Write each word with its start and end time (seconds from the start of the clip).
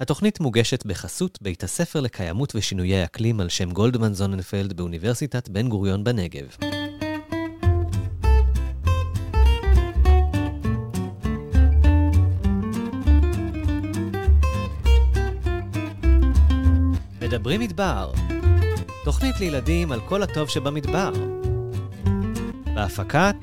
התוכנית 0.00 0.40
מוגשת 0.40 0.86
בחסות 0.86 1.38
בית 1.42 1.64
הספר 1.64 2.00
לקיימות 2.00 2.52
ושינויי 2.54 3.04
אקלים 3.04 3.40
על 3.40 3.48
שם 3.48 3.70
גולדמן 3.70 4.14
זוננפלד 4.14 4.72
באוניברסיטת 4.72 5.48
בן 5.48 5.68
גוריון 5.68 6.04
בנגב. 6.04 6.56
מדברים 17.20 17.60
מדבר, 17.60 18.12
תוכנית 19.04 19.40
לילדים 19.40 19.92
על 19.92 20.00
כל 20.00 20.22
הטוב 20.22 20.48
שבמדבר. 20.48 21.12
בהפקת 22.74 23.36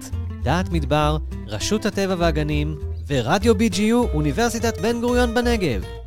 דעת 0.44 0.70
מדבר, 0.70 1.18
רשות 1.48 1.86
הטבע 1.86 2.16
והגנים 2.18 2.80
ורדיו 3.08 3.54
BGU 3.56 4.14
אוניברסיטת 4.14 4.82
בן 4.82 5.02
גוריון 5.02 5.36
בנגב. 5.36 6.01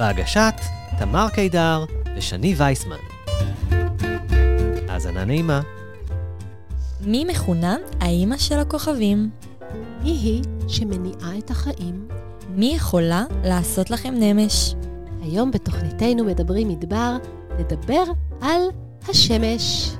בהגשת 0.00 0.54
תמר 0.98 1.28
קידר 1.28 1.84
ושני 2.16 2.54
וייסמן. 2.56 2.96
האזנה 4.88 5.24
נעימה. 5.24 5.60
מי 7.00 7.24
מכונה 7.24 7.76
האימא 8.00 8.36
של 8.36 8.58
הכוכבים? 8.58 9.30
מי 10.02 10.10
היא 10.10 10.42
שמניעה 10.68 11.38
את 11.38 11.50
החיים? 11.50 12.08
מי 12.48 12.72
יכולה 12.76 13.24
לעשות 13.44 13.90
לכם 13.90 14.14
נמש? 14.18 14.74
היום 15.22 15.50
בתוכניתנו 15.50 16.24
מדברים 16.24 16.68
מדבר, 16.68 17.16
נדבר 17.58 18.02
על 18.40 18.62
השמש. 19.08 19.92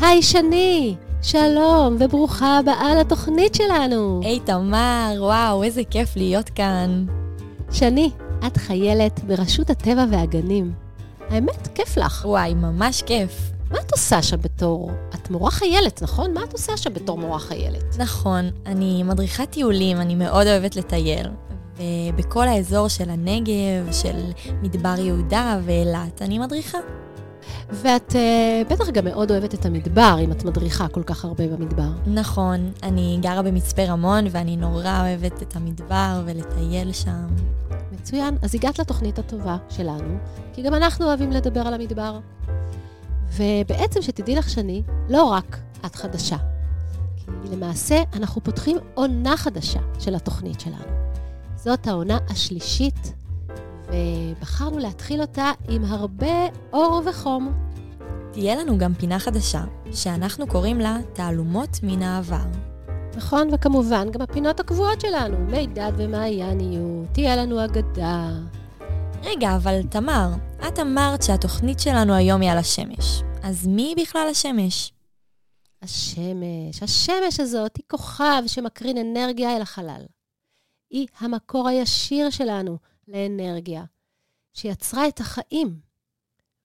היי 0.00 0.22
שני, 0.22 0.94
שלום 1.22 1.96
וברוכה 2.00 2.58
הבאה 2.58 2.94
לתוכנית 3.00 3.54
שלנו. 3.54 4.20
היי 4.24 4.40
תמר, 4.40 5.14
וואו, 5.18 5.62
איזה 5.62 5.82
כיף 5.90 6.16
להיות 6.16 6.48
כאן. 6.48 7.06
שני, 7.70 8.10
את 8.46 8.56
חיילת 8.56 9.24
ברשות 9.24 9.70
הטבע 9.70 10.04
והגנים. 10.10 10.72
האמת, 11.30 11.68
כיף 11.74 11.96
לך. 11.96 12.24
וואי, 12.24 12.54
ממש 12.54 13.02
כיף. 13.02 13.50
מה 13.70 13.78
את 13.80 13.92
עושה 13.92 14.22
שם 14.22 14.40
בתור... 14.40 14.90
את 15.14 15.30
מורה 15.30 15.50
חיילת, 15.50 16.02
נכון? 16.02 16.34
מה 16.34 16.44
את 16.44 16.52
עושה 16.52 16.76
שם 16.76 16.94
בתור 16.94 17.18
מורה 17.18 17.38
חיילת? 17.38 17.98
נכון, 17.98 18.50
אני 18.66 19.02
מדריכת 19.02 19.50
טיולים, 19.50 20.00
אני 20.00 20.14
מאוד 20.14 20.46
אוהבת 20.46 20.76
לטייל. 20.76 21.26
ובכל 21.78 22.48
האזור 22.48 22.88
של 22.88 23.10
הנגב, 23.10 23.92
של 23.92 24.16
מדבר 24.62 24.94
יהודה 24.98 25.58
ואילת, 25.64 26.22
אני 26.22 26.38
מדריכה. 26.38 26.78
ואת 27.70 28.12
uh, 28.12 28.72
בטח 28.72 28.88
גם 28.88 29.04
מאוד 29.04 29.30
אוהבת 29.30 29.54
את 29.54 29.66
המדבר, 29.66 30.16
אם 30.24 30.32
את 30.32 30.44
מדריכה 30.44 30.88
כל 30.88 31.02
כך 31.02 31.24
הרבה 31.24 31.48
במדבר. 31.48 31.88
נכון, 32.06 32.72
אני 32.82 33.18
גרה 33.22 33.42
במצפה 33.42 33.84
רמון 33.84 34.24
ואני 34.30 34.56
נורא 34.56 35.00
אוהבת 35.00 35.42
את 35.42 35.56
המדבר 35.56 36.22
ולטייל 36.24 36.92
שם. 36.92 37.26
מצוין, 37.92 38.36
אז 38.42 38.54
הגעת 38.54 38.78
לתוכנית 38.78 39.18
הטובה 39.18 39.56
שלנו, 39.68 40.18
כי 40.52 40.62
גם 40.62 40.74
אנחנו 40.74 41.06
אוהבים 41.06 41.32
לדבר 41.32 41.60
על 41.60 41.74
המדבר. 41.74 42.18
ובעצם, 43.36 44.02
שתדעי 44.02 44.34
לך, 44.34 44.48
שני, 44.50 44.82
לא 45.08 45.24
רק 45.24 45.58
את 45.86 45.94
חדשה, 45.94 46.36
כי 47.16 47.56
למעשה 47.56 48.02
אנחנו 48.12 48.44
פותחים 48.44 48.78
עונה 48.94 49.36
חדשה 49.36 49.80
של 49.98 50.14
התוכנית 50.14 50.60
שלנו. 50.60 51.08
זאת 51.56 51.86
העונה 51.86 52.18
השלישית, 52.28 53.12
ובחרנו 53.88 54.78
להתחיל 54.78 55.20
אותה 55.20 55.50
עם 55.68 55.84
הרבה 55.84 56.46
אור 56.72 57.02
וחום. 57.06 57.52
תהיה 58.32 58.56
לנו 58.56 58.78
גם 58.78 58.94
פינה 58.94 59.18
חדשה, 59.18 59.64
שאנחנו 59.92 60.46
קוראים 60.46 60.80
לה 60.80 60.98
תעלומות 61.12 61.78
מן 61.82 62.02
העבר. 62.02 62.44
נכון, 63.16 63.48
וכמובן 63.52 64.10
גם 64.10 64.20
הפינות 64.20 64.60
הקבועות 64.60 65.00
שלנו, 65.00 65.38
מידד 65.38 65.92
ומעייניות, 65.96 67.08
תהיה 67.12 67.36
לנו 67.36 67.64
אגדה. 67.64 68.30
רגע, 69.22 69.56
אבל 69.56 69.82
תמר, 69.82 70.28
את 70.68 70.78
אמרת 70.78 71.22
שהתוכנית 71.22 71.80
שלנו 71.80 72.14
היום 72.14 72.40
היא 72.40 72.50
על 72.50 72.58
השמש. 72.58 73.22
אז 73.42 73.66
מי 73.66 73.94
בכלל 74.02 74.28
השמש? 74.30 74.92
השמש, 75.82 76.82
השמש 76.82 77.40
הזאת 77.40 77.76
היא 77.76 77.84
כוכב 77.90 78.42
שמקרין 78.46 78.98
אנרגיה 78.98 79.56
אל 79.56 79.62
החלל. 79.62 80.02
היא 80.90 81.06
המקור 81.20 81.68
הישיר 81.68 82.30
שלנו 82.30 82.78
לאנרגיה, 83.08 83.84
שיצרה 84.54 85.08
את 85.08 85.20
החיים, 85.20 85.78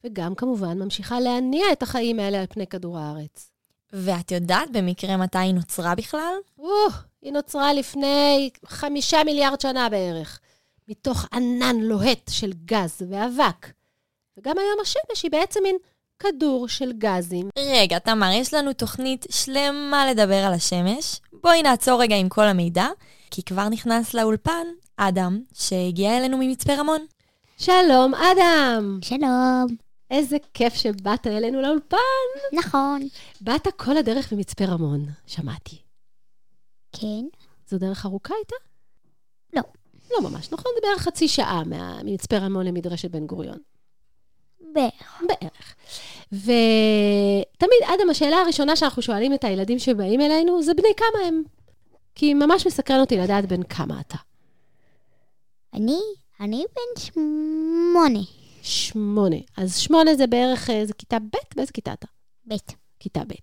וגם 0.03 0.35
כמובן 0.35 0.79
ממשיכה 0.79 1.19
להניע 1.19 1.71
את 1.71 1.83
החיים 1.83 2.19
האלה 2.19 2.39
על 2.39 2.45
פני 2.49 2.67
כדור 2.67 2.99
הארץ. 2.99 3.51
ואת 3.93 4.31
יודעת 4.31 4.71
במקרה 4.71 5.17
מתי 5.17 5.37
היא 5.37 5.53
נוצרה 5.53 5.95
בכלל? 5.95 6.33
או, 6.59 6.87
היא 7.21 7.33
נוצרה 7.33 7.73
לפני 7.73 8.49
חמישה 8.65 9.23
מיליארד 9.23 9.61
שנה 9.61 9.89
בערך, 9.89 10.39
מתוך 10.87 11.25
ענן 11.33 11.75
לוהט 11.75 12.29
של 12.29 12.53
גז 12.65 13.01
ואבק. 13.09 13.67
וגם 14.37 14.57
היום 14.57 14.79
השמש 14.81 15.23
היא 15.23 15.31
בעצם 15.31 15.59
מין 15.63 15.75
כדור 16.19 16.67
של 16.67 16.91
גזים. 16.97 17.49
רגע, 17.59 17.99
תמר, 17.99 18.31
יש 18.31 18.53
לנו 18.53 18.73
תוכנית 18.73 19.25
שלמה 19.31 20.11
לדבר 20.11 20.43
על 20.45 20.53
השמש. 20.53 21.21
בואי 21.33 21.63
נעצור 21.63 22.01
רגע 22.01 22.15
עם 22.15 22.29
כל 22.29 22.43
המידע, 22.43 22.87
כי 23.31 23.43
כבר 23.43 23.69
נכנס 23.69 24.13
לאולפן 24.13 24.67
אדם, 24.97 25.41
שהגיע 25.53 26.17
אלינו 26.17 26.37
ממצפה 26.37 26.73
רמון. 26.75 27.05
שלום, 27.57 28.13
אדם! 28.15 28.99
שלום. 29.01 29.65
איזה 30.11 30.37
כיף 30.53 30.73
שבאת 30.73 31.27
אלינו 31.27 31.61
לאולפן. 31.61 31.97
נכון. 32.53 33.01
באת 33.41 33.67
כל 33.77 33.97
הדרך 33.97 34.33
ממצפה 34.33 34.65
רמון, 34.65 35.05
שמעתי. 35.27 35.77
כן. 36.91 37.25
זו 37.67 37.77
דרך 37.77 38.05
ארוכה 38.05 38.33
הייתה? 38.37 38.55
לא. 39.53 39.61
לא 40.11 40.29
ממש, 40.29 40.51
נכון? 40.51 40.71
זה 40.75 40.87
בערך 40.87 41.01
חצי 41.01 41.27
שעה 41.27 41.63
מה- 41.65 42.03
ממצפה 42.03 42.37
רמון 42.37 42.65
למדרשת 42.65 43.11
בן 43.11 43.25
גוריון. 43.27 43.57
בערך. 44.73 45.21
בערך. 45.27 45.75
ותמיד, 46.31 47.81
אדם, 47.85 48.09
השאלה 48.09 48.37
הראשונה 48.37 48.75
שאנחנו 48.75 49.01
שואלים 49.01 49.33
את 49.33 49.43
הילדים 49.43 49.79
שבאים 49.79 50.21
אלינו, 50.21 50.63
זה 50.63 50.73
בני 50.73 50.87
כמה 50.97 51.27
הם. 51.27 51.43
כי 52.15 52.33
ממש 52.33 52.67
מסקרן 52.67 52.99
אותי 52.99 53.17
לדעת 53.17 53.45
בן 53.45 53.63
כמה 53.63 53.99
אתה. 53.99 54.17
אני, 55.73 56.00
אני 56.39 56.63
בן 56.75 57.01
שמונה. 57.01 58.19
שמונה. 58.61 59.35
אז 59.57 59.78
שמונה 59.78 60.16
זה 60.16 60.28
בערך, 60.28 60.69
אה, 60.69 60.85
זה 60.85 60.94
כיתה 60.94 61.19
ב'? 61.19 61.56
באיזה 61.56 61.72
כיתה 61.72 61.94
אתה? 61.94 62.07
בית. 62.45 62.75
כיתה 63.00 63.22
ב'. 63.28 63.34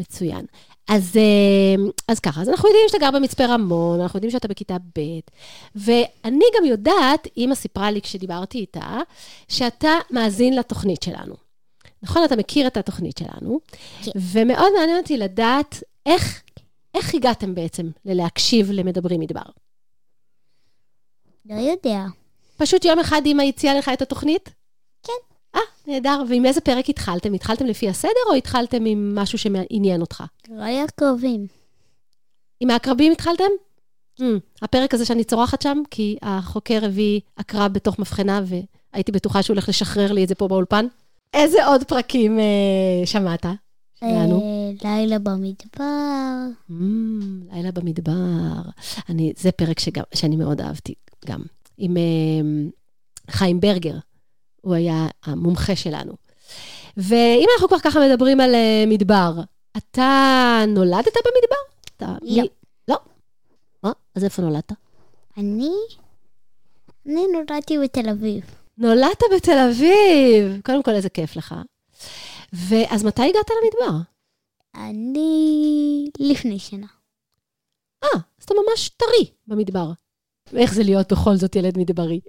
מצוין. 0.00 0.46
אז, 0.88 1.16
אה, 1.16 1.84
אז 2.08 2.20
ככה, 2.20 2.40
אז 2.40 2.48
אנחנו 2.48 2.68
יודעים 2.68 2.84
שאתה 2.88 2.98
גר 2.98 3.10
במצפה 3.10 3.46
רמון, 3.46 4.00
אנחנו 4.00 4.16
יודעים 4.16 4.30
שאתה 4.30 4.48
בכיתה 4.48 4.76
ב', 4.98 5.20
ואני 5.74 6.44
גם 6.58 6.64
יודעת, 6.64 7.28
אימא 7.36 7.54
סיפרה 7.54 7.90
לי 7.90 8.00
כשדיברתי 8.02 8.58
איתה, 8.58 8.98
שאתה 9.48 9.98
מאזין 10.10 10.56
לתוכנית 10.56 11.02
שלנו. 11.02 11.34
נכון? 12.02 12.24
אתה 12.24 12.36
מכיר 12.36 12.66
את 12.66 12.76
התוכנית 12.76 13.18
שלנו, 13.18 13.60
כן. 14.02 14.10
ומאוד 14.16 14.72
מעניין 14.78 14.98
אותי 14.98 15.16
לדעת 15.16 15.82
איך, 16.06 16.42
איך 16.94 17.14
הגעתם 17.14 17.54
בעצם 17.54 17.90
ללהקשיב 18.04 18.70
למדברים 18.70 19.20
מדבר. 19.20 19.42
לא 21.46 21.54
יודע. 21.54 22.04
פשוט 22.56 22.84
יום 22.84 22.98
אחד 22.98 23.22
אימא 23.24 23.42
הציעה 23.42 23.74
לך 23.74 23.88
את 23.88 24.02
התוכנית? 24.02 24.50
כן. 25.02 25.12
אה, 25.54 25.60
נהדר. 25.86 26.22
ועם 26.28 26.46
איזה 26.46 26.60
פרק 26.60 26.88
התחלתם? 26.88 27.34
התחלתם 27.34 27.66
לפי 27.66 27.88
הסדר 27.88 28.10
או 28.30 28.34
התחלתם 28.34 28.84
עם 28.84 29.14
משהו 29.14 29.38
שעניין 29.38 30.00
אותך? 30.00 30.24
לא 30.48 30.62
היה 30.62 30.84
קרובים. 30.96 31.46
עם 32.60 32.70
העקרבים 32.70 33.12
התחלתם? 33.12 33.44
Mm, 34.20 34.24
הפרק 34.62 34.94
הזה 34.94 35.04
שאני 35.04 35.24
צורחת 35.24 35.62
שם, 35.62 35.82
כי 35.90 36.16
החוקר 36.22 36.84
הביא 36.84 37.20
עקרב 37.36 37.72
בתוך 37.72 37.98
מבחנה, 37.98 38.40
והייתי 38.92 39.12
בטוחה 39.12 39.42
שהוא 39.42 39.54
הולך 39.54 39.68
לשחרר 39.68 40.12
לי 40.12 40.24
את 40.24 40.28
זה 40.28 40.34
פה 40.34 40.48
באולפן. 40.48 40.86
איזה 41.34 41.66
עוד 41.66 41.84
פרקים 41.84 42.38
אה, 42.38 43.06
שמעת? 43.06 43.46
שלנו? 44.10 44.40
אה, 44.42 44.88
לילה 44.90 45.18
במדבר. 45.18 46.46
Mm, 46.70 46.74
לילה 47.54 47.72
במדבר. 47.72 48.62
אני, 49.08 49.32
זה 49.36 49.52
פרק 49.52 49.78
שגם, 49.80 50.04
שאני 50.14 50.36
מאוד 50.36 50.60
אהבתי 50.60 50.94
גם. 51.26 51.42
עם 51.78 51.96
אה, 51.96 52.02
חיים 53.30 53.60
ברגר, 53.60 53.94
הוא 54.60 54.74
היה 54.74 55.06
המומחה 55.24 55.76
שלנו. 55.76 56.12
ואם 56.96 57.46
אנחנו 57.54 57.68
כבר 57.68 57.78
ככה 57.78 58.00
מדברים 58.08 58.40
על 58.40 58.54
אה, 58.54 58.84
מדבר, 58.86 59.32
אתה 59.76 60.60
נולדת 60.68 61.06
במדבר? 61.16 61.86
אתה, 61.96 62.06
לא. 62.22 62.42
מי- 62.42 62.48
לא? 62.88 62.96
מה? 63.82 63.92
אז 64.14 64.24
איפה 64.24 64.42
נולדת? 64.42 64.72
אני, 65.36 65.70
אני 67.06 67.22
נולדתי 67.32 67.78
בתל 67.78 68.08
אביב. 68.08 68.44
נולדת 68.78 69.22
בתל 69.36 69.58
אביב. 69.70 70.60
קודם 70.64 70.82
כל, 70.82 70.90
איזה 70.90 71.08
כיף 71.08 71.36
לך. 71.36 71.54
ואז 72.54 73.04
מתי 73.04 73.22
הגעת 73.22 73.50
למדבר? 73.50 73.98
אני 74.74 76.10
לפני 76.18 76.58
שנה. 76.58 76.86
אה, 78.04 78.08
אז 78.38 78.44
אתה 78.44 78.54
ממש 78.54 78.88
טרי 78.88 79.30
במדבר. 79.46 79.90
ואיך 80.52 80.74
זה 80.74 80.82
להיות 80.82 81.12
בכל 81.12 81.36
זאת 81.36 81.56
ילד 81.56 81.78
מדברי? 81.78 82.20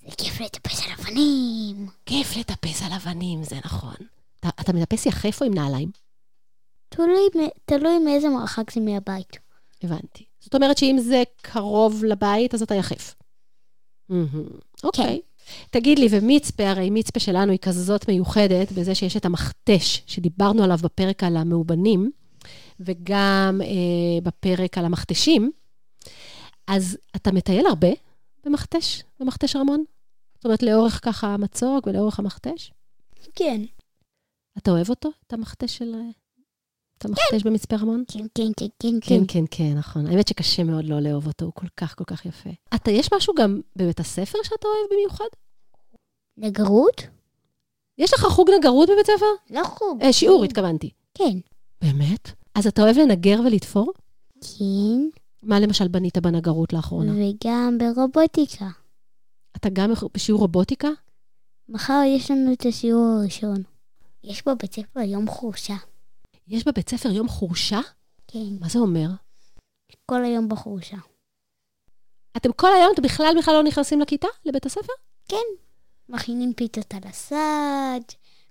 זה 0.00 0.16
כיף 0.18 0.40
לטפס 0.40 0.82
על 0.86 0.92
אבנים. 0.92 1.88
כיף 2.06 2.36
לטפס 2.36 2.82
על 2.82 2.92
אבנים, 2.92 3.44
זה 3.44 3.56
נכון. 3.64 3.94
אתה, 4.40 4.48
אתה 4.60 4.72
מטפס 4.72 5.06
יחף 5.06 5.40
או 5.40 5.46
עם 5.46 5.54
נעליים? 5.54 5.90
תלוי, 6.88 7.28
תלוי 7.64 7.98
מאיזה 7.98 8.28
מרחק 8.28 8.70
זה 8.70 8.80
מהבית. 8.80 9.36
הבנתי. 9.82 10.24
זאת 10.40 10.54
אומרת 10.54 10.78
שאם 10.78 10.96
זה 11.00 11.22
קרוב 11.42 12.04
לבית, 12.04 12.54
אז 12.54 12.62
אתה 12.62 12.74
יחף. 12.74 13.14
אוקיי. 14.84 15.20
תגיד 15.70 15.98
לי, 15.98 16.06
ומצפה, 16.10 16.68
הרי 16.68 16.90
מצפה 16.90 17.20
שלנו 17.20 17.52
היא 17.52 17.58
כזאת 17.58 18.08
מיוחדת 18.08 18.72
בזה 18.72 18.94
שיש 18.94 19.16
את 19.16 19.24
המכתש, 19.24 20.02
שדיברנו 20.06 20.62
עליו 20.64 20.78
בפרק 20.82 21.24
על 21.24 21.36
המאובנים, 21.36 22.10
וגם 22.80 23.60
אה, 23.64 24.20
בפרק 24.22 24.78
על 24.78 24.84
המכתשים. 24.84 25.50
אז 26.66 26.98
אתה 27.16 27.32
מטייל 27.32 27.66
הרבה 27.66 27.88
במכתש, 28.46 29.02
במכתש 29.20 29.56
רמון? 29.56 29.84
זאת 30.34 30.44
אומרת, 30.44 30.62
לאורך 30.62 31.00
ככה 31.02 31.26
המצוק 31.26 31.86
ולאורך 31.86 32.18
המכתש? 32.18 32.72
כן. 33.34 33.60
אתה 34.58 34.70
אוהב 34.70 34.90
אותו, 34.90 35.08
את 35.26 35.32
המכתש 35.32 35.76
של... 35.78 35.94
אה, 36.94 36.98
את 36.98 37.04
המכתש 37.04 37.42
במצפה 37.42 37.76
רמון? 37.76 38.04
כן, 38.08 38.18
כן, 38.34 38.44
כן, 38.56 38.66
כן, 38.78 38.88
כן, 39.00 39.00
כן. 39.00 39.24
כן, 39.28 39.44
כן, 39.50 39.78
נכון. 39.78 40.06
האמת 40.06 40.28
שקשה 40.28 40.64
מאוד 40.64 40.84
לא 40.84 41.00
לאהוב 41.00 41.26
אותו, 41.26 41.44
הוא 41.44 41.52
כל 41.54 41.66
כך, 41.76 41.94
כל 41.98 42.04
כך 42.04 42.26
יפה. 42.26 42.50
אתה, 42.74 42.90
יש 42.90 43.12
משהו 43.12 43.34
גם 43.34 43.60
בבית 43.76 44.00
הספר 44.00 44.38
שאתה 44.42 44.66
אוהב 44.68 44.90
במיוחד? 44.92 45.24
נגרות? 46.36 47.02
יש 47.98 48.14
לך 48.14 48.20
חוג 48.20 48.50
נגרות 48.58 48.88
בבית 48.88 49.06
ספר? 49.06 49.26
לא 49.50 49.64
חוג. 49.64 50.02
אה, 50.02 50.12
שיעור, 50.12 50.44
התכוונתי. 50.44 50.90
כן. 51.14 51.38
באמת? 51.82 52.30
אז 52.54 52.66
אתה 52.66 52.82
אוהב 52.82 52.98
לנגר 52.98 53.40
ולתפור? 53.44 53.92
כן. 54.40 55.08
מה 55.42 55.60
למשל 55.60 55.88
בנית 55.88 56.18
בנגרות 56.18 56.72
לאחרונה? 56.72 57.12
וגם 57.12 57.78
ברובוטיקה. 57.78 58.68
אתה 59.56 59.68
גם 59.72 59.92
בשיעור 60.14 60.40
רובוטיקה? 60.40 60.88
מחר 61.68 62.00
יש 62.06 62.30
לנו 62.30 62.52
את 62.52 62.66
השיעור 62.66 63.06
הראשון. 63.20 63.62
יש 64.24 64.42
בבית 64.46 64.74
ספר 64.74 65.00
יום 65.00 65.28
חורשה. 65.28 65.74
יש 66.48 66.64
בבית 66.64 66.88
ספר 66.90 67.10
יום 67.10 67.28
חורשה? 67.28 67.80
כן. 68.28 68.56
מה 68.60 68.68
זה 68.68 68.78
אומר? 68.78 69.08
כל 70.06 70.24
היום 70.24 70.48
בחורשה. 70.48 70.96
אתם 72.36 72.52
כל 72.52 72.72
היום, 72.72 72.92
אתם 72.94 73.02
בכלל 73.02 73.34
בכלל 73.38 73.54
לא 73.54 73.62
נכנסים 73.62 74.00
לכיתה, 74.00 74.28
לבית 74.44 74.66
הספר? 74.66 74.92
מכינים 76.08 76.52
פיתות 76.52 76.94
על 76.94 77.00
הסד, 77.04 78.00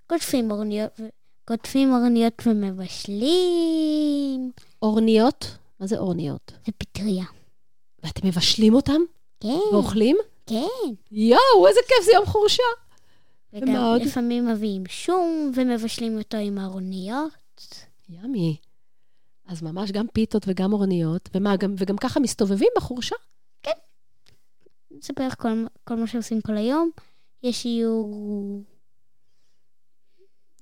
קוטפים 0.06 0.50
אורניות, 0.50 0.90
קוטפים 1.44 1.92
אורניות 1.92 2.42
ומבשלים. 2.46 3.30
אורניות? 4.82 5.56
מה 5.80 5.86
זה 5.86 5.98
אורניות? 5.98 6.52
זה 6.66 6.72
פטריה. 6.78 7.24
ואתם 8.02 8.26
מבשלים 8.26 8.74
אותם? 8.74 9.00
כן, 9.40 9.58
ואוכלים? 9.72 10.16
כן. 10.46 10.66
יואו, 11.10 11.66
איזה 11.68 11.80
כיף, 11.88 12.04
זה 12.04 12.12
יום 12.12 12.26
חורשה. 12.26 12.62
וגם? 13.52 13.96
לפעמים 14.00 14.46
מביאים 14.48 14.82
שום 14.88 15.52
ומבשלים 15.54 16.18
אותו 16.18 16.36
עם 16.36 16.58
הארוניות. 16.58 17.43
ימי. 18.08 18.56
אז 19.46 19.62
ממש 19.62 19.90
גם 19.90 20.06
פיתות 20.12 20.42
וגם 20.46 20.72
אורניות, 20.72 21.28
ומה, 21.34 21.56
גם, 21.56 21.74
וגם 21.78 21.96
ככה 21.96 22.20
מסתובבים 22.20 22.68
בחורשה? 22.76 23.16
זה 25.00 25.12
בערך 25.16 25.42
כל, 25.42 25.64
כל 25.84 25.94
מה 25.94 26.06
שעושים 26.06 26.40
כל 26.40 26.56
היום. 26.56 26.90
יש 27.42 27.62
שיעור... 27.62 28.62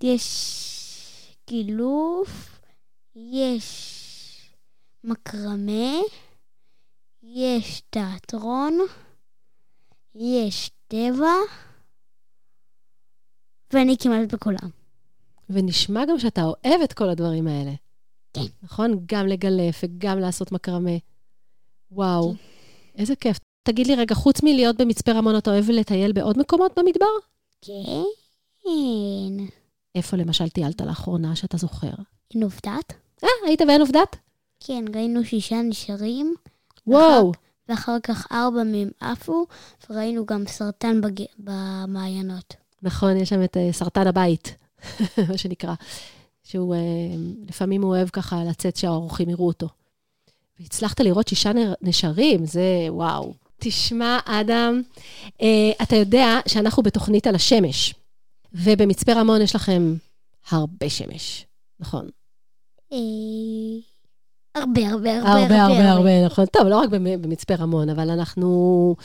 יש 0.03 1.37
גילוף, 1.49 2.61
יש 3.15 4.55
מקרמה, 5.05 6.01
יש 7.23 7.83
תיאטרון, 7.91 8.79
יש 10.15 10.71
טבע, 10.89 11.35
ואני 13.73 13.97
כמעט 13.99 14.35
בכולם. 14.35 14.82
ונשמע 15.53 16.05
גם 16.05 16.19
שאתה 16.19 16.43
אוהב 16.43 16.81
את 16.85 16.93
כל 16.93 17.09
הדברים 17.09 17.47
האלה. 17.47 17.73
כן. 18.33 18.41
נכון? 18.63 19.05
גם 19.07 19.27
לגלף 19.27 19.81
וגם 19.85 20.19
לעשות 20.19 20.53
מקרמה. 20.53 20.97
וואו, 21.91 22.35
איזה 22.99 23.17
כיף. 23.17 23.39
תגיד 23.63 23.87
לי 23.87 23.95
רגע, 23.95 24.15
חוץ 24.15 24.43
מלהיות 24.43 24.77
במצפה 24.77 25.13
רמון, 25.13 25.39
אתה 25.39 25.51
אוהב 25.51 25.71
לטייל 25.71 26.13
בעוד 26.13 26.39
מקומות 26.39 26.73
במדבר? 26.79 27.07
כן. 27.63 28.03
איפה 29.95 30.17
למשל 30.17 30.49
טיילת 30.49 30.81
לאחרונה 30.81 31.37
שאתה 31.37 31.57
זוכר? 31.57 31.93
אין 32.35 32.43
עובדת? 32.43 32.93
אה, 33.25 33.29
היית 33.47 33.63
בעין 33.67 33.81
עובדת? 33.81 34.17
כן, 34.61 34.85
ראינו 34.95 35.25
שישה 35.25 35.63
נשארים, 35.63 36.35
וואו, 36.87 37.33
ואחר 37.69 37.97
כך 38.03 38.33
ארבע 38.33 38.63
מהם 38.63 38.91
עפו, 39.01 39.47
וראינו 39.91 40.27
גם 40.27 40.47
סרטן 40.47 41.01
בג... 41.01 41.25
במעיינות. 41.39 42.55
נכון, 42.83 43.17
יש 43.17 43.29
שם 43.29 43.45
את 43.45 43.57
אה, 43.57 43.69
סרטן 43.73 44.07
הבית, 44.07 44.55
מה 45.29 45.39
שנקרא, 45.39 45.75
שהוא, 46.45 46.75
אה, 46.75 46.81
לפעמים 47.49 47.83
הוא 47.83 47.91
אוהב 47.91 48.09
ככה 48.09 48.45
לצאת 48.45 48.77
שהאורחים 48.77 49.31
יראו 49.31 49.47
אותו. 49.47 49.69
והצלחת 50.61 51.01
לראות 51.01 51.29
שישה 51.29 51.51
נשרים, 51.83 52.47
זה 52.47 52.63
וואו. 52.89 53.35
תשמע, 53.59 54.19
אדם, 54.25 54.83
אה, 55.43 55.71
אתה 55.83 55.97
יודע 55.97 56.39
שאנחנו 56.49 56.83
בתוכנית 56.83 57.27
על 57.27 57.35
השמש, 57.35 57.95
ובמצפה 58.53 59.13
רמון 59.13 59.41
יש 59.43 59.55
לכם 59.57 59.95
הרבה 60.51 60.89
שמש, 60.91 61.47
נכון? 61.81 62.09
אה, 62.93 62.99
הרבה, 64.55 64.89
הרבה, 64.89 65.19
הרבה, 65.19 65.33
הרבה, 65.43 65.63
הרבה, 65.65 65.91
הרבה, 65.91 66.27
נכון. 66.27 66.47
טוב, 66.47 66.67
לא 66.67 66.77
רק 66.79 66.89
במ- 66.89 67.23
במצפה 67.23 67.55
רמון, 67.55 67.89
אבל 67.89 68.11
אנחנו, 68.11 68.97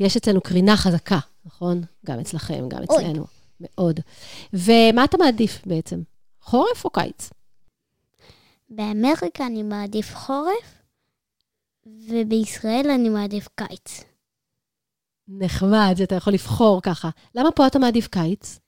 יש 0.00 0.16
אצלנו 0.16 0.40
קרינה 0.40 0.76
חזקה, 0.76 1.18
נכון? 1.46 1.82
גם 2.06 2.20
אצלכם, 2.20 2.68
גם. 2.68 2.82
אצלנו. 2.82 3.24
מאוד. 3.60 4.00
ומה 4.52 5.04
אתה 5.04 5.16
מעדיף 5.18 5.66
בעצם? 5.66 6.02
חורף 6.40 6.84
או 6.84 6.90
קיץ? 6.90 7.30
באמריקה 8.70 9.46
אני 9.46 9.62
מעדיף 9.62 10.14
חורף, 10.14 10.82
ובישראל 11.86 12.90
אני 12.94 13.08
מעדיף 13.08 13.48
קיץ. 13.54 14.04
נחמד, 15.28 15.94
שאתה 15.98 16.14
יכול 16.14 16.32
לבחור 16.32 16.82
ככה. 16.82 17.10
למה 17.34 17.50
פה 17.50 17.66
אתה 17.66 17.78
מעדיף 17.78 18.08
קיץ? 18.08 18.58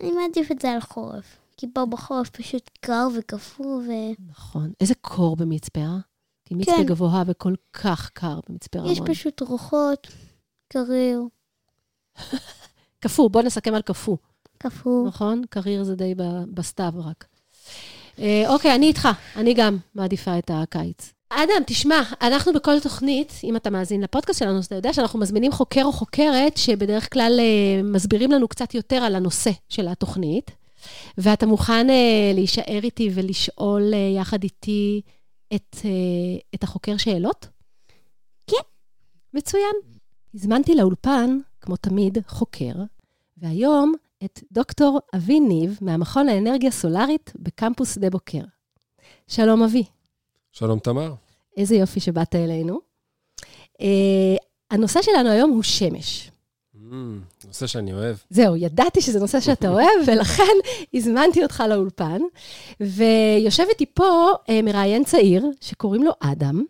אני 0.00 0.12
מעדיף 0.12 0.52
את 0.52 0.60
זה 0.60 0.70
על 0.70 0.80
חורף. 0.80 1.38
כי 1.56 1.66
פה 1.74 1.86
בחורף 1.86 2.30
פשוט 2.30 2.70
קר 2.80 3.08
וקפוא, 3.18 3.76
ויש 3.76 4.16
נכון. 4.28 4.72
איזה 4.80 4.94
קור 5.00 5.36
במצפה, 5.36 5.80
אה? 5.80 5.98
כי 6.44 6.54
מצפה 6.54 6.76
כן. 6.76 6.86
גבוהה 6.86 7.22
וכל 7.26 7.54
כך 7.72 8.10
קר 8.10 8.40
במצפה 8.48 8.78
רמון. 8.78 9.06
פשוט 9.06 9.40
רוחות, 9.40 10.06
קריר, 10.68 11.22
קפוא, 13.00 13.30
בוא 13.30 13.42
נסכם 13.42 13.74
על 13.74 13.82
קפוא, 13.82 14.16
קפוא. 14.58 15.08
נכון? 15.08 15.42
קריר 15.50 15.84
זה 15.84 15.94
די 15.94 16.14
בסתיו 16.54 16.92
רק. 16.96 17.24
אה, 18.18 18.44
אוקיי, 18.48 18.74
אני 18.74 18.86
איתך, 18.86 19.08
אני 19.36 19.54
גם 19.54 19.78
מעדיפה 19.94 20.38
את 20.38 20.50
הקיץ. 20.54 21.12
אדם, 21.30 21.62
תשמע, 21.66 22.02
אנחנו 22.22 22.52
בכל 22.52 22.80
תוכנית, 22.80 23.32
אם 23.44 23.56
אתה 23.56 23.70
מאזין 23.70 24.00
לפודקאסט 24.00 24.38
שלנו, 24.38 24.58
אז 24.58 24.64
אתה 24.64 24.74
יודע 24.74 24.92
שאנחנו 24.92 25.18
מזמינים 25.18 25.52
חוקר 25.52 25.84
או 25.84 25.92
חוקרת 25.92 26.56
שבדרך 26.56 27.12
כלל 27.12 27.36
אה, 27.40 27.82
מסבירים 27.82 28.30
לנו 28.32 28.48
קצת 28.48 28.74
יותר 28.74 28.96
על 28.96 29.14
הנושא 29.14 29.50
של 29.68 29.88
התוכנית, 29.88 30.50
ואתה 31.18 31.46
מוכן 31.46 31.90
אה, 31.90 32.32
להישאר 32.34 32.80
איתי 32.82 33.10
ולשאול 33.14 33.94
אה, 33.94 34.20
יחד 34.20 34.42
איתי 34.42 35.00
את, 35.54 35.76
אה, 35.84 35.90
את 36.54 36.62
החוקר 36.62 36.96
שאלות? 36.96 37.46
כן. 38.46 38.56
מצוין. 39.34 39.74
הזמנתי 40.34 40.74
לאולפן, 40.74 41.38
כמו 41.66 41.76
תמיד, 41.76 42.18
חוקר, 42.26 42.72
והיום 43.36 43.94
את 44.24 44.40
דוקטור 44.52 45.00
אבי 45.16 45.40
ניב 45.40 45.78
מהמכון 45.80 46.26
לאנרגיה 46.26 46.70
סולארית 46.70 47.32
בקמפוס 47.36 47.94
שדה 47.94 48.10
בוקר. 48.10 48.40
שלום, 49.28 49.62
אבי. 49.62 49.84
שלום, 50.52 50.78
תמר. 50.78 51.14
איזה 51.56 51.76
יופי 51.76 52.00
שבאת 52.00 52.34
אלינו. 52.34 52.80
Uh, 53.40 53.84
הנושא 54.70 55.02
שלנו 55.02 55.28
היום 55.28 55.50
הוא 55.50 55.62
שמש. 55.62 56.30
Mm, 56.74 56.78
נושא 57.46 57.66
שאני 57.66 57.92
אוהב. 57.92 58.16
זהו, 58.30 58.56
ידעתי 58.56 59.00
שזה 59.00 59.20
נושא 59.20 59.40
שאתה 59.40 59.68
אוהב, 59.68 59.98
ולכן 60.06 60.56
הזמנתי 60.94 61.42
אותך 61.42 61.62
לאולפן. 61.68 62.20
ויושב 62.80 63.64
איתי 63.68 63.86
פה 63.94 64.30
uh, 64.32 64.62
מראיין 64.62 65.04
צעיר, 65.04 65.46
שקוראים 65.60 66.02
לו 66.02 66.12
אדם, 66.20 66.64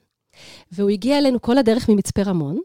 והוא 0.73 0.91
הגיע 0.91 1.19
אלינו 1.19 1.41
כל 1.41 1.59
הדרך 1.59 1.88
ממצפה 1.88 2.23
רמון. 2.23 2.61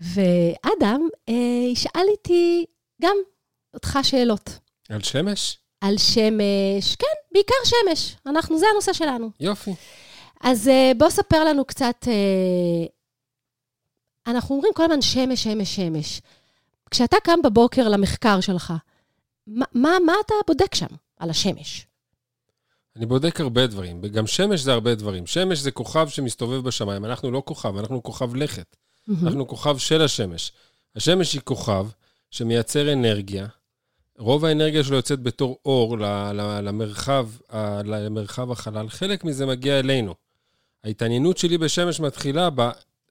ואדם 0.00 1.08
uh, 1.30 1.32
ישאל 1.72 2.06
איתי 2.12 2.66
גם 3.02 3.16
אותך 3.74 3.98
שאלות. 4.02 4.58
על 4.88 5.02
שמש? 5.02 5.58
על 5.80 5.98
שמש, 5.98 6.96
כן, 6.96 7.06
בעיקר 7.32 7.54
שמש. 7.64 8.16
אנחנו, 8.26 8.58
זה 8.58 8.66
הנושא 8.72 8.92
שלנו. 8.92 9.30
יופי. 9.40 9.74
אז 10.40 10.68
אה, 10.68 10.92
בוא 10.98 11.10
ספר 11.10 11.44
לנו 11.44 11.64
קצת, 11.64 12.08
אה, 12.08 12.86
אנחנו 14.26 14.54
אומרים 14.54 14.72
כל 14.74 14.82
הזמן 14.82 15.02
שמש, 15.02 15.42
שמש, 15.42 15.76
שמש. 15.76 16.20
כשאתה 16.90 17.16
קם 17.24 17.42
בבוקר 17.44 17.88
למחקר 17.88 18.40
שלך, 18.40 18.72
מה, 19.46 19.66
מה, 19.74 19.96
מה 20.06 20.12
אתה 20.26 20.34
בודק 20.46 20.74
שם 20.74 20.86
על 21.16 21.30
השמש? 21.30 21.86
אני 22.96 23.06
בודק 23.06 23.40
הרבה 23.40 23.66
דברים, 23.66 24.00
וגם 24.02 24.26
שמש 24.26 24.60
זה 24.60 24.72
הרבה 24.72 24.94
דברים. 24.94 25.26
שמש 25.26 25.58
זה 25.58 25.70
כוכב 25.70 26.08
שמסתובב 26.08 26.64
בשמיים, 26.64 27.04
אנחנו 27.04 27.30
לא 27.30 27.42
כוכב, 27.46 27.76
אנחנו 27.76 28.02
כוכב 28.02 28.34
לכת. 28.34 28.76
אנחנו 29.22 29.48
כוכב 29.48 29.78
של 29.78 30.02
השמש. 30.02 30.52
השמש 30.96 31.32
היא 31.32 31.40
כוכב 31.44 31.86
שמייצר 32.30 32.92
אנרגיה. 32.92 33.46
רוב 34.18 34.44
האנרגיה 34.44 34.84
שלו 34.84 34.96
יוצאת 34.96 35.22
בתור 35.22 35.58
אור 35.64 35.98
למרחב, 36.62 37.28
למרחב 37.84 38.50
החלל. 38.50 38.88
חלק 38.88 39.24
מזה 39.24 39.46
מגיע 39.46 39.78
אלינו. 39.78 40.14
ההתעניינות 40.84 41.38
שלי 41.38 41.58
בשמש 41.58 42.00
מתחילה 42.00 42.48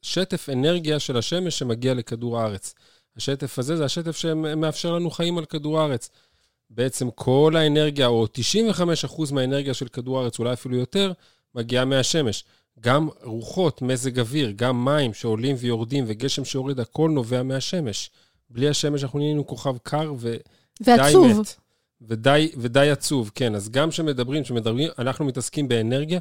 שטף 0.02 0.50
אנרגיה 0.50 1.00
של 1.00 1.18
השמש 1.18 1.60
שמגיע 1.60 1.94
לכדור 1.94 2.40
הארץ. 2.40 2.76
השטף 3.18 3.60
הזה 3.60 3.78
זה 3.78 3.86
השטף 3.86 4.18
שמאפשר 4.18 4.94
לנו 4.94 5.12
חיים 5.12 5.38
על 5.38 5.46
כדור 5.46 5.80
הארץ. 5.80 6.10
בעצם 6.70 7.12
כל 7.12 7.54
האנרגיה, 7.58 8.08
או 8.08 8.26
95% 8.26 9.34
מהאנרגיה 9.34 9.74
של 9.74 9.88
כדור 9.88 10.20
הארץ, 10.20 10.40
אולי 10.40 10.54
אפילו 10.54 10.78
יותר, 10.78 11.12
מגיעה 11.56 11.86
מהשמש. 11.86 12.44
גם 12.80 13.10
רוחות, 13.24 13.82
מזג 13.82 14.20
אוויר, 14.20 14.54
גם 14.56 14.86
מים 14.86 15.14
שעולים 15.14 15.56
ויורדים 15.60 16.06
וגשם 16.08 16.46
שיורד, 16.46 16.80
הכל 16.80 17.10
נובע 17.10 17.44
מהשמש. 17.44 18.10
בלי 18.50 18.70
השמש 18.70 19.04
אנחנו 19.04 19.20
נהיינו 19.20 19.48
כוכב 19.48 19.78
קר 19.84 20.14
ו... 20.18 20.36
ועצוב. 20.82 21.40
מת. 21.40 21.56
ודי, 22.02 22.52
ודי 22.58 22.90
עצוב, 22.90 23.32
כן. 23.36 23.56
אז 23.56 23.70
גם 23.70 23.90
כשמדברים, 23.90 24.44
כשמדברים, 24.44 24.90
אנחנו 25.00 25.26
מתעסקים 25.26 25.68
באנרגיה, 25.68 26.20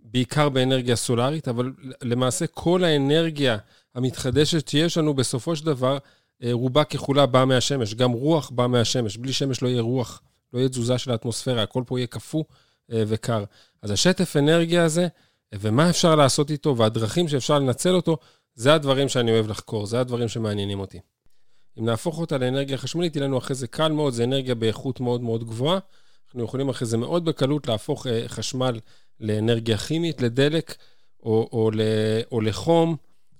בעיקר 0.00 0.48
באנרגיה 0.48 0.96
סולארית, 0.96 1.48
אבל 1.48 1.72
למעשה 2.02 2.46
כל 2.46 2.84
האנרגיה 2.84 3.58
המתחדשת 3.94 4.68
שיש 4.68 4.98
לנו, 4.98 5.14
בסופו 5.14 5.56
של 5.56 5.66
דבר, 5.66 5.98
אה, 6.42 6.48
רובה 6.52 6.84
ככולה 6.84 7.26
באה 7.26 7.44
מהשמש. 7.44 7.94
גם 7.94 8.12
רוח 8.12 8.50
באה 8.50 8.66
מהשמש. 8.66 9.16
בלי 9.16 9.32
שמש 9.32 9.62
לא 9.62 9.68
יהיה 9.68 9.82
רוח, 9.82 10.22
לא 10.52 10.58
יהיה 10.58 10.68
תזוזה 10.68 10.98
של 10.98 11.10
האטמוספירה, 11.10 11.62
הכל 11.62 11.82
פה 11.86 11.98
יהיה 11.98 12.06
קפוא 12.06 12.44
אה, 12.92 13.02
וקר. 13.06 13.44
אז 13.82 13.90
השטף 13.90 14.36
אנרגיה 14.36 14.84
הזה, 14.84 15.08
ומה 15.54 15.90
אפשר 15.90 16.14
לעשות 16.14 16.50
איתו, 16.50 16.76
והדרכים 16.76 17.28
שאפשר 17.28 17.58
לנצל 17.58 17.94
אותו, 17.94 18.16
זה 18.54 18.74
הדברים 18.74 19.08
שאני 19.08 19.30
אוהב 19.30 19.48
לחקור, 19.48 19.86
זה 19.86 20.00
הדברים 20.00 20.28
שמעניינים 20.28 20.80
אותי. 20.80 21.00
אם 21.78 21.84
נהפוך 21.84 22.18
אותה 22.18 22.38
לאנרגיה 22.38 22.78
חשמלית, 22.78 23.16
יהיה 23.16 23.26
לנו 23.26 23.38
אחרי 23.38 23.56
זה 23.56 23.66
קל 23.66 23.92
מאוד, 23.92 24.12
זה 24.12 24.24
אנרגיה 24.24 24.54
באיכות 24.54 25.00
מאוד 25.00 25.20
מאוד 25.20 25.44
גבוהה. 25.44 25.78
אנחנו 26.26 26.44
יכולים 26.44 26.68
אחרי 26.68 26.88
זה 26.88 26.96
מאוד 26.96 27.24
בקלות 27.24 27.68
להפוך 27.68 28.06
אה, 28.06 28.28
חשמל 28.28 28.80
לאנרגיה 29.20 29.78
כימית, 29.78 30.20
לדלק, 30.20 30.76
או, 31.22 31.48
או, 31.52 31.70
ל, 31.70 31.80
או 32.32 32.40
לחום, 32.40 32.96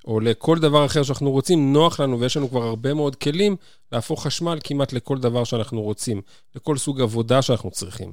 או 0.06 0.20
לכל 0.20 0.58
דבר 0.58 0.86
אחר 0.86 1.02
שאנחנו 1.02 1.30
רוצים. 1.30 1.72
נוח 1.72 2.00
לנו, 2.00 2.20
ויש 2.20 2.36
לנו 2.36 2.48
כבר 2.48 2.62
הרבה 2.62 2.94
מאוד 2.94 3.16
כלים 3.16 3.56
להפוך 3.92 4.26
חשמל 4.26 4.58
כמעט 4.64 4.92
לכל 4.92 5.18
דבר 5.18 5.44
שאנחנו 5.44 5.82
רוצים, 5.82 6.20
לכל 6.56 6.76
סוג 6.76 7.00
עבודה 7.00 7.42
שאנחנו 7.42 7.70
צריכים. 7.70 8.12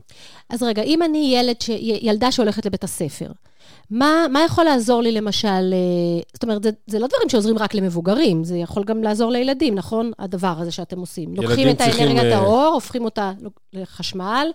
אז 0.50 0.64
רגע, 0.64 0.82
אם 0.82 1.04
אני 1.04 1.32
ילד 1.36 1.62
ש... 1.62 1.70
ילדה 1.80 2.32
שהולכת 2.32 2.66
לבית 2.66 2.84
הספר, 2.84 3.32
מה, 3.90 4.26
מה 4.32 4.44
יכול 4.46 4.64
לעזור 4.64 5.02
לי 5.02 5.12
למשל, 5.12 5.48
אה, 5.48 6.22
זאת 6.34 6.44
אומרת, 6.44 6.64
זה, 6.64 6.70
זה 6.88 7.00
לא 7.00 7.08
דברים 7.08 7.30
שעוזרים 7.30 7.58
רק 7.58 7.74
למבוגרים, 7.74 8.44
זה 8.44 8.58
יכול 8.58 8.84
גם 8.84 9.04
לעזור 9.04 9.32
לילדים, 9.32 9.76
נכון? 9.76 10.12
הדבר 10.20 10.56
הזה 10.58 10.72
שאתם 10.72 11.00
עושים. 11.00 11.36
לוקחים 11.36 11.70
את 11.70 11.82
האנרגיית 11.82 12.34
uh... 12.34 12.36
האור, 12.36 12.72
הופכים 12.74 13.06
אותה 13.06 13.32
לחשמל. 13.74 14.48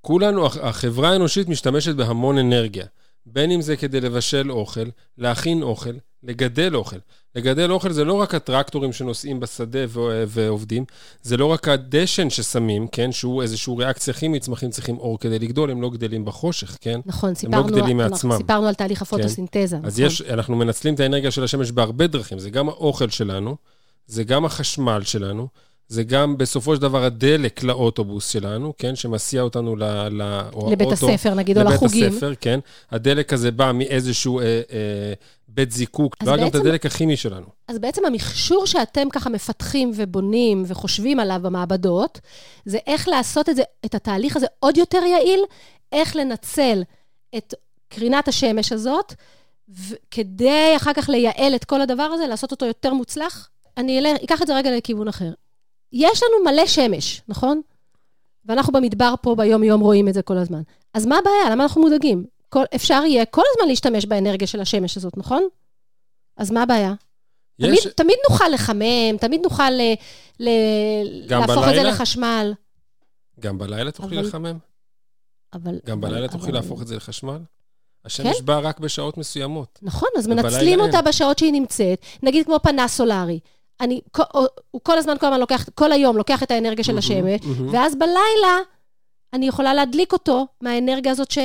כולנו, 0.00 0.46
החברה 0.46 1.10
האנושית 1.10 1.48
משתמשת 1.48 1.94
בהמון 1.94 2.38
אנרגיה. 2.38 2.86
בין 3.26 3.50
אם 3.50 3.60
זה 3.60 3.76
כדי 3.76 4.00
לבשל 4.00 4.50
אוכל, 4.50 4.88
להכין 5.18 5.62
אוכל, 5.62 5.94
לגדל 6.22 6.74
אוכל. 6.76 6.96
לגדל 7.34 7.70
אוכל 7.70 7.92
זה 7.92 8.04
לא 8.04 8.14
רק 8.14 8.34
הטרקטורים 8.34 8.92
שנוסעים 8.92 9.40
בשדה 9.40 9.78
ועובדים, 10.26 10.84
זה 11.22 11.36
לא 11.36 11.46
רק 11.46 11.68
הדשן 11.68 12.30
ששמים, 12.30 12.86
כן, 12.88 13.12
שהוא 13.12 13.42
איזושהי 13.42 13.74
ריאקציה 13.78 14.14
כימית, 14.14 14.42
צמחים 14.42 14.70
צריכים 14.70 14.98
אור 14.98 15.18
כדי 15.18 15.38
לגדול, 15.38 15.70
הם 15.70 15.82
לא 15.82 15.90
גדלים 15.90 16.24
בחושך, 16.24 16.76
כן? 16.80 17.00
נכון, 17.06 17.34
סיפרנו, 17.34 17.68
הם 17.68 17.70
לא 17.70 17.80
גדלים 17.80 17.96
מעצמם. 17.96 18.36
סיפרנו 18.36 18.66
על 18.66 18.74
תהליך 18.74 19.02
הפוטוסינתזה. 19.02 19.76
כן? 19.76 19.86
אז 19.86 20.00
נכון. 20.00 20.06
יש, 20.06 20.22
אנחנו 20.22 20.56
מנצלים 20.56 20.94
את 20.94 21.00
האנרגיה 21.00 21.30
של 21.30 21.44
השמש 21.44 21.70
בהרבה 21.70 22.06
דרכים, 22.06 22.38
זה 22.38 22.50
גם 22.50 22.68
האוכל 22.68 23.08
שלנו, 23.08 23.56
זה 24.06 24.24
גם 24.24 24.44
החשמל 24.44 25.02
שלנו, 25.04 25.48
זה 25.88 26.02
גם 26.02 26.38
בסופו 26.38 26.76
של 26.76 26.82
דבר 26.82 27.04
הדלק 27.04 27.62
לאוטובוס 27.62 28.28
שלנו, 28.28 28.72
כן, 28.78 28.96
שמסיע 28.96 29.42
אותנו 29.42 29.76
ל... 29.76 29.84
ל 30.10 30.40
לבית 30.70 30.88
האוטו, 30.88 31.10
הספר, 31.10 31.34
נגיד, 31.34 31.58
או 31.58 31.64
לחוגים. 31.64 32.04
לבית 32.04 32.14
הספר, 32.14 32.32
כן. 32.40 32.60
הדלק 32.90 33.32
הזה 33.32 33.50
בא 33.50 33.72
מאיזשהו 33.74 34.40
אה, 34.40 34.44
אה, 34.44 35.12
בית 35.54 35.72
זיקוק, 35.72 36.16
לא 36.22 36.36
גם 36.36 36.46
את 36.46 36.54
הדלק 36.54 36.86
הכימי 36.86 37.16
שלנו. 37.16 37.46
אז 37.68 37.78
בעצם 37.78 38.04
המכשור 38.04 38.66
שאתם 38.66 39.10
ככה 39.10 39.30
מפתחים 39.30 39.90
ובונים 39.94 40.64
וחושבים 40.66 41.20
עליו 41.20 41.40
במעבדות, 41.42 42.20
זה 42.64 42.78
איך 42.86 43.08
לעשות 43.08 43.48
את 43.48 43.56
זה, 43.56 43.62
את 43.84 43.94
התהליך 43.94 44.36
הזה 44.36 44.46
עוד 44.58 44.76
יותר 44.76 45.02
יעיל, 45.04 45.40
איך 45.92 46.16
לנצל 46.16 46.82
את 47.36 47.54
קרינת 47.88 48.28
השמש 48.28 48.72
הזאת, 48.72 49.14
כדי 50.10 50.72
אחר 50.76 50.92
כך 50.92 51.08
לייעל 51.08 51.54
את 51.54 51.64
כל 51.64 51.80
הדבר 51.80 52.02
הזה, 52.02 52.26
לעשות 52.26 52.50
אותו 52.50 52.66
יותר 52.66 52.94
מוצלח. 52.94 53.48
אני 53.76 53.98
אלך, 53.98 54.22
אקח 54.24 54.42
את 54.42 54.46
זה 54.46 54.54
רגע 54.54 54.76
לכיוון 54.76 55.08
אחר. 55.08 55.30
יש 55.92 56.22
לנו 56.22 56.44
מלא 56.44 56.66
שמש, 56.66 57.22
נכון? 57.28 57.60
ואנחנו 58.44 58.72
במדבר 58.72 59.14
פה 59.22 59.34
ביום-יום 59.34 59.80
רואים 59.80 60.08
את 60.08 60.14
זה 60.14 60.22
כל 60.22 60.38
הזמן. 60.38 60.62
אז 60.94 61.06
מה 61.06 61.18
הבעיה? 61.18 61.50
למה 61.50 61.62
אנחנו 61.62 61.82
מודאגים? 61.82 62.24
כל, 62.52 62.64
אפשר 62.74 63.02
יהיה 63.06 63.24
כל 63.24 63.42
הזמן 63.52 63.68
להשתמש 63.68 64.06
באנרגיה 64.06 64.46
של 64.46 64.60
השמש 64.60 64.96
הזאת, 64.96 65.16
נכון? 65.16 65.48
אז 66.36 66.50
מה 66.50 66.62
הבעיה? 66.62 66.94
יש... 67.58 67.82
תמיד, 67.82 67.92
תמיד 67.94 68.16
נוכל 68.30 68.48
לחמם, 68.48 69.16
תמיד 69.20 69.40
נוכל 69.42 69.70
ל, 69.70 69.80
ל, 70.40 70.48
להפוך 71.30 71.56
בלילה? 71.56 71.70
את 71.70 71.74
זה 71.74 71.82
לחשמל. 71.82 72.52
גם 73.40 73.58
בלילה 73.58 73.90
תוכלי 73.90 74.18
אבל... 74.18 74.26
לחמם? 74.26 74.58
אבל... 75.52 75.78
גם 75.86 76.00
בלילה 76.00 76.18
אבל... 76.18 76.32
תוכלי 76.32 76.50
אבל... 76.50 76.58
להפוך 76.58 76.82
את 76.82 76.86
זה 76.86 76.96
לחשמל? 76.96 77.38
השמש 78.04 78.38
כן? 78.38 78.44
באה 78.44 78.58
רק 78.58 78.80
בשעות 78.80 79.18
מסוימות. 79.18 79.78
נכון, 79.82 80.08
אז 80.18 80.26
מנצלים 80.26 80.80
אותה 80.80 80.96
אין. 80.96 81.04
בשעות 81.04 81.38
שהיא 81.38 81.52
נמצאת, 81.52 82.04
נגיד 82.22 82.46
כמו 82.46 82.56
פנס 82.62 82.96
סולארי. 82.96 83.40
אני, 83.80 84.00
הוא 84.70 84.80
כל 84.82 84.98
הזמן, 84.98 85.18
כל 85.18 85.26
הזמן 85.26 85.40
לוקח, 85.40 85.68
כל 85.74 85.92
היום 85.92 86.16
לוקח 86.16 86.42
את 86.42 86.50
האנרגיה 86.50 86.84
של 86.84 86.98
השמש, 86.98 87.40
ואז 87.72 87.94
בלילה 87.94 88.58
אני 89.32 89.48
יכולה 89.48 89.74
להדליק 89.74 90.12
אותו 90.12 90.46
מהאנרגיה 90.60 91.12
הזאת 91.12 91.30
הסולארי... 91.30 91.38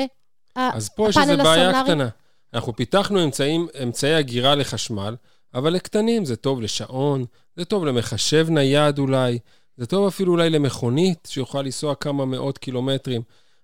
אז 0.57 0.89
פה 0.89 1.09
יש 1.09 1.17
איזו 1.17 1.37
בעיה 1.37 1.83
קטנה. 1.83 2.09
אנחנו 2.53 2.75
פיתחנו 2.75 3.23
אמצעים, 3.23 3.67
אמצעי 3.83 4.15
הגירה 4.15 4.55
לחשמל, 4.55 5.15
אבל 5.53 5.73
לקטנים, 5.73 6.25
זה 6.25 6.35
טוב 6.35 6.61
לשעון, 6.61 7.25
זה 7.55 7.65
טוב 7.65 7.85
למחשב 7.85 8.47
נייד 8.49 8.99
אולי, 8.99 9.39
זה 9.77 9.85
טוב 9.85 10.07
אפילו 10.07 10.31
אולי 10.31 10.49
למכונית 10.49 11.27
שיוכל 11.31 11.61
לנסוע 11.61 11.95
כמה 11.95 12.25
מאות 12.25 12.57
קילומטרים, 12.57 13.21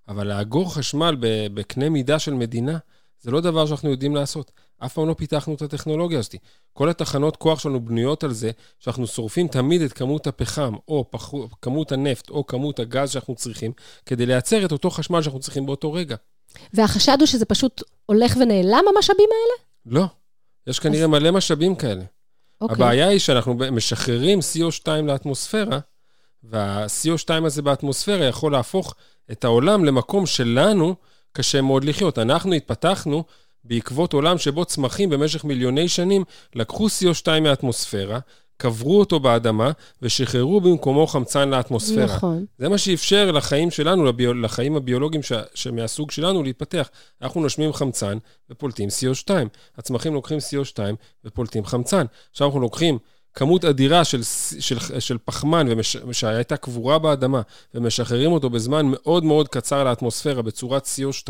אבל 0.07 0.27
לאגור 0.27 0.75
חשמל 0.75 1.15
בקנה 1.53 1.89
מידה 1.89 2.19
של 2.19 2.33
מדינה, 2.33 2.77
זה 3.19 3.31
לא 3.31 3.41
דבר 3.41 3.65
שאנחנו 3.65 3.89
יודעים 3.89 4.15
לעשות. 4.15 4.51
אף 4.85 4.93
פעם 4.93 5.07
לא 5.07 5.13
פיתחנו 5.13 5.53
את 5.53 5.61
הטכנולוגיה 5.61 6.19
הזאת. 6.19 6.35
כל 6.73 6.89
התחנות 6.89 7.35
כוח 7.35 7.59
שלנו 7.59 7.85
בנויות 7.85 8.23
על 8.23 8.33
זה 8.33 8.51
שאנחנו 8.79 9.07
שורפים 9.07 9.47
תמיד 9.47 9.81
את 9.81 9.93
כמות 9.93 10.27
הפחם, 10.27 10.73
או 10.87 11.05
פח... 11.11 11.31
כמות 11.61 11.91
הנפט, 11.91 12.29
או 12.29 12.45
כמות 12.45 12.79
הגז 12.79 13.11
שאנחנו 13.11 13.35
צריכים, 13.35 13.71
כדי 14.05 14.25
לייצר 14.25 14.65
את 14.65 14.71
אותו 14.71 14.89
חשמל 14.89 15.21
שאנחנו 15.21 15.39
צריכים 15.39 15.65
באותו 15.65 15.93
רגע. 15.93 16.15
והחשד 16.73 17.17
הוא 17.19 17.27
שזה 17.27 17.45
פשוט 17.45 17.83
הולך 18.05 18.37
ונעלם, 18.39 18.83
המשאבים 18.95 19.29
האלה? 19.31 19.65
לא. 19.85 20.05
יש 20.67 20.79
כנראה 20.79 21.03
אז... 21.03 21.09
מלא 21.09 21.31
משאבים 21.31 21.75
כאלה. 21.75 22.03
אוקיי. 22.61 22.75
הבעיה 22.75 23.07
היא 23.07 23.19
שאנחנו 23.19 23.53
משחררים 23.71 24.39
CO2 24.39 24.87
לאטמוספירה, 25.03 25.79
וה-CO2 26.43 27.45
הזה 27.45 27.61
באטמוספירה 27.61 28.25
יכול 28.25 28.51
להפוך 28.51 28.95
את 29.31 29.43
העולם 29.43 29.85
למקום 29.85 30.25
שלנו 30.25 30.95
קשה 31.31 31.61
מאוד 31.61 31.83
לחיות. 31.83 32.19
אנחנו 32.19 32.53
התפתחנו 32.53 33.23
בעקבות 33.63 34.13
עולם 34.13 34.37
שבו 34.37 34.65
צמחים 34.65 35.09
במשך 35.09 35.45
מיליוני 35.45 35.87
שנים 35.87 36.23
לקחו 36.55 36.87
CO2 36.87 37.39
מהאטמוספירה, 37.41 38.19
קברו 38.63 38.99
אותו 38.99 39.19
באדמה 39.19 39.71
ושחררו 40.01 40.61
במקומו 40.61 41.07
חמצן 41.07 41.49
לאטמוספירה. 41.49 42.05
נכון. 42.15 42.45
זה 42.57 42.69
מה 42.69 42.77
שאפשר 42.77 43.31
לחיים 43.31 43.71
שלנו, 43.71 44.05
לביו, 44.05 44.33
לחיים 44.33 44.75
הביולוגיים 44.75 45.23
ש, 45.23 45.31
שמהסוג 45.53 46.11
שלנו 46.11 46.43
להתפתח. 46.43 46.89
אנחנו 47.21 47.41
נושמים 47.41 47.73
חמצן 47.73 48.17
ופולטים 48.49 48.89
CO2. 48.89 49.29
הצמחים 49.77 50.13
לוקחים 50.13 50.37
CO2 50.37 50.79
ופולטים 51.25 51.65
חמצן. 51.65 52.05
עכשיו 52.31 52.47
אנחנו 52.47 52.59
לוקחים 52.59 52.97
כמות 53.33 53.65
אדירה 53.65 54.03
של, 54.03 54.21
של, 54.59 54.79
של 54.99 55.17
פחמן 55.25 55.67
ומש, 55.69 55.97
שהייתה 56.11 56.57
קבורה 56.57 56.99
באדמה, 56.99 57.41
ומשחררים 57.73 58.31
אותו 58.31 58.49
בזמן 58.49 58.85
מאוד 58.89 59.23
מאוד 59.23 59.47
קצר 59.47 59.83
לאטמוספירה 59.83 60.41
בצורת 60.41 60.85
CO2, 60.85 61.29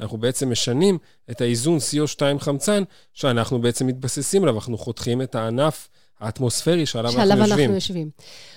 אנחנו 0.00 0.18
בעצם 0.18 0.50
משנים 0.50 0.98
את 1.30 1.40
האיזון 1.40 1.78
CO2 1.78 2.38
חמצן, 2.38 2.82
שאנחנו 3.14 3.60
בעצם 3.60 3.86
מתבססים 3.86 4.42
עליו, 4.42 4.54
אנחנו 4.54 4.78
חותכים 4.78 5.22
את 5.22 5.34
הענף 5.34 5.88
האטמוספרי 6.20 6.86
שעליו, 6.86 7.12
שעליו 7.12 7.36
אנחנו 7.36 7.44
יושבים. 7.44 7.60
אנחנו 7.60 7.74
יושבים. 7.74 8.10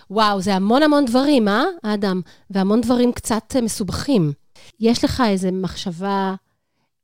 וואו, 0.09 0.41
זה 0.41 0.55
המון 0.55 0.83
המון 0.83 1.05
דברים, 1.05 1.47
אה, 1.47 1.63
האדם? 1.83 2.21
והמון 2.49 2.81
דברים 2.81 3.11
קצת 3.11 3.55
אה, 3.55 3.61
מסובכים. 3.61 4.33
יש 4.79 5.03
לך 5.03 5.23
איזו 5.27 5.49
מחשבה, 5.51 6.35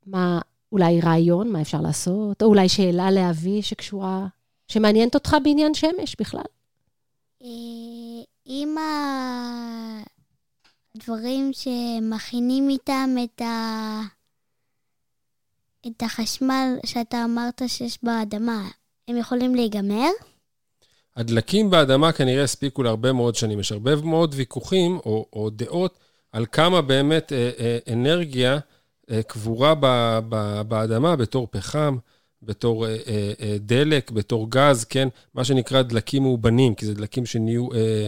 מה, 0.06 0.40
אולי 0.72 1.00
רעיון, 1.00 1.52
מה 1.52 1.60
אפשר 1.60 1.80
לעשות? 1.80 2.42
או 2.42 2.46
אולי 2.46 2.68
שאלה 2.68 3.10
לאבי 3.10 3.62
שקשורה 3.62 4.26
שמעניינת 4.68 5.14
אותך 5.14 5.36
בעניין 5.44 5.74
שמש 5.74 6.16
בכלל? 6.20 6.44
אם 8.46 8.76
הדברים 10.96 11.50
שמכינים 11.52 12.68
איתם 12.68 13.10
את, 13.24 13.40
ה... 13.40 14.00
את 15.86 16.02
החשמל 16.02 16.76
שאתה 16.86 17.24
אמרת 17.24 17.62
שיש 17.66 17.98
באדמה, 18.02 18.68
הם 19.08 19.16
יכולים 19.16 19.54
להיגמר? 19.54 20.10
הדלקים 21.16 21.70
באדמה 21.70 22.12
כנראה 22.12 22.44
הספיקו 22.44 22.82
להרבה 22.82 23.12
מאוד 23.12 23.34
שנים. 23.34 23.60
יש 23.60 23.72
הרבה 23.72 23.96
מאוד 23.96 24.34
ויכוחים 24.36 24.98
או, 25.06 25.26
או 25.32 25.50
דעות 25.50 25.98
על 26.32 26.46
כמה 26.52 26.82
באמת 26.82 27.32
אה, 27.32 27.50
אה, 27.58 27.78
אנרגיה 27.92 28.58
אה, 29.10 29.22
קבורה 29.22 29.74
ב, 29.80 30.18
ב, 30.28 30.62
באדמה 30.68 31.16
בתור 31.16 31.48
פחם, 31.50 31.96
בתור 32.42 32.86
אה, 32.86 32.96
אה, 33.06 33.32
אה, 33.40 33.56
דלק, 33.60 34.10
בתור 34.10 34.50
גז, 34.50 34.84
כן? 34.84 35.08
מה 35.34 35.44
שנקרא 35.44 35.82
דלקים 35.82 36.22
מאובנים, 36.22 36.74
כי 36.74 36.86
זה 36.86 36.94
דלקים 36.94 37.26
שנהיו, 37.26 37.72
אה, 37.74 38.06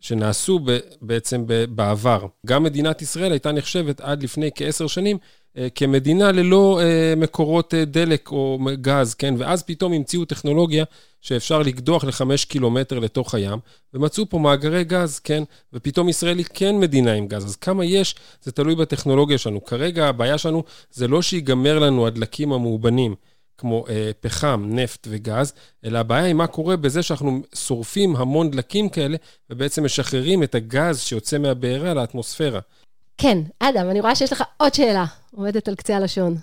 שנעשו 0.00 0.58
ב, 0.58 0.78
בעצם 1.02 1.46
ב, 1.46 1.64
בעבר. 1.64 2.26
גם 2.46 2.62
מדינת 2.62 3.02
ישראל 3.02 3.32
הייתה 3.32 3.52
נחשבת 3.52 4.00
עד 4.00 4.22
לפני 4.22 4.50
כעשר 4.54 4.86
שנים 4.86 5.18
כמדינה 5.74 6.32
ללא 6.32 6.80
אה, 6.82 7.14
מקורות 7.16 7.74
אה, 7.74 7.84
דלק 7.84 8.30
או 8.30 8.58
גז, 8.80 9.14
כן? 9.14 9.34
ואז 9.38 9.62
פתאום 9.62 9.92
המציאו 9.92 10.24
טכנולוגיה 10.24 10.84
שאפשר 11.20 11.62
לקדוח 11.62 12.04
לחמש 12.04 12.44
קילומטר 12.44 12.98
לתוך 12.98 13.34
הים, 13.34 13.58
ומצאו 13.94 14.28
פה 14.28 14.38
מאגרי 14.38 14.84
גז, 14.84 15.18
כן? 15.18 15.42
ופתאום 15.72 16.08
ישראל 16.08 16.38
היא 16.38 16.46
כן 16.54 16.78
מדינה 16.78 17.12
עם 17.12 17.26
גז. 17.26 17.44
אז 17.44 17.56
כמה 17.56 17.84
יש, 17.84 18.14
זה 18.42 18.52
תלוי 18.52 18.74
בטכנולוגיה 18.74 19.38
שלנו. 19.38 19.64
כרגע 19.64 20.08
הבעיה 20.08 20.38
שלנו 20.38 20.62
זה 20.90 21.08
לא 21.08 21.22
שיגמר 21.22 21.78
לנו 21.78 22.06
הדלקים 22.06 22.52
המאובנים. 22.52 23.14
כמו 23.58 23.84
אה, 23.88 24.10
פחם, 24.20 24.64
נפט 24.68 25.06
וגז, 25.10 25.52
אלא 25.84 25.98
הבעיה 25.98 26.24
היא 26.24 26.34
מה 26.34 26.46
קורה 26.46 26.76
בזה 26.76 27.02
שאנחנו 27.02 27.42
שורפים 27.54 28.16
המון 28.16 28.50
דלקים 28.50 28.88
כאלה, 28.88 29.16
ובעצם 29.50 29.84
משחררים 29.84 30.42
את 30.42 30.54
הגז 30.54 31.00
שיוצא 31.00 31.38
מהבעירה 31.38 31.94
לאטמוספירה. 31.94 32.60
כן, 33.22 33.38
אדם, 33.58 33.90
אני 33.90 34.00
רואה 34.00 34.14
שיש 34.14 34.32
לך 34.32 34.44
עוד 34.56 34.74
שאלה, 34.74 35.04
עומדת 35.34 35.68
על 35.68 35.74
קצה 35.74 35.96
הלשון. 35.96 36.36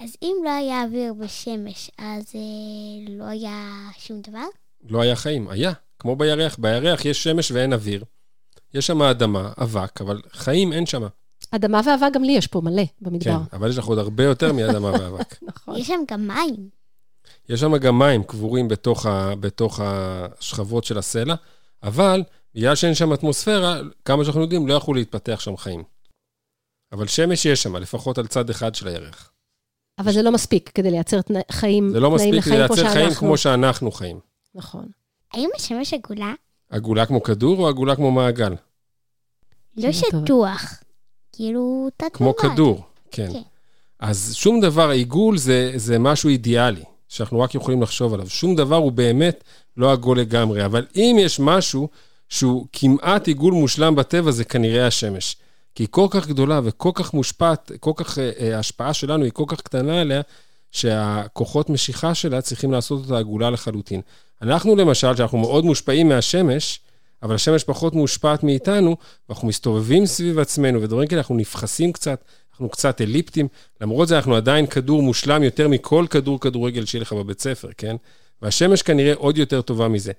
אז 0.00 0.16
אם 0.22 0.36
לא 0.44 0.50
היה 0.50 0.82
אוויר 0.84 1.14
בשמש, 1.14 1.90
אז 1.98 2.24
אה, 2.34 3.12
לא 3.18 3.24
היה 3.24 3.88
שום 3.98 4.20
דבר? 4.20 4.44
לא 4.88 5.00
היה 5.00 5.16
חיים, 5.16 5.48
היה. 5.48 5.72
כמו 5.98 6.16
בירח, 6.16 6.56
בירח 6.58 7.04
יש 7.04 7.22
שמש 7.22 7.50
ואין 7.50 7.72
אוויר. 7.72 8.04
יש 8.74 8.86
שם 8.86 9.02
אדמה, 9.02 9.52
אבק, 9.62 10.00
אבל 10.00 10.20
חיים 10.32 10.72
אין 10.72 10.86
שם. 10.86 11.02
אדמה 11.50 11.80
ואבק 11.86 12.14
גם 12.14 12.24
לי 12.24 12.32
יש 12.32 12.46
פה 12.46 12.60
מלא 12.60 12.82
במדבר. 13.00 13.30
כן, 13.30 13.56
אבל 13.56 13.70
יש 13.70 13.78
לך 13.78 13.84
עוד 13.84 13.98
הרבה 13.98 14.24
יותר 14.24 14.52
מאדמה 14.52 14.90
ואבק. 14.90 15.42
נכון. 15.48 15.76
יש 15.76 15.86
שם 15.86 16.00
גם 16.10 16.28
מים. 16.28 16.68
יש 17.48 17.60
שם 17.60 17.76
גם 17.76 17.98
מים 17.98 18.22
קבורים 18.22 18.68
בתוך, 18.68 19.06
ה, 19.06 19.34
בתוך 19.40 19.80
השכבות 19.82 20.84
של 20.84 20.98
הסלע, 20.98 21.34
אבל 21.82 22.22
בגלל 22.54 22.74
שאין 22.74 22.94
שם 22.94 23.12
אטמוספירה, 23.12 23.80
כמה 24.04 24.24
שאנחנו 24.24 24.40
יודעים, 24.40 24.68
לא 24.68 24.74
יכלו 24.74 24.94
להתפתח 24.94 25.40
שם 25.40 25.56
חיים. 25.56 25.97
אבל 26.92 27.06
שמש 27.06 27.46
יש 27.46 27.62
שם, 27.62 27.76
לפחות 27.76 28.18
על 28.18 28.26
צד 28.26 28.50
אחד 28.50 28.74
של 28.74 28.88
הירח. 28.88 29.30
אבל 29.98 30.12
זה 30.12 30.22
לא 30.22 30.32
מספיק 30.32 30.70
כדי 30.74 30.90
לייצר 30.90 31.22
תנא, 31.22 31.40
חיים, 31.52 31.90
זה 31.90 32.00
לא 32.00 32.08
תנאים 32.08 32.14
מספיק 32.14 32.34
לחיים 32.34 32.58
לייצר 32.58 32.74
חיים 32.74 32.90
שאנחנו- 33.04 33.26
כמו 33.26 33.36
שאנחנו 33.36 33.90
חיים. 33.92 34.20
נכון. 34.54 34.86
האם 35.32 35.48
השמש 35.56 35.94
עגולה? 35.94 36.32
עגולה 36.70 37.06
כמו 37.06 37.22
כדור 37.22 37.58
או 37.58 37.68
עגולה 37.68 37.96
כמו 37.96 38.10
מעגל? 38.10 38.54
לא. 39.76 39.92
שטוח. 39.92 40.74
כאילו 41.32 41.88
תת 41.96 42.06
כמו 42.12 42.36
כדור, 42.36 42.84
כן. 43.10 43.32
כן. 43.32 43.40
אז 44.00 44.34
שום 44.34 44.60
דבר, 44.60 44.88
עיגול 44.90 45.38
זה, 45.38 45.72
זה 45.76 45.98
משהו 45.98 46.28
אידיאלי, 46.30 46.82
שאנחנו 47.08 47.40
רק 47.40 47.54
יכולים 47.54 47.82
לחשוב 47.82 48.14
עליו. 48.14 48.28
שום 48.28 48.56
דבר 48.56 48.76
הוא 48.76 48.92
באמת 48.92 49.44
לא 49.76 49.92
עגול 49.92 50.20
לגמרי, 50.20 50.64
אבל 50.64 50.86
אם 50.96 51.16
יש 51.20 51.40
משהו 51.40 51.88
שהוא 52.28 52.66
כמעט 52.72 53.26
עיגול 53.28 53.52
מושלם 53.54 53.94
בטבע, 53.94 54.30
זה 54.30 54.44
כנראה 54.44 54.86
השמש. 54.86 55.36
כי 55.78 55.82
היא 55.82 55.88
כל 55.90 56.06
כך 56.10 56.28
גדולה 56.28 56.60
וכל 56.64 56.90
כך 56.94 57.14
מושפעת, 57.14 57.72
כל 57.80 57.92
כך, 57.96 58.18
אה, 58.18 58.30
אה, 58.40 58.56
ההשפעה 58.56 58.94
שלנו 58.94 59.24
היא 59.24 59.32
כל 59.32 59.44
כך 59.46 59.60
קטנה 59.60 60.00
עליה, 60.00 60.20
שהכוחות 60.72 61.70
משיכה 61.70 62.14
שלה 62.14 62.40
צריכים 62.40 62.72
לעשות 62.72 63.04
אותה 63.04 63.18
עגולה 63.18 63.50
לחלוטין. 63.50 64.00
אנחנו 64.42 64.76
למשל, 64.76 65.16
שאנחנו 65.16 65.38
מאוד 65.38 65.64
מושפעים 65.64 66.08
מהשמש, 66.08 66.80
אבל 67.22 67.34
השמש 67.34 67.64
פחות 67.64 67.94
מושפעת 67.94 68.42
מאיתנו, 68.42 68.96
ואנחנו 69.28 69.48
מסתובבים 69.48 70.06
סביב 70.06 70.38
עצמנו 70.38 70.82
ודברים 70.82 71.08
כאלה, 71.08 71.20
אנחנו 71.20 71.36
נפחסים 71.36 71.92
קצת, 71.92 72.24
אנחנו 72.50 72.68
קצת 72.68 73.00
אליפטים. 73.00 73.48
למרות 73.80 74.08
זה, 74.08 74.16
אנחנו 74.16 74.36
עדיין 74.36 74.66
כדור 74.66 75.02
מושלם 75.02 75.42
יותר 75.42 75.68
מכל 75.68 76.06
כדור 76.10 76.40
כדורגל 76.40 76.84
שיהיה 76.84 77.02
לך 77.02 77.12
בבית 77.12 77.40
ספר, 77.40 77.68
כן? 77.76 77.96
והשמש 78.42 78.82
כנראה 78.82 79.14
עוד 79.14 79.38
יותר 79.38 79.62
טובה 79.62 79.88
מזה. 79.88 80.12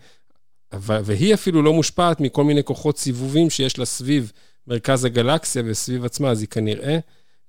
והיא 0.82 1.34
אפילו 1.34 1.62
לא 1.62 1.74
מושפעת 1.74 2.20
מכל 2.20 2.44
מיני 2.44 2.64
כוחות 2.64 2.98
סיבובים 2.98 3.50
שיש 3.50 3.80
לה 3.80 3.86
סביב 3.86 4.32
מרכז 4.70 5.06
הגלקסיה 5.06 5.64
וסביב 5.66 6.06
עצמה, 6.06 6.30
אז 6.30 6.42
היא 6.42 6.50
כנראה 6.50 7.00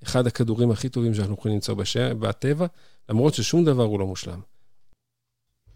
אחד 0.02 0.26
הכדורים 0.26 0.70
הכי 0.70 0.88
טובים 0.88 1.14
שאנחנו 1.14 1.34
יכולים 1.34 1.54
למצוא 1.54 1.74
בש... 1.74 1.96
בטבע, 1.96 2.66
למרות 3.08 3.34
ששום 3.34 3.64
דבר 3.64 3.82
הוא 3.82 4.00
לא 4.00 4.06
מושלם. 4.06 4.40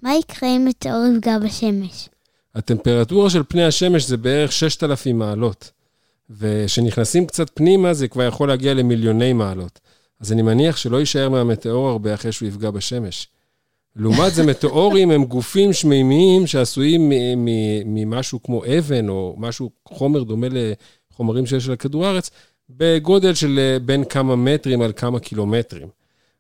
מה 0.03 0.15
יקרה 0.15 0.49
אם 0.49 0.65
מטאור 0.65 1.05
יפגע 1.15 1.39
בשמש? 1.39 2.09
הטמפרטורה 2.55 3.31
של 3.31 3.43
פני 3.49 3.65
השמש 3.65 4.05
זה 4.05 4.17
בערך 4.17 4.53
6,000 4.53 5.19
מעלות, 5.19 5.71
וכשנכנסים 6.31 7.27
קצת 7.27 7.51
פנימה 7.55 7.95
זה 7.95 8.09
כבר 8.09 8.23
יכול 8.23 8.49
להגיע 8.49 8.75
למיליוני 8.75 9.33
מעלות. 9.33 9.81
אז 10.21 10.33
אני 10.33 10.43
מניח 10.43 10.77
שלא 10.77 11.01
יישאר 11.01 11.29
מהמטאור 11.29 11.89
הרבה 11.89 12.15
אחרי 12.15 12.33
שהוא 12.33 12.49
יפגע 12.49 12.71
בשמש. 12.71 13.29
לעומת 13.97 14.35
זה, 14.35 14.47
מטאורים 14.51 15.11
הם 15.11 15.25
גופים 15.25 15.73
שמימיים 15.73 16.47
שעשויים 16.47 17.13
ממשהו 17.85 18.43
כמו 18.43 18.63
אבן, 18.79 19.09
או 19.09 19.35
משהו, 19.39 19.71
חומר 19.89 20.23
דומה 20.23 20.47
לחומרים 21.15 21.47
שיש 21.47 21.69
על 21.69 21.77
כדור 21.77 22.07
הארץ, 22.07 22.31
בגודל 22.71 23.35
של 23.35 23.59
אה, 23.59 23.79
בין 23.79 24.05
כמה 24.05 24.37
מטרים 24.37 24.83
על 24.83 24.93
כמה 24.97 25.21
קילומטרים. 25.21 25.89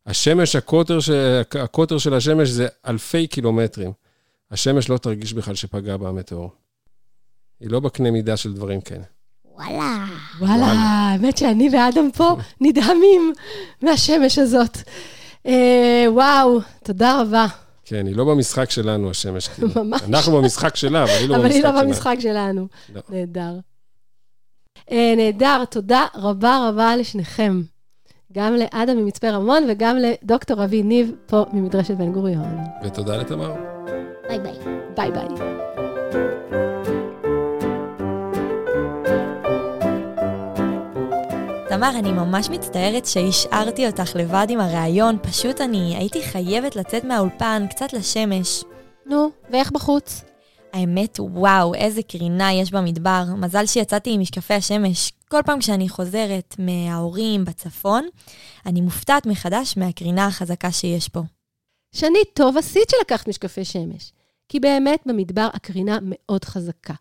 השמש, 0.06 0.56
הקוטר, 0.56 1.00
ש... 1.00 1.10
הקוטר 1.54 1.98
של 1.98 2.14
השמש 2.14 2.48
זה 2.48 2.66
אלפי 2.86 3.26
קילומטרים. 3.26 3.92
השמש 4.50 4.88
לא 4.88 4.98
תרגיש 4.98 5.32
בכלל 5.32 5.54
שפגע 5.54 5.96
בה 5.96 6.08
המטאור. 6.08 6.50
היא 7.60 7.70
לא 7.70 7.80
בקנה 7.80 8.10
מידה 8.10 8.36
של 8.36 8.52
דברים 8.52 8.80
כאלה. 8.80 9.04
וואלה. 9.54 10.04
וואלה, 10.40 10.66
האמת 10.66 11.38
שאני 11.38 11.68
ואדם 11.72 12.10
פה 12.16 12.36
נדהמים 12.60 13.32
מהשמש 13.82 14.38
הזאת. 14.38 14.78
אה, 15.46 16.04
וואו, 16.08 16.60
תודה 16.82 17.20
רבה. 17.20 17.46
כן, 17.84 18.06
היא 18.06 18.16
לא 18.16 18.24
במשחק 18.24 18.70
שלנו, 18.70 19.10
השמש. 19.10 19.48
כאילו. 19.48 19.68
ממש. 19.84 20.02
אנחנו 20.02 20.32
במשחק 20.42 20.76
שלה, 20.76 21.02
אבל 21.02 21.12
היא 21.12 21.28
לא 21.28 21.36
אבל 21.36 21.44
במשחק 21.44 21.54
היא 21.54 21.62
שלנו. 21.62 21.76
לא 21.76 21.82
במשחק 21.82 22.16
שלנו. 22.20 22.68
לא. 22.94 23.00
נהדר. 23.08 23.52
אה, 24.92 25.14
נהדר, 25.16 25.64
תודה 25.64 26.06
רבה 26.14 26.68
רבה 26.68 26.96
לשניכם. 26.96 27.60
גם 28.32 28.54
לאדם 28.54 28.96
ממצפה 28.96 29.30
רמון 29.30 29.62
וגם 29.68 29.96
לדוקטור 29.96 30.64
אבי 30.64 30.82
ניב 30.82 31.12
פה 31.26 31.44
ממדרשת 31.52 31.94
בן 31.96 32.12
גוריון. 32.12 32.56
ותודה 32.84 33.16
לתמר. 33.16 33.54
ביי 34.28 34.38
ביי. 34.38 34.52
ביי 34.96 35.10
ביי. 35.10 35.28
תמר, 41.68 41.90
אני 41.98 42.12
ממש 42.12 42.50
מצטערת 42.50 43.06
שהשארתי 43.06 43.86
אותך 43.86 44.16
לבד 44.16 44.46
עם 44.48 44.60
הראיון, 44.60 45.16
פשוט 45.22 45.60
אני 45.60 45.96
הייתי 45.96 46.22
חייבת 46.22 46.76
לצאת 46.76 47.04
מהאולפן, 47.04 47.66
קצת 47.70 47.92
לשמש. 47.92 48.64
נו, 49.06 49.30
ואיך 49.50 49.72
בחוץ? 49.72 50.33
האמת, 50.74 51.16
וואו, 51.20 51.74
איזה 51.74 52.02
קרינה 52.02 52.52
יש 52.52 52.70
במדבר. 52.70 53.24
מזל 53.36 53.66
שיצאתי 53.66 54.10
עם 54.10 54.20
משקפי 54.20 54.54
השמש. 54.54 55.12
כל 55.28 55.40
פעם 55.46 55.58
כשאני 55.58 55.88
חוזרת 55.88 56.54
מההורים 56.58 57.44
בצפון, 57.44 58.06
אני 58.66 58.80
מופתעת 58.80 59.26
מחדש 59.26 59.76
מהקרינה 59.76 60.26
החזקה 60.26 60.72
שיש 60.72 61.08
פה. 61.08 61.20
שני, 61.92 62.18
טוב 62.34 62.56
עשית 62.56 62.90
שלקחת 62.90 63.28
משקפי 63.28 63.64
שמש, 63.64 64.12
כי 64.48 64.60
באמת 64.60 65.00
במדבר 65.06 65.48
הקרינה 65.52 65.98
מאוד 66.02 66.44
חזקה. 66.44 66.94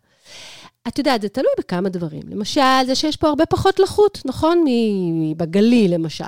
את 0.88 0.98
יודעת, 0.98 1.22
זה 1.22 1.28
תלוי 1.28 1.52
בכמה 1.58 1.88
דברים. 1.88 2.22
למשל, 2.28 2.86
זה 2.86 2.94
שיש 2.94 3.16
פה 3.16 3.28
הרבה 3.28 3.46
פחות 3.46 3.78
לחות, 3.78 4.22
נכון? 4.24 4.64
מבגליל, 5.12 5.94
למשל. 5.94 6.24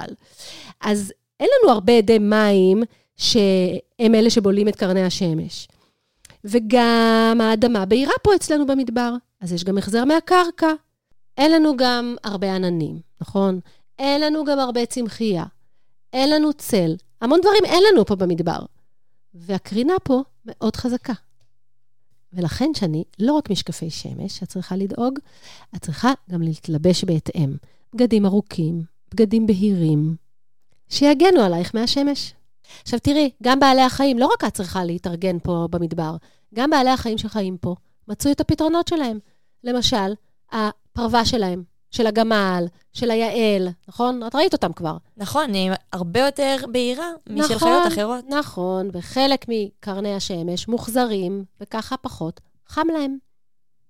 אז 0.81 1.13
אין 1.41 1.49
לנו 1.63 1.73
הרבה 1.73 1.93
עדי 1.93 2.19
מים 2.19 2.83
שהם 3.17 4.15
אלה 4.15 4.31
שבולעים 4.31 4.69
את 4.69 4.77
קרני 4.77 5.03
השמש. 5.03 5.69
וגם 6.47 7.39
האדמה 7.43 7.87
בהירה 7.87 8.13
פה 8.23 8.35
אצלנו 8.35 8.67
במדבר, 8.67 9.15
אז 9.41 9.53
יש 9.53 9.65
גם 9.65 9.79
החזר 9.79 10.05
מהקרקע. 10.05 10.73
אין 11.39 11.53
לנו 11.53 11.77
גם 11.77 12.17
הרבה 12.25 12.55
עננים, 12.55 13.01
נכון? 13.21 13.61
אין 13.99 14.21
לנו 14.21 14.45
גם 14.45 14.59
הרבה 14.59 14.87
צמחייה. 14.87 15.45
אין 16.13 16.31
לנו 16.31 16.53
צל. 16.53 16.97
המון 17.21 17.41
דברים 17.41 17.65
אין 17.65 17.83
לנו 17.91 18.07
פה 18.07 18.17
במדבר. 18.17 18.59
והקרינה 19.35 19.95
פה 20.03 20.23
מאוד 20.47 20.77
חזקה. 20.77 21.13
ולכן 22.33 22.71
שאני, 22.75 23.05
לא 23.19 23.33
רק 23.33 23.51
משקפי 23.51 23.91
שמש 23.91 24.43
את 24.43 24.49
צריכה 24.49 24.77
לדאוג, 24.77 25.19
את 25.77 25.83
צריכה 25.83 26.13
גם 26.31 26.43
להתלבש 26.43 27.05
בהתאם. 27.05 27.57
בגדים 27.95 28.27
ארוכים, 28.27 28.83
בגדים 29.11 29.47
בהירים, 29.47 30.17
שיגנו 30.89 31.41
עלייך 31.41 31.75
מהשמש. 31.75 32.35
עכשיו 32.83 33.01
תראי, 33.01 33.31
גם 33.43 33.61
בעלי 33.61 33.83
החיים, 33.83 34.19
לא 34.19 34.27
רק 34.27 34.45
את 34.45 34.55
צריכה 34.55 34.85
להתארגן 34.85 35.39
פה 35.43 35.69
במדבר, 35.71 36.17
גם 36.55 36.71
בעלי 36.71 36.91
החיים 36.91 37.19
שחיים 37.19 37.57
פה 37.57 37.75
מצאו 38.09 38.31
את 38.31 38.41
הפתרונות 38.41 38.89
שלהם. 38.89 39.19
למשל, 39.65 40.15
הפרווה 40.53 41.25
שלהם, 41.25 41.63
של 41.91 42.07
הגמל, 42.07 42.67
של 42.93 43.11
היעל, 43.11 43.69
נכון? 43.89 44.23
את 44.27 44.35
ראית 44.35 44.53
אותם 44.53 44.73
כבר. 44.73 44.97
נכון, 45.17 45.55
היא 45.55 45.71
הרבה 45.93 46.21
יותר 46.21 46.57
בהירה 46.73 47.11
משל 47.29 47.55
נכון, 47.55 47.69
חיות 47.69 47.93
אחרות. 47.93 48.25
נכון, 48.29 48.91
וחלק 48.93 49.45
מקרני 49.49 50.15
השמש 50.15 50.69
מוחזרים, 50.69 51.45
וככה 51.61 51.97
פחות 51.97 52.41
חם 52.69 52.87
להם. 52.93 53.19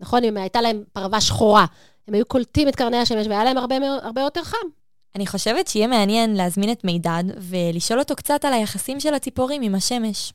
נכון, 0.00 0.24
אם 0.24 0.36
הייתה 0.36 0.60
להם 0.60 0.84
פרווה 0.92 1.20
שחורה, 1.20 1.66
הם 2.08 2.14
היו 2.14 2.26
קולטים 2.26 2.68
את 2.68 2.76
קרני 2.76 2.96
השמש 2.96 3.26
והיה 3.26 3.44
להם 3.44 3.58
הרבה, 3.58 3.76
הרבה 4.02 4.20
יותר 4.20 4.44
חם. 4.44 4.66
אני 5.14 5.26
חושבת 5.26 5.68
שיהיה 5.68 5.86
מעניין 5.86 6.36
להזמין 6.36 6.72
את 6.72 6.84
מידד 6.84 7.24
ולשאול 7.38 7.98
אותו 7.98 8.16
קצת 8.16 8.44
על 8.44 8.52
היחסים 8.52 9.00
של 9.00 9.14
הציפורים 9.14 9.62
עם 9.62 9.74
השמש. 9.74 10.32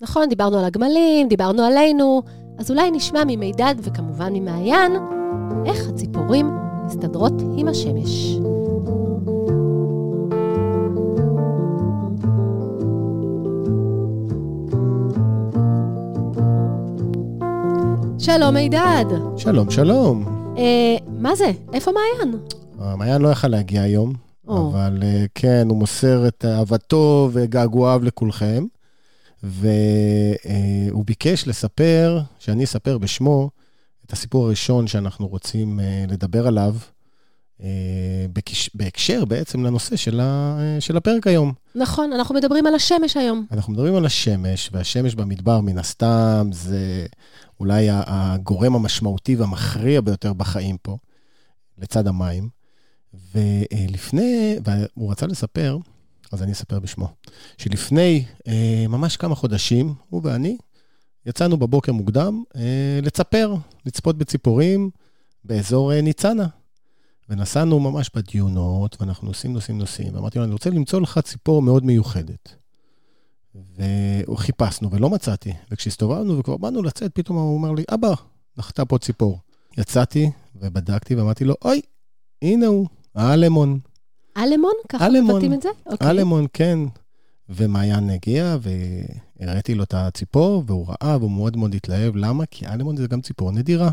נכון, 0.00 0.28
דיברנו 0.28 0.58
על 0.58 0.64
הגמלים, 0.64 1.28
דיברנו 1.28 1.62
עלינו, 1.62 2.22
אז 2.58 2.70
אולי 2.70 2.90
נשמע 2.90 3.22
ממידד 3.26 3.74
וכמובן 3.78 4.32
ממעיין 4.32 4.92
איך 5.66 5.88
הציפורים 5.88 6.50
מסתדרות 6.86 7.32
עם 7.56 7.68
השמש. 7.68 8.38
שלום 18.18 18.54
מידד. 18.54 19.04
שלום, 19.36 19.70
שלום. 19.70 20.24
אה, 20.58 20.96
מה 21.18 21.34
זה? 21.34 21.50
איפה 21.72 21.90
מעיין? 21.92 22.38
מעיין 22.98 23.22
לא 23.22 23.28
יכל 23.28 23.48
להגיע 23.48 23.82
היום, 23.82 24.12
או. 24.48 24.68
אבל 24.70 24.98
אה, 25.02 25.24
כן, 25.34 25.66
הוא 25.68 25.78
מוסר 25.78 26.28
את 26.28 26.44
אהבתו 26.44 27.28
וגעגועיו 27.32 28.00
לכולכם, 28.04 28.64
והוא 29.44 31.04
ביקש 31.06 31.48
לספר, 31.48 32.20
שאני 32.38 32.64
אספר 32.64 32.98
בשמו, 32.98 33.50
את 34.06 34.12
הסיפור 34.12 34.46
הראשון 34.46 34.86
שאנחנו 34.86 35.26
רוצים 35.26 35.80
אה, 35.80 36.04
לדבר 36.08 36.46
עליו, 36.46 36.76
אה, 37.62 37.68
בקש- 38.32 38.70
בהקשר 38.74 39.24
בעצם 39.24 39.64
לנושא 39.66 39.96
של, 39.96 40.20
ה, 40.20 40.58
אה, 40.60 40.80
של 40.80 40.96
הפרק 40.96 41.26
היום. 41.26 41.52
נכון, 41.74 42.12
אנחנו 42.12 42.34
מדברים 42.34 42.66
על 42.66 42.74
השמש 42.74 43.16
היום. 43.16 43.46
אנחנו 43.52 43.72
מדברים 43.72 43.94
על 43.94 44.06
השמש, 44.06 44.70
והשמש 44.72 45.14
במדבר, 45.14 45.60
מן 45.60 45.78
הסתם, 45.78 46.48
זה 46.52 47.06
אולי 47.60 47.86
הגורם 47.90 48.74
המשמעותי 48.74 49.36
והמכריע 49.36 50.00
ביותר 50.00 50.32
בחיים 50.32 50.76
פה, 50.82 50.96
לצד 51.78 52.06
המים. 52.06 52.48
ולפני, 53.34 54.58
והוא 54.64 55.10
רצה 55.10 55.26
לספר, 55.26 55.78
אז 56.34 56.42
אני 56.42 56.52
אספר 56.52 56.80
בשמו, 56.80 57.08
שלפני 57.58 58.24
אה, 58.48 58.84
ממש 58.88 59.16
כמה 59.16 59.34
חודשים, 59.34 59.94
הוא 60.10 60.20
ואני, 60.24 60.56
יצאנו 61.26 61.56
בבוקר 61.56 61.92
מוקדם 61.92 62.42
אה, 62.56 62.98
לצפר, 63.02 63.54
לצפות 63.86 64.18
בציפורים 64.18 64.90
באזור 65.44 65.92
אה, 65.92 66.00
ניצנה. 66.00 66.46
ונסענו 67.28 67.80
ממש 67.80 68.10
בדיונות, 68.14 68.96
ואנחנו 69.00 69.26
נוסעים, 69.26 69.52
נוסעים, 69.52 69.78
נוסעים, 69.78 70.14
ואמרתי 70.14 70.38
לו, 70.38 70.44
אני 70.44 70.52
רוצה 70.52 70.70
למצוא 70.70 71.00
לך 71.00 71.18
ציפור 71.18 71.62
מאוד 71.62 71.84
מיוחדת. 71.84 72.54
וחיפשנו 74.28 74.90
ולא 74.90 75.10
מצאתי. 75.10 75.52
וכשהסתובבנו 75.70 76.38
וכבר 76.38 76.56
באנו 76.56 76.82
לצאת, 76.82 77.14
פתאום 77.14 77.38
הוא 77.38 77.54
אומר 77.54 77.72
לי, 77.72 77.84
אבא, 77.94 78.14
נחתה 78.56 78.84
פה 78.84 78.98
ציפור. 78.98 79.38
יצאתי 79.78 80.30
ובדקתי 80.56 81.14
ואמרתי 81.14 81.44
לו, 81.44 81.54
אוי, 81.64 81.80
הנה 82.42 82.66
הוא, 82.66 82.86
האלמון. 83.14 83.78
אלמון? 84.36 84.72
ככה. 84.88 85.08
מבטאים 85.08 85.54
את 85.54 85.62
זה? 85.62 85.68
אוקיי. 85.86 86.10
אלמון, 86.10 86.46
כן. 86.52 86.78
ומעיין 87.48 88.10
הגיע 88.10 88.56
והראיתי 89.40 89.74
לו 89.74 89.82
את 89.82 89.94
הציפור, 89.94 90.64
והוא 90.66 90.86
ראה 90.88 91.16
והוא 91.16 91.30
מאוד 91.30 91.56
מאוד 91.56 91.74
התלהב. 91.74 92.16
למה? 92.16 92.46
כי 92.46 92.66
אלמון 92.66 92.96
זה 92.96 93.06
גם 93.06 93.20
ציפור 93.20 93.52
נדירה. 93.52 93.90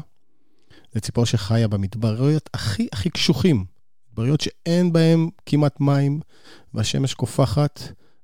זה 0.94 1.00
ציפור 1.00 1.26
שחיה 1.26 1.68
במדבריות 1.68 2.50
הכי 2.54 2.88
הכי 2.94 3.10
קשוחים. 3.10 3.66
מדבריות 4.12 4.42
שאין 4.42 4.94
בהן 4.94 5.30
כמעט 5.46 5.80
מים, 5.80 6.20
והשמש 6.74 7.14
קופחת, 7.14 7.82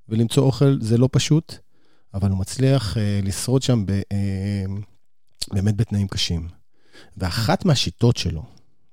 ולמצוא 0.09 0.43
אוכל 0.43 0.77
זה 0.81 0.97
לא 0.97 1.09
פשוט, 1.11 1.55
אבל 2.13 2.29
הוא 2.29 2.37
מצליח 2.37 2.97
אה, 2.97 3.19
לשרוד 3.23 3.61
שם 3.61 3.85
ב, 3.85 3.91
אה, 3.91 4.65
באמת 5.53 5.75
בתנאים 5.75 6.07
קשים. 6.07 6.47
ואחת 7.17 7.65
מהשיטות 7.65 8.17
שלו, 8.17 8.43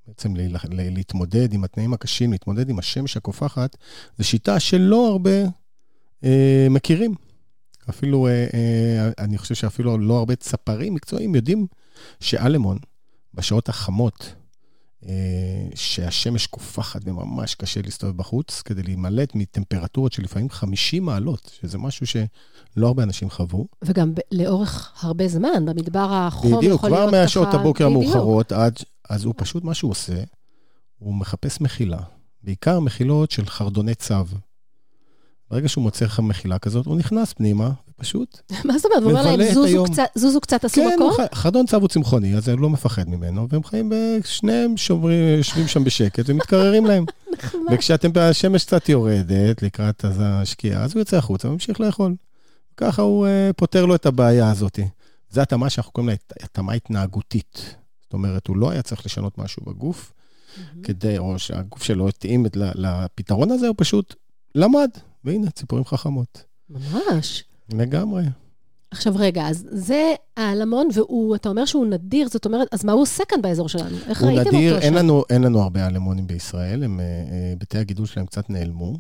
בעצם 0.07 0.35
להתמודד 0.67 1.53
עם 1.53 1.65
התנאים 1.65 1.93
הקשים, 1.95 2.33
להתמודד 2.33 2.71
עם 2.71 2.79
השמש 2.79 3.17
הקופחת, 3.17 3.77
זו 4.19 4.25
שיטה 4.25 4.61
שלא 4.61 5.09
הרבה 5.09 5.45
אה, 6.25 6.67
מכירים. 6.71 7.15
אפילו, 7.89 8.27
אה, 8.27 8.47
אה, 8.55 9.11
אני 9.19 9.39
חושב 9.39 9.55
שאפילו 9.55 9.99
לא 9.99 10.19
הרבה 10.19 10.37
צפרים 10.37 10.95
מקצועיים 10.95 11.35
יודעים 11.35 11.67
שאלמון, 12.21 12.79
בשעות 13.35 13.69
החמות, 13.69 14.35
אה, 15.09 15.13
שהשמש 15.75 16.47
קופחת 16.47 17.01
וממש 17.05 17.55
קשה 17.55 17.81
להסתובב 17.83 18.17
בחוץ, 18.17 18.63
כדי 18.63 18.83
להימלט 18.83 19.35
מטמפרטורות 19.35 20.13
של 20.13 20.23
לפעמים 20.23 20.51
50 20.51 21.05
מעלות, 21.05 21.51
שזה 21.61 21.79
משהו 21.79 22.07
שלא 22.07 22.87
הרבה 22.87 23.03
אנשים 23.03 23.31
חוו. 23.31 23.67
וגם 23.85 24.15
ב- 24.15 24.19
לאורך 24.33 24.93
הרבה 25.01 25.29
זמן, 25.29 25.65
במדבר 25.65 26.09
החום 26.13 26.51
יכול 26.51 26.51
להיות 26.51 26.65
בדיוק, 26.65 26.81
ככה... 26.81 26.89
כבר 26.89 27.11
מהשעות 27.11 27.55
הבוקר 27.55 27.89
בדיוק. 27.89 28.03
המאוחרות 28.05 28.53
עד... 28.53 28.79
אז 29.11 29.25
הוא 29.25 29.35
פשוט, 29.37 29.65
מה 29.65 29.75
שהוא 29.75 29.91
עושה, 29.91 30.23
הוא 30.99 31.15
מחפש 31.15 31.61
מחילה. 31.61 31.99
בעיקר 32.43 32.81
מחילות 32.81 33.31
של 33.31 33.47
חרדוני 33.47 33.95
צב. 33.95 34.27
ברגע 35.51 35.69
שהוא 35.69 35.83
מוצא 35.83 36.05
לך 36.05 36.21
מחילה 36.21 36.59
כזאת, 36.59 36.87
הוא 36.87 36.97
נכנס 36.97 37.33
פנימה, 37.33 37.71
ופשוט... 37.89 38.41
מה 38.65 38.79
זאת 38.79 38.85
אומרת? 38.85 39.03
הוא 39.03 39.11
אומר 39.11 39.37
להם, 39.37 39.55
"זוזו 39.55 39.65
היום." 39.67 39.93
קצת- 39.93 40.03
זוזו 40.15 40.41
קצת, 40.41 40.65
עשו 40.65 40.75
כן, 40.75 40.91
מקום? 40.95 41.07
הוא 41.11 41.17
חי- 41.17 41.35
חרדון 41.35 41.67
צב 41.67 41.81
הוא 41.81 41.89
צמחוני, 41.89 42.37
אז 42.37 42.49
הוא 42.49 42.61
לא 42.61 42.71
מפחד 42.71 43.09
ממנו, 43.09 43.49
והם 43.49 43.65
חיים, 43.65 43.89
ב- 43.91 43.95
שניהם 44.25 44.77
שוברים, 44.77 45.37
יושבים 45.39 45.69
שם 45.69 45.85
בשקט 45.85 46.25
ומתקררים 46.29 46.87
להם. 46.87 47.05
וכשהשמש 47.73 48.65
קצת 48.65 48.89
יורדת 48.89 49.63
לקראת 49.63 50.05
אז 50.05 50.17
השקיעה, 50.25 50.83
אז 50.85 50.93
הוא 50.93 51.01
יוצא 51.01 51.17
החוצה 51.17 51.49
וממשיך 51.49 51.81
לאכול. 51.81 52.15
ככה 52.77 53.03
הוא 53.03 53.27
אה, 53.27 53.51
פותר 53.57 53.87
לו 53.87 53.95
את 53.95 54.07
הבעיה 54.07 54.51
הזאת. 54.51 54.79
זו 55.31 55.41
התאמה 55.41 55.71
שאנחנו 55.71 55.93
קוראים 55.93 56.09
לה 56.09 56.15
התאמה 56.43 56.73
התנהגותית. 56.73 57.75
זאת 58.15 58.19
אומרת, 58.19 58.47
הוא 58.47 58.57
לא 58.57 58.71
היה 58.71 58.83
צריך 58.83 59.07
לשנות 59.07 59.39
משהו 59.39 59.63
בגוף, 59.67 60.13
כדי, 60.83 61.19
או 61.19 61.39
שהגוף 61.39 61.83
שלו 61.83 62.09
התאים 62.09 62.47
לפתרון 62.75 63.51
הזה, 63.51 63.69
הוא 63.69 63.75
פשוט 63.79 64.15
למד. 64.55 64.91
והנה, 65.25 65.51
ציפורים 65.51 65.85
חכמות. 65.85 66.45
ממש. 66.71 67.45
לגמרי. 67.73 68.23
עכשיו 68.91 69.13
רגע, 69.17 69.49
אז 69.49 69.67
זה 69.71 70.15
העלמון, 70.37 70.89
והוא, 70.95 71.37
אתה 71.37 71.49
אומר 71.49 71.65
שהוא 71.65 71.87
נדיר, 71.87 72.29
זאת 72.29 72.47
אומרת, 72.47 72.69
אז 72.73 72.85
מה 72.85 72.93
הוא 72.93 73.03
עושה 73.03 73.25
כאן 73.29 73.43
באזור 73.43 73.69
שלנו? 73.69 73.97
איך 74.07 74.23
הוא 74.23 74.31
ראיתם 74.31 74.57
נדיר, 74.57 74.75
אותו 74.75 74.87
שם? 74.87 74.95
לנו, 74.95 75.25
אין 75.31 75.43
לנו 75.43 75.61
הרבה 75.61 75.87
אלמונים 75.87 76.27
בישראל, 76.27 76.85
הם, 76.85 77.01
אה, 77.01 77.05
אה, 77.05 77.55
בתי 77.59 77.79
הגידול 77.79 78.07
שלהם 78.07 78.27
קצת 78.27 78.51
נעלמו, 78.51 78.97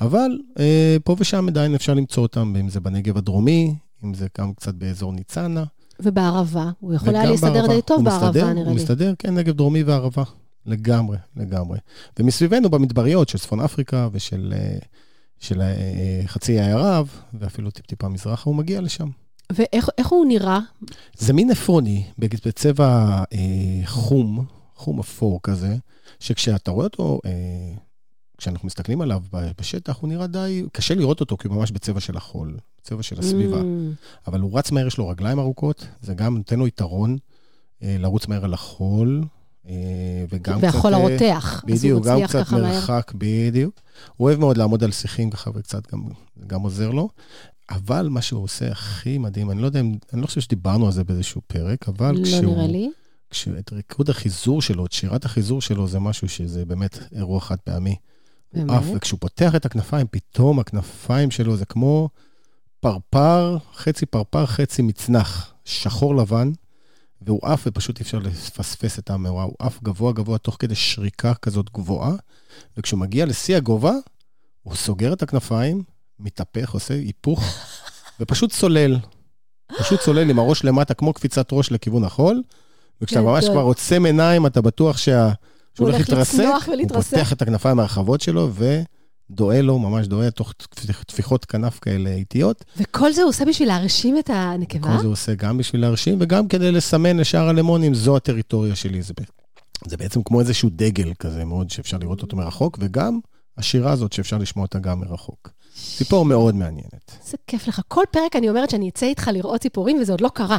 אבל 0.00 0.38
אה, 0.58 0.96
פה 1.04 1.16
ושם 1.18 1.48
עדיין 1.48 1.74
אפשר 1.74 1.94
למצוא 1.94 2.22
אותם, 2.22 2.54
אם 2.60 2.68
זה 2.68 2.80
בנגב 2.80 3.16
הדרומי, 3.16 3.74
אם 4.04 4.14
זה 4.14 4.26
גם 4.38 4.54
קצת 4.54 4.74
באזור 4.74 5.12
ניצנה. 5.12 5.64
ובערבה, 6.02 6.70
הוא 6.80 6.94
יכול 6.94 7.16
היה 7.16 7.30
להסתדר. 7.30 7.66
די 7.66 7.82
טוב 7.82 7.96
הוא 7.96 8.04
בערבה, 8.04 8.28
מסתדר, 8.28 8.52
נראה 8.52 8.64
הוא 8.64 8.76
לי. 8.76 8.82
מסתדר, 8.82 9.12
כן, 9.18 9.34
נגב 9.34 9.54
דרומי 9.54 9.82
וערבה. 9.82 10.22
לגמרי, 10.66 11.16
לגמרי. 11.36 11.78
ומסביבנו 12.18 12.70
במדבריות 12.70 13.28
של 13.28 13.38
צפון 13.38 13.60
אפריקה 13.60 14.08
ושל 14.12 14.54
אה, 14.56 14.78
של, 15.40 15.60
אה, 15.62 16.22
חצי 16.26 16.60
האי 16.60 16.72
ערב, 16.72 17.08
ואפילו 17.34 17.70
טיפ-טיפה 17.70 18.08
מזרחה, 18.08 18.42
הוא 18.50 18.56
מגיע 18.56 18.80
לשם. 18.80 19.08
ואיך 19.52 19.88
איך 19.98 20.06
הוא 20.06 20.26
נראה? 20.26 20.58
זה 21.18 21.32
מין 21.32 21.50
עפרוני, 21.50 22.04
בצבע 22.18 23.22
אה, 23.32 23.86
חום, 23.86 24.44
חום 24.74 25.00
אפור 25.00 25.40
כזה, 25.42 25.76
שכשאתה 26.20 26.70
רואה 26.70 26.84
אותו, 26.84 27.20
אה, 27.24 27.30
כשאנחנו 28.40 28.66
מסתכלים 28.66 29.00
עליו 29.00 29.22
בשטח, 29.58 29.96
הוא 30.00 30.08
נראה 30.08 30.26
די, 30.26 30.64
קשה 30.72 30.94
לראות 30.94 31.20
אותו 31.20 31.36
כי 31.36 31.48
הוא 31.48 31.56
ממש 31.56 31.70
בצבע 31.70 32.00
של 32.00 32.16
החול, 32.16 32.56
בצבע 32.80 33.02
של 33.02 33.18
הסביבה. 33.18 33.60
Mm, 33.60 33.64
אבל 34.26 34.40
הוא 34.40 34.58
רץ 34.58 34.70
מהר, 34.70 34.86
יש 34.86 34.98
לו 34.98 35.08
רגליים 35.08 35.38
ארוכות, 35.38 35.86
זה 36.02 36.14
גם 36.14 36.36
נותן 36.36 36.58
לו 36.58 36.66
יתרון 36.66 37.16
אה, 37.82 37.96
לרוץ 37.98 38.26
מהר 38.26 38.44
על 38.44 38.54
החול, 38.54 39.24
אה, 39.68 39.74
וגם 40.30 40.58
והחול 40.62 40.94
אה, 40.94 40.98
הרותח, 40.98 41.54
אז 41.54 41.70
הוא 41.70 41.76
בדיוק, 41.76 42.06
גם 42.06 42.26
קצת 42.26 42.38
ככה 42.38 42.56
מהר. 42.56 42.74
מרחק, 42.74 43.12
בדיוק. 43.14 43.74
הוא 44.16 44.28
אוהב 44.28 44.38
מאוד 44.38 44.56
לעמוד 44.56 44.84
על 44.84 44.92
שיחים 44.92 45.30
ככה, 45.30 45.50
וקצת 45.54 45.92
גם, 45.92 46.02
גם 46.46 46.60
עוזר 46.60 46.90
לו. 46.90 47.08
אבל 47.70 48.08
מה 48.08 48.22
שהוא 48.22 48.44
עושה 48.44 48.70
הכי 48.70 49.18
מדהים, 49.18 49.50
אני 49.50 49.62
לא 49.62 49.66
יודע 49.66 49.80
אם, 49.80 49.94
אני 50.12 50.20
לא 50.20 50.26
חושב 50.26 50.40
שדיברנו 50.40 50.86
על 50.86 50.92
זה 50.92 51.04
באיזשהו 51.04 51.40
פרק, 51.46 51.88
אבל 51.88 52.14
לא 52.14 52.24
כשהוא... 52.24 52.54
נראה 52.54 52.66
לי. 52.66 52.90
כשהוא- 53.30 53.58
את 53.58 53.72
ריקוד 53.72 54.10
החיזור 54.10 54.62
שלו, 54.62 54.86
את 54.86 54.92
שירת 54.92 55.24
החיזור 55.24 55.60
שלו, 55.60 55.88
זה 55.88 55.98
משהו 55.98 56.28
שזה 56.28 56.64
באמת 56.64 56.98
אירוע 57.12 57.40
חד 57.40 57.56
פעמי. 57.64 57.96
באמת? 58.52 58.70
עף, 58.70 58.84
וכשהוא 58.94 59.20
פותח 59.20 59.54
את 59.54 59.66
הכנפיים, 59.66 60.06
פתאום 60.10 60.58
הכנפיים 60.58 61.30
שלו 61.30 61.56
זה 61.56 61.64
כמו 61.64 62.08
פרפר, 62.80 63.56
חצי 63.74 64.06
פרפר, 64.06 64.46
חצי 64.46 64.82
מצנח, 64.82 65.54
שחור 65.64 66.16
לבן, 66.16 66.52
והוא 67.22 67.40
עף 67.42 67.62
ופשוט 67.66 67.98
אי 67.98 68.02
אפשר 68.02 68.18
לפספס 68.18 68.98
את 68.98 69.10
המאורע. 69.10 69.42
הוא 69.42 69.54
עף 69.58 69.82
גבוה 69.82 70.12
גבוה 70.12 70.38
תוך 70.38 70.56
כדי 70.58 70.74
שריקה 70.74 71.34
כזאת 71.34 71.70
גבוהה, 71.74 72.12
וכשהוא 72.76 73.00
מגיע 73.00 73.26
לשיא 73.26 73.56
הגובה, 73.56 73.92
הוא 74.62 74.74
סוגר 74.74 75.12
את 75.12 75.22
הכנפיים, 75.22 75.82
מתהפך, 76.18 76.70
עושה 76.70 76.94
היפוך, 76.94 77.44
ופשוט 78.20 78.52
צולל. 78.52 78.98
פשוט 79.78 80.00
צולל 80.00 80.30
עם 80.30 80.38
הראש 80.38 80.64
למטה, 80.64 80.94
כמו 80.94 81.12
קפיצת 81.12 81.48
ראש 81.52 81.72
לכיוון 81.72 82.04
החול, 82.04 82.42
וכשאתה 83.00 83.22
ממש. 83.22 83.44
כבר 83.48 83.60
עוצם 83.60 84.04
עיניים, 84.06 84.46
אתה 84.46 84.60
בטוח 84.60 84.96
שה... 84.96 85.32
שהוא 85.74 85.88
הוא 85.88 85.94
הולך 85.94 86.08
להתרסק, 86.08 86.38
הוא. 86.40 86.54
פותח 87.02 87.32
את 87.32 87.42
הכנפיים 87.42 87.78
הרחבות 87.78 88.20
שלו 88.20 88.50
ודועה 89.30 89.62
לו, 89.62 89.78
ממש 89.78 90.06
דועה, 90.06 90.30
תוך 90.30 90.52
טפיחות 91.06 91.44
כנף 91.44 91.78
כאלה 91.78 92.10
איטיות. 92.10 92.64
וכל 92.76 93.12
זה 93.12 93.22
הוא 93.22 93.28
עושה 93.28 93.44
בשביל 93.44 93.68
להרשים 93.68 94.18
את 94.18 94.30
הנקבה? 94.32 94.88
כל 94.92 94.98
זה 94.98 95.04
הוא 95.04 95.12
עושה 95.12 95.34
גם 95.34 95.58
בשביל 95.58 95.80
להרשים 95.80 96.16
וגם 96.20 96.48
כדי 96.48 96.72
לסמן 96.72 97.16
לשאר 97.16 97.48
הלמונים, 97.48 97.94
זו 97.94 98.16
הטריטוריה 98.16 98.74
שלי. 98.76 99.02
זה, 99.02 99.14
ב- 99.20 99.24
זה 99.88 99.96
בעצם 99.96 100.22
כמו 100.22 100.40
איזשהו 100.40 100.70
דגל 100.72 101.12
כזה 101.18 101.44
מאוד 101.44 101.70
שאפשר 101.70 101.98
לראות 101.98 102.22
אותו 102.22 102.36
מרחוק, 102.36 102.78
וגם 102.80 103.18
השירה 103.58 103.92
הזאת 103.92 104.12
שאפשר 104.12 104.38
לשמוע 104.38 104.64
אותה 104.64 104.78
גם 104.78 105.00
מרחוק. 105.00 105.50
ציפור 105.96 106.24
מאוד 106.24 106.54
מעניינת. 106.54 107.12
איזה 107.26 107.36
כיף 107.46 107.68
לך. 107.68 107.80
כל 107.88 108.04
פרק 108.10 108.36
אני 108.36 108.48
אומרת 108.48 108.70
שאני 108.70 108.88
אצא 108.88 109.06
איתך 109.06 109.28
לראות 109.32 109.60
ציפורים, 109.60 109.98
וזה 110.00 110.12
עוד 110.12 110.20
לא 110.20 110.28
קרה. 110.34 110.58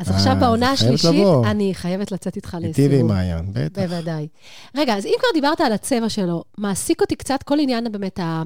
אז 0.00 0.10
אה, 0.10 0.16
עכשיו 0.16 0.36
בעונה 0.40 0.72
אז 0.72 0.78
חייבת 0.78 0.94
השלישית. 0.94 1.26
אני 1.44 1.74
חייבת 1.74 2.12
לצאת 2.12 2.36
איתך 2.36 2.56
לסיבוב. 2.60 2.78
איתי 2.78 2.96
ועם 2.96 3.06
מעיין, 3.06 3.46
בטח. 3.52 3.82
בוודאי. 3.82 4.28
רגע, 4.76 4.96
אז 4.96 5.06
אם 5.06 5.14
כבר 5.18 5.28
דיברת 5.34 5.60
על 5.60 5.72
הצבע 5.72 6.08
שלו, 6.08 6.44
מעסיק 6.58 7.00
אותי 7.00 7.16
קצת 7.16 7.42
כל 7.42 7.60
עניין 7.60 7.92
באמת 7.92 8.18
ה... 8.18 8.42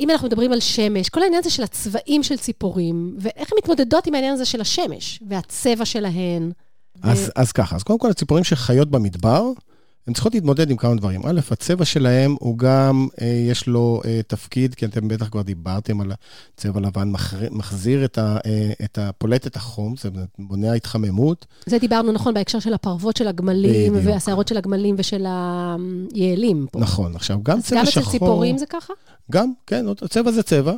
אם 0.00 0.10
אנחנו 0.10 0.28
מדברים 0.28 0.52
על 0.52 0.60
שמש, 0.60 1.08
כל 1.08 1.22
העניין 1.22 1.40
הזה 1.40 1.50
של 1.50 1.62
הצבעים 1.62 2.22
של 2.22 2.36
ציפורים, 2.36 3.16
ואיך 3.18 3.52
הן 3.52 3.58
מתמודדות 3.58 4.06
עם 4.06 4.14
העניין 4.14 4.34
הזה 4.34 4.44
של 4.44 4.60
השמש, 4.60 5.20
והצבע 5.28 5.84
שלהן. 5.84 6.52
אז, 7.02 7.32
אז 7.36 7.52
ככה, 7.52 7.76
אז 7.76 7.82
קודם 7.82 7.98
כל 7.98 8.10
הציפורים 8.10 8.44
שחיות 8.44 8.90
במדבר, 8.90 9.50
הן 10.06 10.12
צריכות 10.12 10.34
להתמודד 10.34 10.70
עם 10.70 10.76
כמה 10.76 10.94
דברים. 10.94 11.20
א', 11.26 11.40
הצבע 11.50 11.84
שלהם 11.84 12.36
הוא 12.40 12.58
גם, 12.58 13.08
אה, 13.20 13.26
יש 13.26 13.66
לו 13.66 14.00
אה, 14.04 14.20
תפקיד, 14.26 14.74
כי 14.74 14.86
אתם 14.86 15.08
בטח 15.08 15.28
כבר 15.28 15.42
דיברתם 15.42 16.00
על 16.00 16.12
הצבע 16.54 16.80
לבן, 16.80 17.10
מחר, 17.10 17.36
מחזיר 17.50 18.04
את 18.04 18.18
ה, 18.18 18.38
אה, 18.46 18.72
את 18.84 18.98
ה... 18.98 19.12
פולט 19.12 19.46
את 19.46 19.56
החום, 19.56 19.94
זה 19.96 20.08
מונע 20.38 20.72
התחממות. 20.72 21.46
זה 21.66 21.78
דיברנו, 21.78 22.12
נכון, 22.12 22.34
בהקשר 22.34 22.58
של 22.58 22.74
הפרוות 22.74 23.16
של 23.16 23.28
הגמלים, 23.28 23.92
בדיוק. 23.92 24.14
והשערות 24.14 24.48
של 24.48 24.56
הגמלים 24.56 24.94
ושל 24.98 25.26
היעלים 26.14 26.66
פה. 26.72 26.80
נכון, 26.80 27.16
עכשיו, 27.16 27.38
גם 27.42 27.58
אז 27.58 27.64
צבע 27.64 27.78
גם 27.78 27.86
שחור... 27.86 28.02
אצל 28.02 28.10
ציפורים 28.10 28.58
זה 28.58 28.66
ככה? 28.66 28.92
גם, 29.32 29.52
כן, 29.66 29.86
הצבע 30.02 30.32
זה 30.32 30.42
צבע. 30.42 30.72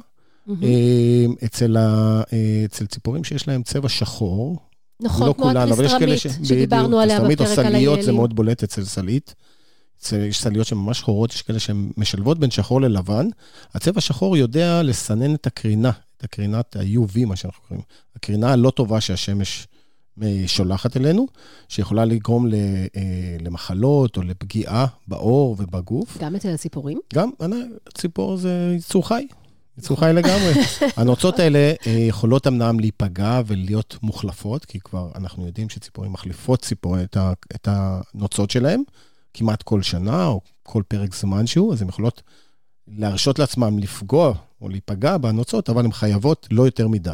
אה, 0.63 1.27
אצל, 1.45 1.77
ה, 1.77 2.23
אה, 2.33 2.63
אצל 2.65 2.87
ציפורים 2.87 3.25
שיש 3.25 3.49
להם 3.49 3.63
צבע 3.63 3.89
שחור, 3.89 4.57
נכון, 5.01 5.27
לא 5.29 5.33
כמו 5.33 5.45
כולן, 5.45 5.73
אבל 5.73 5.85
יש 5.85 5.91
כאלה 5.93 6.15
הטריסטרמית, 6.15 6.47
שדיברנו 6.49 7.01
עליה 7.01 7.21
בפרק 7.21 7.41
על 7.41 7.55
סליות, 7.55 7.95
זה 7.95 8.01
היעלים. 8.01 8.15
מאוד 8.15 8.37
בולט 8.37 8.63
אצל 8.63 8.85
סלית. 8.85 9.35
יש 10.13 10.41
סליות 10.43 10.67
שהן 10.67 10.79
ממש 10.79 10.99
שחורות, 10.99 11.33
יש 11.33 11.43
כאלה 11.43 11.59
שהן 11.59 11.91
משלבות 11.97 12.39
בין 12.39 12.51
שחור 12.51 12.81
ללבן. 12.81 13.29
הצבע 13.75 13.99
השחור 13.99 14.37
יודע 14.37 14.83
לסנן 14.83 15.35
את 15.35 15.47
הקרינה, 15.47 15.91
את 16.17 16.25
הקרינת 16.25 16.77
ה-UV, 16.77 17.27
מה 17.27 17.37
שאנחנו 17.37 17.63
קוראים. 17.69 17.85
הקרינה 18.17 18.53
הלא 18.53 18.71
טובה 18.71 19.01
שהשמש 19.01 19.67
אה, 20.23 20.43
שולחת 20.47 20.97
אלינו, 20.97 21.27
שיכולה 21.69 22.05
לגרום 22.05 22.47
אה, 22.55 22.87
למחלות 23.41 24.17
או 24.17 24.23
לפגיעה 24.23 24.87
בעור 25.09 25.57
ובגוף. 25.59 26.19
גם 26.21 26.37
אצל 26.37 26.49
הציפורים? 26.49 27.01
גם, 27.15 27.31
אני- 27.41 27.63
ציפור 27.95 28.37
זה 28.37 28.75
יצור 28.79 29.09
חי. 29.09 29.27
יצור 29.79 30.01
חי 30.01 30.11
לגמרי. 30.15 30.53
הנוצות 30.97 31.39
האלה 31.39 31.73
אה, 31.87 31.93
יכולות 31.93 32.47
אמנם 32.47 32.81
להיפגע 32.81 33.41
ולהיות 33.47 33.97
מוחלפות, 34.03 34.65
כי 34.65 34.81
כבר 34.81 35.11
אנחנו 35.15 35.47
יודעים 35.47 35.69
שציפורים 35.69 36.13
מחליפות 36.13 36.63
ציפור, 36.63 37.03
את, 37.03 37.17
ה, 37.17 37.33
את 37.55 37.69
הנוצות 37.71 38.51
שלהם 38.51 38.83
כמעט 39.35 39.63
כל 39.63 39.83
שנה 39.83 40.27
או 40.27 40.41
כל 40.63 40.83
פרק 40.89 41.15
זמן 41.15 41.47
שהוא, 41.47 41.73
אז 41.73 41.83
הן 41.83 41.89
יכולות 41.89 42.23
להרשות 42.89 43.39
לעצמם 43.39 43.79
לפגוע 43.79 44.35
או 44.61 44.69
להיפגע 44.69 45.17
בנוצות, 45.17 45.71
אבל 45.71 45.85
הן 45.85 45.93
חייבות 45.93 46.49
לא 46.51 46.63
יותר 46.63 46.89
מדי. 46.89 47.11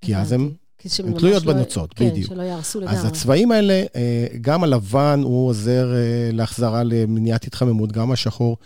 כי 0.00 0.16
אז 0.16 0.32
הן... 0.32 0.50
הן 0.98 1.12
תלויות 1.18 1.44
לא- 1.44 1.52
בנוצות, 1.52 1.94
כן, 1.94 2.10
בדיוק. 2.10 2.28
שלא 2.28 2.42
יהרסו 2.42 2.80
לגמרי. 2.80 2.96
אז 2.96 3.04
הצבעים 3.04 3.52
האלה, 3.52 3.84
אה, 3.96 4.26
גם 4.40 4.64
הלבן 4.64 5.20
הוא 5.24 5.48
עוזר 5.48 5.94
אה, 5.94 6.30
להחזרה 6.32 6.82
למניעת 6.84 7.44
התחממות, 7.44 7.92
גם 7.92 8.12
השחור 8.12 8.56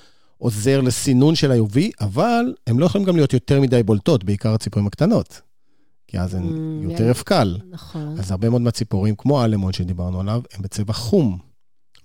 עוזר 0.42 0.80
לסינון 0.80 1.34
של 1.34 1.52
ה-UV, 1.52 1.76
אבל 2.00 2.54
הם 2.66 2.78
לא 2.78 2.86
יכולים 2.86 3.06
גם 3.06 3.16
להיות 3.16 3.32
יותר 3.32 3.60
מדי 3.60 3.82
בולטות, 3.82 4.24
בעיקר 4.24 4.54
הציפורים 4.54 4.86
הקטנות. 4.86 5.40
כי 6.08 6.18
אז 6.18 6.34
הן 6.34 6.42
Mm, 6.42 6.90
יותר. 6.92 7.10
הפקל. 7.10 7.58
נכון. 7.70 8.16
אז 8.18 8.30
הרבה 8.30 8.50
מאוד 8.50 8.62
מהציפורים, 8.62 9.14
כמו 9.18 9.40
האלמון 9.42 9.72
שדיברנו 9.72 10.20
עליו, 10.20 10.42
הם 10.54 10.62
בצבע 10.62 10.92
חום, 10.92 11.38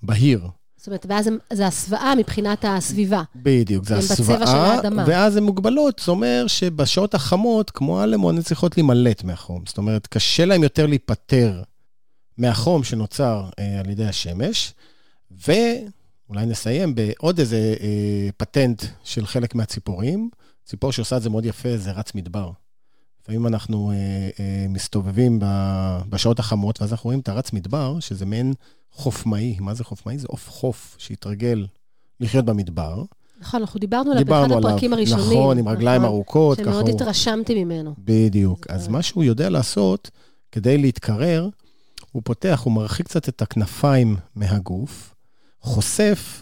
בהיר. 0.03 0.47
זאת 0.77 0.87
אומרת, 0.87 1.05
ואז 1.09 1.27
הם- 1.27 1.37
זה 1.53 1.67
הסוואה 1.67 2.13
מבחינת 2.17 2.65
הסביבה. 2.67 3.23
בדיוק, 3.35 3.85
זה 3.85 3.97
הסוואה. 3.97 4.79
ואז 5.07 5.35
הן 5.35 5.43
מוגבלות. 5.43 5.99
זאת 5.99 6.07
אומרת 6.07 6.49
שבשעות 6.49 7.13
החמות, 7.15 7.71
כמו 7.71 7.99
האלמון, 8.01 8.35
הן 8.35 8.41
צריכות 8.41 8.77
להימלט 8.77 9.23
מהחום. 9.23 9.63
זאת 9.65 9.77
אומרת, 9.77 10.07
קשה 10.07 10.45
להן 10.45 10.63
יותר 10.63 10.85
להיפטר 10.85 11.61
מהחום 12.37 12.83
שנוצר 12.83 13.45
אה, 13.59 13.79
על 13.79 13.89
ידי 13.89 14.05
השמש, 14.05 14.73
ואולי 16.29 16.45
נסיים 16.45 16.95
בעוד 16.95 17.39
איזה 17.39 17.75
אה, 17.79 18.29
פטנט 18.37 18.83
של 19.03 19.25
חלק 19.25 19.55
מהציפורים. 19.55 20.29
ציפור 20.65 20.91
שעושה 20.91 21.17
את 21.17 21.21
זה 21.21 21.29
מאוד 21.29 21.45
יפה, 21.45 21.77
זה 21.77 21.91
רץ 21.91 22.15
מדבר. 22.15 22.51
לפעמים 23.21 23.47
אנחנו 23.47 23.91
אה, 23.91 23.95
אה, 24.39 24.65
מסתובבים 24.69 25.39
ב- 25.41 26.01
בשעות 26.09 26.39
החמות, 26.39 26.81
ואז 26.81 26.91
אנחנו 26.91 27.07
רואים 27.07 27.19
את 27.19 27.29
הרץ 27.29 27.53
מדבר, 27.53 27.99
שזה 27.99 28.25
מעין 28.25 28.53
חופמאי. 28.91 29.57
מה 29.59 29.73
זה 29.73 29.83
חופמאי? 29.83 30.17
זה 30.17 30.27
עוף 30.29 30.49
חוף 30.49 30.95
שהתרגל 30.99 31.67
לחיות 32.19 32.45
במדבר. 32.45 33.03
נכון, 33.39 33.61
אנחנו 33.61 33.79
דיברנו 33.79 34.11
עליו 34.11 34.25
באחד 34.25 34.51
עליו, 34.51 34.57
הפרקים 34.57 34.93
הראשונים. 34.93 35.25
נכון, 35.25 35.57
עם 35.57 35.67
רגליים 35.67 36.01
נכון? 36.01 36.13
ארוכות, 36.13 36.57
שמאוד 36.57 36.87
הוא... 36.87 36.95
התרשמתי 36.95 37.63
ממנו. 37.63 37.93
בדיוק. 37.97 38.67
אז 38.69 38.81
קורה. 38.81 38.97
מה 38.97 39.01
שהוא 39.01 39.23
יודע 39.23 39.49
לעשות, 39.49 40.11
כדי 40.51 40.77
להתקרר, 40.77 41.49
הוא 42.11 42.21
פותח, 42.25 42.61
הוא 42.63 42.73
מרחיק 42.73 43.05
קצת 43.05 43.29
את 43.29 43.41
הכנפיים 43.41 44.15
מהגוף, 44.35 45.15
חושף 45.67 46.41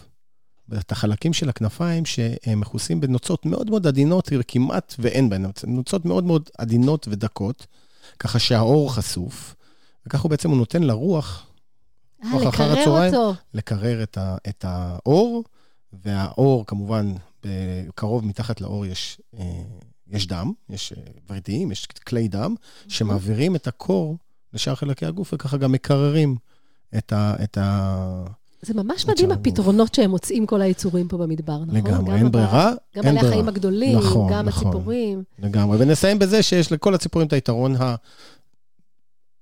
את 0.78 0.92
החלקים 0.92 1.32
של 1.32 1.48
הכנפיים 1.48 2.04
שהם 2.06 2.60
מכוסים 2.60 3.00
בנוצות 3.00 3.46
מאוד 3.46 3.70
מאוד 3.70 3.86
עדינות, 3.86 4.28
כמעט 4.48 4.94
ואין 4.98 5.28
בהן, 5.28 5.46
נוצות 5.66 6.04
מאוד 6.04 6.24
מאוד 6.24 6.50
עדינות 6.58 7.08
ודקות, 7.10 7.66
ככה 8.18 8.38
שהאור 8.38 8.94
חשוף, 8.94 9.54
וככה 10.06 10.22
הוא 10.22 10.30
בעצם 10.30 10.50
הוא 10.50 10.58
נותן 10.58 10.82
לרוח 10.82 11.46
אה, 12.24 12.30
כוח 12.30 12.54
אחר 12.54 12.72
הצהריים. 12.72 13.14
אותו. 13.14 13.34
לקרר 13.54 14.02
את, 14.02 14.18
ה, 14.18 14.36
את 14.48 14.64
האור, 14.68 15.44
והאור 15.92 16.66
כמובן, 16.66 17.12
קרוב 17.94 18.24
מתחת 18.24 18.60
לאור 18.60 18.86
יש, 18.86 19.20
אה, 19.38 19.62
יש 20.08 20.26
דם, 20.26 20.52
יש 20.68 20.92
אה, 20.92 21.02
ורידים, 21.30 21.72
יש 21.72 21.86
כלי 21.86 22.28
דם, 22.28 22.54
שמעבירים 22.88 23.56
את 23.56 23.66
הקור 23.66 24.16
לשאר 24.52 24.74
חלקי 24.74 25.06
הגוף, 25.06 25.30
וככה 25.32 25.56
גם 25.56 25.72
מקררים 25.72 26.36
את 26.98 27.12
ה... 27.12 27.34
את 27.44 27.58
ה... 27.58 28.24
זה 28.62 28.74
ממש 28.74 29.04
את 29.04 29.10
מדהים. 29.10 29.30
הפתרונות 29.30 29.94
שהם 29.94 30.10
מוצאים 30.10 30.46
כל 30.46 30.62
היצורים 30.62 31.08
פה 31.08 31.16
במדבר, 31.16 31.58
נכון? 31.58 31.74
לגמרי, 31.76 32.14
אין 32.14 32.30
ברירה, 32.32 32.72
גם 32.96 33.02
בעלי. 33.02 33.20
החיים 33.20 33.48
הגדולים, 33.48 33.98
נכון, 33.98 34.32
גם 34.32 34.46
נכון. 34.46 34.68
הציפורים. 34.68 35.22
לגמרי. 35.38 35.78
ונסיים 35.80 36.18
בזה 36.18 36.42
שיש 36.42 36.72
לכל 36.72 36.94
הציפורים 36.94 37.28
את 37.28 37.32
היתרון. 37.32 37.74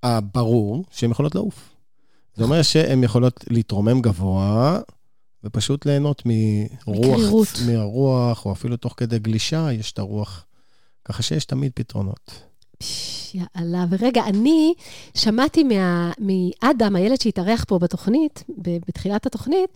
הברור, 0.03 0.85
שהן 0.91 1.11
יכולות 1.11 1.35
לעוף. 1.35 1.71
זה 2.37 2.45
אומר 2.45 2.63
שהן 2.63 3.05
יכולות 3.05 3.45
להתרומם 3.51 4.01
גבוה, 4.01 4.79
ופשוט 5.45 5.87
ליהנות 5.87 6.23
מרוח, 6.27 7.07
מקרירות. 7.07 7.49
מהרוח, 7.67 8.47
או 8.47 8.53
אפילו 8.53 8.77
תוך 8.77 8.95
כדי 8.97 9.19
גלישה, 9.19 9.73
יש 9.73 9.93
את 9.93 9.99
הרוח. 9.99 10.47
ככה 11.05 11.23
שיש 11.23 11.45
תמיד 11.45 11.73
פתרונות. 11.75 12.31
יאללה, 13.35 13.85
ורגע, 13.91 14.23
אני 14.27 14.75
שמעתי 15.15 15.63
מה- 15.65 16.13
מאדם, 16.19 16.97
הילד 16.97 17.21
שהתארח 17.21 17.65
פה 17.69 17.79
בתוכנית, 17.79 18.45
בתחילת 18.59 19.27
התוכנית, 19.27 19.71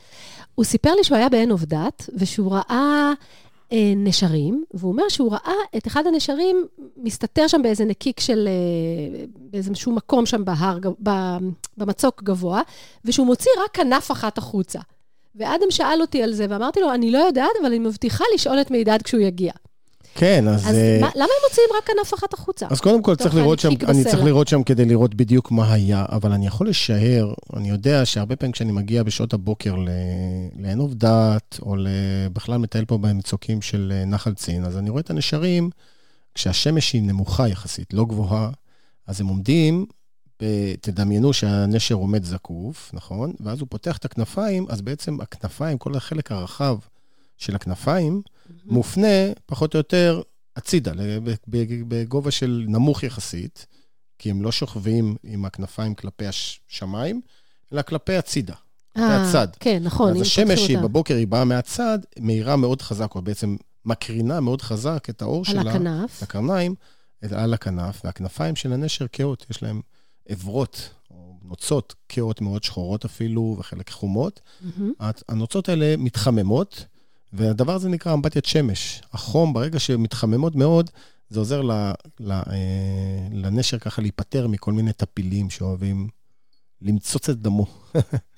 הוא 0.54 0.64
סיפר 0.64 0.94
לי 0.94 1.04
שהוא 1.04 1.16
היה 1.18 1.28
בעין 1.28 1.50
עובדת, 1.50 2.10
ושהוא 2.14 2.52
ראה 2.52 3.12
אה, 3.72 3.92
נשרים, 3.96 4.64
והוא 4.74 4.92
אומר 4.92 5.08
שהוא 5.08 5.32
ראה 5.32 5.52
את 5.76 5.86
אחד 5.86 6.06
הנשרים 6.06 6.66
מסתתר 6.96 7.46
שם 7.46 7.62
באיזה 7.62 7.84
נקיק 7.84 8.20
של, 8.20 8.48
אה, 8.48 9.24
באיזשהו 9.50 9.92
מקום 9.92 10.26
שם 10.26 10.44
בהר, 10.44 10.78
ב- 11.02 11.36
במצוק 11.76 12.22
גבוה, 12.22 12.62
ושהוא 13.04 13.26
מוציא 13.26 13.50
רק 13.64 13.74
כנף 13.74 14.10
אחת 14.12 14.38
החוצה. 14.38 14.78
ואדם 15.36 15.70
שאל 15.70 16.00
אותי 16.00 16.22
על 16.22 16.32
זה, 16.32 16.46
ואמרתי 16.48 16.80
לו, 16.80 16.94
אני 16.94 17.10
לא 17.10 17.18
יודעת, 17.18 17.50
אבל 17.60 17.66
אני 17.66 17.78
מבטיחה 17.78 18.24
לשאול 18.34 18.60
את 18.60 18.70
מידד 18.70 18.98
כשהוא 19.04 19.20
יגיע. 19.20 19.52
כן, 20.18 20.48
אז... 20.48 20.68
אז 20.68 20.74
אה, 20.74 20.98
מה, 21.00 21.10
למה 21.14 21.24
הם 21.24 21.48
מוציאים 21.48 21.68
רק 21.78 21.86
כנף 21.86 22.14
אחת 22.14 22.34
החוצה? 22.34 22.66
אז 22.70 22.80
קודם 22.80 23.02
כל 23.02 23.16
צריך 23.16 23.34
לראות 23.34 23.58
שם, 23.58 23.68
אני. 23.88 24.04
צריך 24.04 24.24
לראות 24.24 24.48
שם 24.48 24.62
כדי 24.62 24.84
לראות 24.84 25.14
בדיוק 25.14 25.50
מה 25.50 25.72
היה, 25.72 26.04
אבל 26.12 26.32
אני 26.32 26.46
יכול 26.46 26.68
לשער, 26.68 27.34
אני 27.56 27.68
יודע 27.68 28.06
שהרבה 28.06 28.36
פעמים 28.36 28.52
כשאני 28.52 28.72
מגיע 28.72 29.02
בשעות 29.02 29.32
הבוקר 29.32 29.74
לעין 30.56 30.78
עובדת, 30.78 31.58
או 31.62 31.76
ל- 31.76 31.88
בכלל 32.32 32.56
מטייל 32.58 32.84
פה 32.84 32.98
במצוקים 32.98 33.62
של 33.62 33.92
אה, 33.94 34.04
נחל 34.04 34.34
צין, 34.34 34.64
אז 34.64 34.76
אני 34.76 34.90
רואה 34.90 35.00
את 35.00 35.10
הנשרים, 35.10 35.70
כשהשמש 36.34 36.92
היא 36.92 37.02
נמוכה 37.02 37.48
יחסית, 37.48 37.94
לא 37.94 38.04
גבוהה, 38.04 38.50
אז 39.06 39.20
הם 39.20 39.26
עומדים, 39.26 39.86
תדמיינו 40.80 41.32
שהנשר 41.32 41.94
עומד 41.94 42.24
זקוף, 42.24 42.90
נכון? 42.94 43.32
ואז 43.40 43.60
הוא 43.60 43.68
פותח 43.70 43.96
את 43.96 44.04
הכנפיים, 44.04 44.66
אז 44.68 44.80
בעצם 44.80 45.20
הכנפיים, 45.20 45.78
כל 45.78 45.94
החלק 45.96 46.32
הרחב 46.32 46.76
של 47.38 47.54
הכנפיים, 47.54 48.22
מופנה 48.64 49.32
פחות 49.46 49.74
או 49.74 49.78
יותר 49.78 50.22
הצידה, 50.56 50.92
בגובה 51.88 52.30
של 52.30 52.64
נמוך 52.68 53.02
יחסית, 53.02 53.66
כי 54.18 54.30
הם 54.30 54.42
לא 54.42 54.52
שוכבים 54.52 55.16
עם 55.22 55.44
הכנפיים 55.44 55.94
כלפי 55.94 56.24
השמיים, 56.26 57.20
אלא 57.72 57.82
כלפי 57.82 58.16
הצידה, 58.16 58.54
כלפי 58.94 59.06
אה. 59.06 59.22
כן, 59.60 59.82
נכון. 59.82 60.10
אז 60.10 60.20
השמש 60.20 60.70
אותה 60.70 60.82
בבוקר, 60.82 61.16
היא 61.16 61.26
באה 61.26 61.44
מהצד, 61.44 61.98
מאירה 62.18 62.56
מאוד 62.56 62.82
חזק, 62.82 63.14
או 63.14 63.22
בעצם 63.22 63.56
מקרינה 63.84 64.40
מאוד 64.40 64.62
חזק 64.62 65.06
את 65.10 65.22
האור 65.22 65.38
על 65.38 65.44
שלה, 65.44 65.70
הכנף. 65.70 66.22
לקרניים, 66.22 66.74
על 67.30 67.54
הכנף, 67.54 68.00
והכנפיים 68.04 68.56
של 68.56 68.72
הנשר 68.72 69.06
כהות, 69.12 69.46
יש 69.50 69.62
להם 69.62 69.80
עברות, 70.28 70.90
או 71.10 71.38
נוצות 71.42 71.94
כהות 72.08 72.40
מאוד 72.40 72.64
שחורות 72.64 73.04
אפילו, 73.04 73.56
וחלק 73.58 73.90
חומות. 73.90 74.40
מהמם. 74.60 74.92
הנוצות 75.28 75.68
האלה 75.68 75.94
מתחממות, 75.98 76.84
והדבר 77.32 77.74
הזה 77.74 77.88
נקרא 77.88 78.14
אמבטיית 78.14 78.44
שמש. 78.44 79.02
החום, 79.12 79.52
ברגע 79.52 79.78
שמתחממות 79.78 80.54
מאוד, 80.56 80.90
זה 81.30 81.40
עוזר 81.40 81.62
ל, 81.62 81.70
ל, 82.20 82.32
אה, 82.32 82.42
לנשר 83.32 83.78
ככה 83.78 84.02
להיפטר 84.02 84.46
מכל 84.46 84.72
מיני 84.72 84.92
טפילים 84.92 85.50
שאוהבים 85.50 86.08
למצוץ 86.82 87.28
את 87.28 87.38
דמו. 87.42 87.66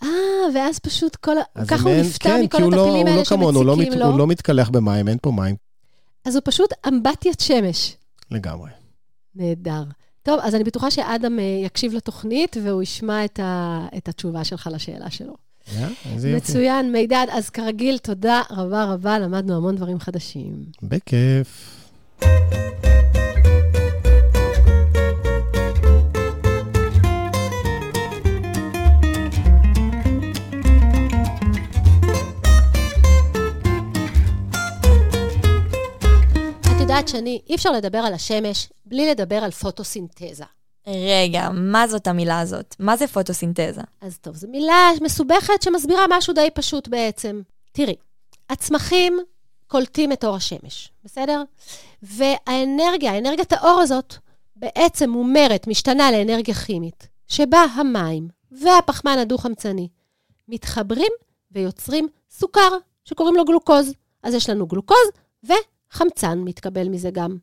אה, 0.03 0.09
ואז 0.55 0.79
פשוט 0.79 1.17
כל 1.17 1.37
ה... 1.39 1.65
ככה 1.67 1.89
הוא 1.89 2.01
נפטר 2.01 2.29
כן, 2.31 2.43
מכל 2.45 2.57
כי 2.57 2.63
לא- 2.63 2.67
הטפילים 2.69 3.07
הוא 3.07 3.09
האלה 3.09 3.17
לא 3.21 3.25
כמונו, 3.25 3.59
הוא 3.59 3.67
לא 3.67 3.77
מת- 3.77 3.85
שמציקים 3.85 4.01
לו. 4.01 4.07
הוא 4.07 4.19
לא 4.19 4.27
מתקלח 4.27 4.69
במים, 4.69 5.09
אין 5.09 5.19
פה 5.23 5.31
מים 5.31 5.57
אז 6.25 6.35
הוא 6.37 6.43
פשוט 6.45 6.71
אמבטיית 6.89 7.41
שמש. 7.41 7.97
לגמרי. 8.31 8.71
נהדר. 9.35 9.83
טוב, 10.23 10.41
אז 10.43 10.55
אני 10.55 10.65
בטוחה 10.65 10.91
שאדם 10.91 11.39
אה, 11.39 11.45
יקשיב 11.65 11.95
לתוכנית 11.95 12.57
והוא 12.65 12.83
ישמע 12.83 13.25
את, 13.25 13.41
ה... 13.41 13.87
את 13.97 14.09
התשובה 14.09 14.45
שלך 14.45 14.69
לשאלה 14.73 15.11
שלו. 15.11 15.35
יופי. 15.69 16.35
מצוין, 16.37 16.93
מידד. 16.93 17.27
אז 17.31 17.51
כרגיל, 17.51 17.99
תודה 17.99 18.43
רבה 18.51 18.85
רבה, 18.85 19.19
למדנו 19.19 19.57
המון 19.57 19.77
דברים 19.77 20.01
חדשים. 20.01 20.65
בכיף. 20.83 21.77
את 36.61 36.81
יודעת 36.81 37.09
שאני, 37.09 37.41
אי 37.49 37.55
אפשר 37.55 37.73
לדבר 37.73 37.99
על 37.99 38.15
השמש 38.15 38.69
בלי 38.87 39.11
לדבר 39.11 39.37
על 39.37 39.51
פוטוסינתזה. 39.51 40.45
רגע, 40.91 41.49
מה 41.53 41.89
זאת 41.89 42.07
המילה 42.07 42.41
הזאת? 42.41 42.77
מה 42.79 42.97
זה 42.97 43.07
פוטוסינתזה? 43.07 43.81
אז 44.01 44.19
טוב, 44.19 44.37
זו 44.37 44.49
מילה 44.49 44.91
מסובכת 45.03 45.63
שמסבירה 45.63 46.05
משהו 46.09 46.35
די 46.35 46.49
פשוט 46.55 46.89
בעצם. 46.89 47.43
תראי, 47.73 47.95
הצמחים 48.51 49.19
קולטים 49.67 50.13
את 50.13 50.25
אור 50.25 50.37
השמש, 50.37 50.91
בסדר? 51.05 51.43
והאנרגיה, 52.03 53.19
אנרגיית 53.19 53.53
האור 53.53 53.81
הזאת, 53.81 54.15
בעצם 54.57 55.11
מומרת, 55.11 55.67
משתנה 55.67 56.11
לאנרגיה 56.11 56.55
כימית, 56.55 57.09
שבה 57.29 57.59
המים 57.75 58.29
והפחמן 58.53 59.19
הדו-חמצני 59.19 59.89
מתחברים 60.49 61.13
ויוצרים 61.51 62.09
סוכר, 62.31 62.71
שקוראים 63.05 63.37
לו 63.37 63.45
גלוקוז. 63.45 63.93
אז 64.23 64.35
יש 64.35 64.51
לנו 64.51 64.67
גלוקוז 64.67 65.09
וחמצן 65.45 66.39
מתקבל 66.39 66.89
מזה 66.89 67.11
גם, 67.11 67.37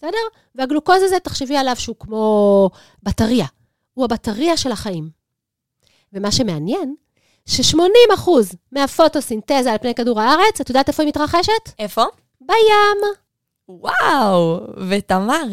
בסדר? 0.00 0.18
והגלוקוז 0.54 1.02
הזה, 1.02 1.20
תחשבי 1.20 1.56
עליו 1.56 1.76
שהוא 1.76 1.96
כמו 1.98 2.70
בטריה. 3.02 3.46
הוא 3.94 4.04
הבטריה 4.04 4.56
של 4.56 4.72
החיים. 4.72 5.10
ומה 6.12 6.32
שמעניין, 6.32 6.94
ש-80% 7.46 8.30
מהפוטוסינתזה 8.72 9.72
על 9.72 9.78
פני 9.78 9.94
כדור 9.94 10.20
הארץ, 10.20 10.60
את 10.60 10.68
יודעת 10.68 10.88
איפה 10.88 11.02
היא 11.02 11.08
מתרחשת? 11.08 11.72
איפה? 11.78 12.04
בים. 12.40 13.14
וואו, 13.68 14.60
ותמר, 14.88 15.44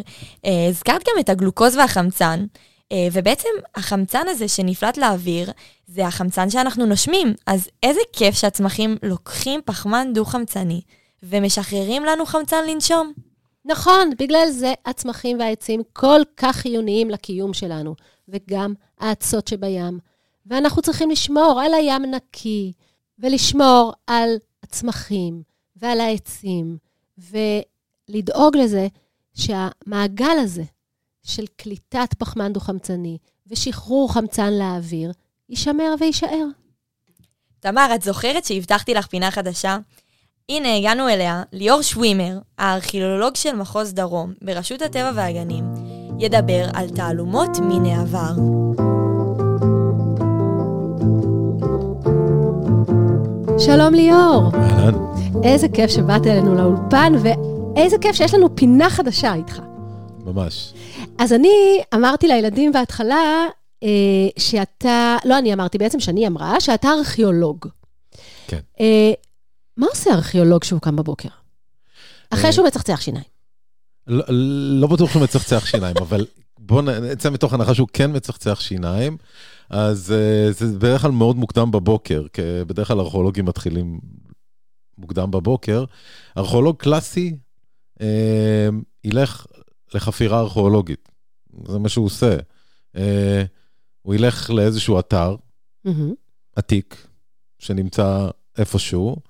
אה, 0.46 0.68
הזכרת 0.70 1.02
גם 1.08 1.20
את 1.20 1.30
הגלוקוז 1.30 1.76
והחמצן, 1.76 2.46
אה, 2.92 3.08
ובעצם 3.14 3.50
החמצן 3.76 4.28
הזה 4.28 4.48
שנפלט 4.48 4.98
לאוויר, 4.98 5.52
זה 5.88 6.08
החמצן 6.08 6.50
שאנחנו 6.50 6.86
נושמים. 6.86 7.34
אז 7.48 7.70
איזה 7.84 8.02
כיף 8.14 8.36
שהצמחים 8.36 8.98
לוקחים 9.04 9.62
פחמן 9.66 10.14
דו-חמצני 10.14 10.82
ומשחררים 11.24 12.06
לנו 12.06 12.26
חמצן 12.26 12.68
לנשום. 12.68 13.14
נכון, 13.68 14.10
בגלל 14.20 14.50
זה 14.50 14.74
הצמחים 14.86 15.40
והעצים 15.40 15.82
כל 15.94 16.22
כך 16.38 16.56
חיוניים 16.56 17.10
לקיום 17.10 17.54
שלנו, 17.54 17.96
וגם 18.28 18.74
האצות 19.00 19.48
שבים. 19.48 20.00
ואנחנו 20.46 20.82
צריכים 20.82 21.10
לשמור 21.10 21.62
על 21.66 21.74
הים 21.74 22.06
נקי, 22.06 22.74
ולשמור 23.20 23.94
על 24.08 24.30
הצמחים 24.64 25.44
ועל 25.76 26.00
העצים, 26.00 26.78
ולדאוג 27.18 28.58
לזה 28.58 28.88
שהמעגל 29.34 30.38
הזה 30.40 30.64
של 31.24 31.46
קליטת 31.58 32.14
פחמן 32.18 32.54
דו-חמצני 32.54 33.18
ושחרור 33.48 34.14
חמצן 34.14 34.54
לאוויר 34.54 35.12
יישמר 35.50 35.96
ויישאר. 36.00 36.46
תמר, 37.60 37.96
את 37.96 38.02
זוכרת 38.02 38.46
שהבטחתי 38.46 38.94
לך 38.94 39.08
פינה 39.08 39.32
חדשה? 39.32 39.78
הנה, 40.52 40.76
הגענו 40.78 41.10
אליה. 41.10 41.44
ליאור 41.54 41.82
שווימר, 41.82 42.38
הארכיאולוג 42.58 43.36
של 43.36 43.56
מחוז 43.56 43.94
דרום, 43.94 44.34
ברשות 44.42 44.82
הטבע 44.82 45.12
והגנים, 45.16 45.64
ידבר 46.20 46.66
על 46.74 46.90
תעלומות 46.90 47.50
מן 47.62 47.86
העבר. 47.86 48.34
שלום 53.60 53.94
ליאור. 53.94 54.52
אהלן. 54.54 54.94
איזה 55.44 55.68
כיף 55.70 55.92
שבאת 55.92 56.28
אלינו 56.28 56.56
לאולפן, 56.56 57.14
ואיזה 57.22 57.98
כיף 57.98 58.16
שיש 58.16 58.34
לנו 58.34 58.56
פינה 58.56 58.90
חדשה 58.90 59.34
איתך. 59.34 59.62
ממש. 60.26 60.74
אז 61.18 61.34
אני 61.34 61.82
אמרתי 61.96 62.28
לילדים 62.28 62.72
בהתחלה 62.72 63.46
אה, 63.84 63.90
שאתה, 64.38 65.18
לא 65.26 65.38
אני 65.38 65.54
אמרתי, 65.54 65.78
בעצם 65.78 66.00
שני 66.00 66.28
אמרה, 66.28 66.60
שאתה 66.60 66.90
ארכיאולוג. 66.90 67.66
כן. 68.48 68.60
אה, 68.80 69.12
מה 69.78 69.88
עושה 69.88 70.14
ארכיאולוג 70.14 70.62
כשהוא 70.62 70.82
קם 70.82 70.96
בבוקר? 70.96 71.30
אחרי 72.30 72.46
אה, 72.46 72.52
שהוא 72.52 72.68
מצחצח 72.68 73.02
שיניים. 73.02 73.26
לא, 74.08 74.24
לא 74.80 74.88
בטוח 74.88 75.12
שהוא 75.12 75.24
מצחצח 75.24 75.66
שיניים, 75.66 75.98
אבל 75.98 76.26
בואו 76.60 76.82
נצא 76.82 77.30
מתוך 77.30 77.54
הנחה 77.54 77.76
שהוא 77.76 77.88
כן 77.94 78.16
מצחצח 78.16 78.60
שיניים, 78.60 79.18
אז 79.70 80.14
uh, 80.50 80.54
זה 80.54 80.78
בדרך 80.78 81.02
כלל 81.02 81.12
מאוד 81.12 81.36
מוקדם 81.36 81.72
בבוקר, 81.72 82.26
כי 82.34 82.42
בדרך 82.68 82.88
כלל 82.88 83.00
ארכיאולוגים 83.00 83.46
מתחילים 83.46 84.00
מוקדם 84.98 85.32
בבוקר. 85.32 85.86
ארכיאולוג 86.38 86.78
קלאסי 86.78 87.36
uh, 88.00 88.04
ילך 89.04 89.46
לחפירה 89.94 90.40
ארכיאולוגית, 90.40 91.10
זה 91.68 91.80
מה 91.80 91.90
שהוא 91.90 92.06
עושה. 92.06 92.38
Uh, 92.96 93.00
הוא 94.02 94.16
ילך 94.16 94.50
לאיזשהו 94.50 95.00
אתר 95.00 95.36
מהמם. 95.86 96.14
עתיק, 96.56 97.08
שנמצא 97.60 98.30
איפשהו, 98.58 99.16
אה, 99.16 99.22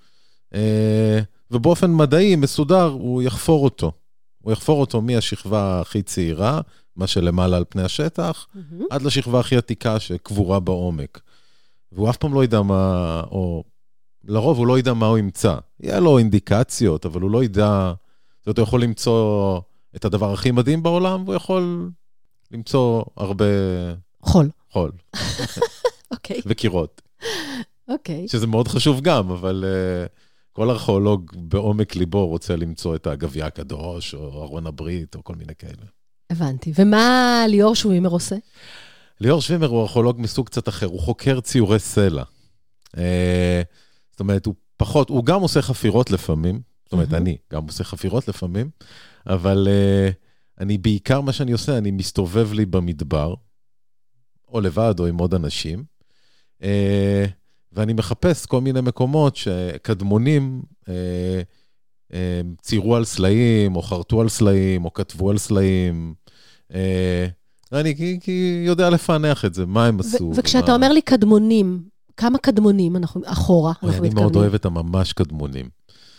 ובאופן 1.52 1.94
מדעי, 1.94 2.36
מסודר, 2.36 2.84
הוא 2.84 3.22
יחפור 3.22 3.64
אותו. 3.64 3.92
הוא 4.44 4.54
יחפור 4.54 4.82
אותו 4.82 5.02
מהשכבה 5.02 5.82
הכי 5.82 6.02
צעירה, 6.02 6.62
מה 6.96 7.08
שלמעלה 7.08 7.58
על 7.58 7.64
פני 7.70 7.82
השטח, 7.82 8.48
מהמם. 8.54 8.86
עד 8.90 9.02
לשכבה 9.02 9.40
הכי 9.40 9.58
עתיקה 9.58 10.00
שקבורה 10.00 10.60
בעומק. 10.60 11.22
והוא 11.92 12.10
אף 12.10 12.18
פעם 12.18 12.34
לא 12.34 12.44
ידע 12.44 12.62
מה, 12.62 13.22
או 13.32 13.64
לרוב 14.24 14.58
הוא 14.58 14.68
לא 14.68 14.80
ידע 14.80 14.94
מה 14.94 15.06
הוא 15.06 15.18
ימצא. 15.18 15.56
יהיה 15.80 16.00
לו 16.00 16.18
אינדיקציות, 16.18 17.06
אבל 17.06 17.22
הוא 17.22 17.32
לא 17.32 17.44
ידע, 17.44 17.94
זאת 18.40 18.48
אומרת, 18.48 18.58
הוא 18.58 18.64
יכול 18.64 18.84
למצוא 18.84 19.60
את 19.96 20.06
הדבר 20.06 20.34
הכי 20.34 20.52
מדהים 20.52 20.84
בעולם, 20.84 21.24
והוא 21.24 21.36
יכול 21.36 21.90
למצוא 22.52 23.04
הרבה 23.18 23.46
חול. 24.22 24.50
חול 24.72 24.92
אוקיי, 26.12 26.42
וקירות. 26.46 27.02
אוקיי. 27.88 28.28
שזה 28.28 28.48
מאוד 28.48 28.68
חשוב 28.68 29.02
גם, 29.02 29.32
אבל 29.32 29.66
uh, 29.66 30.27
כל 30.58 30.70
ארכיאולוג 30.70 31.32
בעומק 31.36 31.96
ליבו 31.96 32.28
רוצה 32.28 32.56
למצוא 32.56 32.96
את 32.96 33.08
הגביע 33.08 33.46
הקדוש, 33.46 34.14
או 34.14 34.44
ארון 34.44 34.68
הברית, 34.68 35.16
או 35.16 35.24
כל 35.24 35.36
מיני 35.36 35.56
כאלה. 35.56 35.86
הבנתי. 36.30 36.74
ומה 36.76 37.46
ליאור 37.48 37.76
שווימר 37.76 38.10
עושה? 38.10 38.36
ליאור 39.22 39.42
שווימר 39.42 39.68
הוא 39.68 39.82
ארכיאולוג 39.82 40.22
מסוג 40.22 40.46
קצת 40.46 40.70
אחר, 40.70 40.86
הוא 40.86 41.00
חוקר 41.00 41.40
ציורי 41.40 41.80
סלע. 41.80 42.24
Uh, 42.96 43.00
זאת 44.12 44.20
אומרת, 44.20 44.46
הוא 44.46 44.56
פחות, 44.78 45.10
הוא 45.10 45.26
גם 45.26 45.42
עושה 45.42 45.62
חפירות 45.62 46.12
לפעמים, 46.12 46.62
זאת 46.86 46.94
אומרת. 46.94 47.14
אני 47.14 47.38
גם 47.54 47.64
עושה 47.64 47.84
חפירות 47.84 48.28
לפעמים, 48.28 48.70
אבל 49.28 49.68
uh, 49.68 50.14
אני 50.62 50.78
בעיקר, 50.78 51.22
מה 51.22 51.34
שאני 51.34 51.52
עושה, 51.52 51.78
אני 51.78 51.92
מסתובב 51.92 52.54
לי 52.54 52.66
במדבר, 52.66 53.34
או 54.48 54.62
לבד 54.62 54.96
או 55.00 55.06
עם 55.06 55.18
עוד 55.18 55.34
אנשים, 55.34 55.84
uh, 56.62 56.66
ואני 57.78 57.94
מחפש 57.94 58.46
כל 58.46 58.62
מיני 58.62 58.82
מקומות 58.82 59.36
שקדמונים 59.36 60.62
uh, 60.84 60.88
uh, 62.12 62.16
ציירו 62.62 62.96
על 62.96 63.06
סלעים, 63.06 63.76
או 63.76 63.82
חרטו 63.82 64.22
על 64.22 64.30
סלעים, 64.30 64.86
או 64.86 64.94
כתבו 64.94 65.30
על 65.30 65.38
סלעים. 65.38 66.14
Uh, 66.72 66.76
אני 67.72 67.96
כי, 67.96 68.20
כי 68.22 68.64
יודע 68.66 68.90
לפענח 68.90 69.46
את 69.46 69.54
זה, 69.54 69.66
מה 69.66 69.86
הם 69.86 70.00
עשו. 70.00 70.32
וכשאתה 70.36 70.68
מה... 70.68 70.76
אומר 70.76 70.90
לי 70.90 71.02
קדמונים, 71.02 71.84
כמה 72.18 72.38
קדמונים 72.38 72.96
אנחנו, 72.96 73.22
אחורה 73.26 73.72
אנחנו 73.72 73.90
אני 73.90 74.00
מאוד 74.00 74.10
מתכוונים? 74.14 74.36
אוהב 74.36 74.54
את 74.54 74.66
הממש 74.66 75.14
קדמונים. 75.14 75.70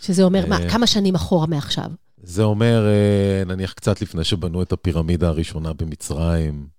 שזה 0.01 0.23
אומר, 0.23 0.45
מה, 0.45 0.61
אה, 0.63 0.69
כמה 0.69 0.87
שנים 0.87 1.15
אחורה 1.15 1.47
מעכשיו? 1.47 1.91
זה 2.23 2.43
אומר, 2.43 2.87
אה, 2.87 3.43
נניח 3.45 3.73
קצת 3.73 4.01
לפני 4.01 4.23
שבנו 4.23 4.61
את 4.61 4.71
הפירמידה 4.71 5.27
הראשונה 5.27 5.73
במצרים, 5.73 6.53
אה, 6.53 6.78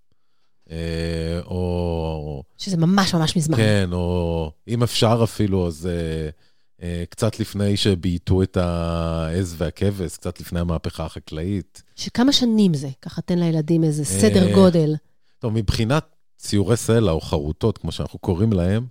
או... 1.44 2.42
שזה 2.58 2.76
ממש 2.76 3.14
ממש 3.14 3.36
מזמן. 3.36 3.56
כן, 3.56 3.88
או 3.92 4.52
אם 4.68 4.82
אפשר 4.82 5.20
אפילו, 5.24 5.66
אז 5.66 5.86
אה, 5.86 6.30
אה, 6.82 7.04
קצת 7.10 7.40
לפני 7.40 7.76
שבייתו 7.76 8.42
את 8.42 8.56
העז 8.56 9.54
והכבש, 9.58 10.16
קצת 10.16 10.40
לפני 10.40 10.60
המהפכה 10.60 11.04
החקלאית. 11.04 11.82
שכמה 11.96 12.32
שנים 12.32 12.74
זה? 12.74 12.88
ככה 13.02 13.22
תן 13.22 13.38
לילדים 13.38 13.84
איזה 13.84 14.04
סדר 14.04 14.48
אה, 14.48 14.54
גודל. 14.54 14.94
טוב, 15.38 15.52
מבחינת 15.52 16.04
ציורי 16.36 16.76
סלע 16.76 17.12
או 17.12 17.20
חרוטות, 17.20 17.78
כמו 17.78 17.92
שאנחנו 17.92 18.18
קוראים 18.18 18.52
להם, 18.52 18.86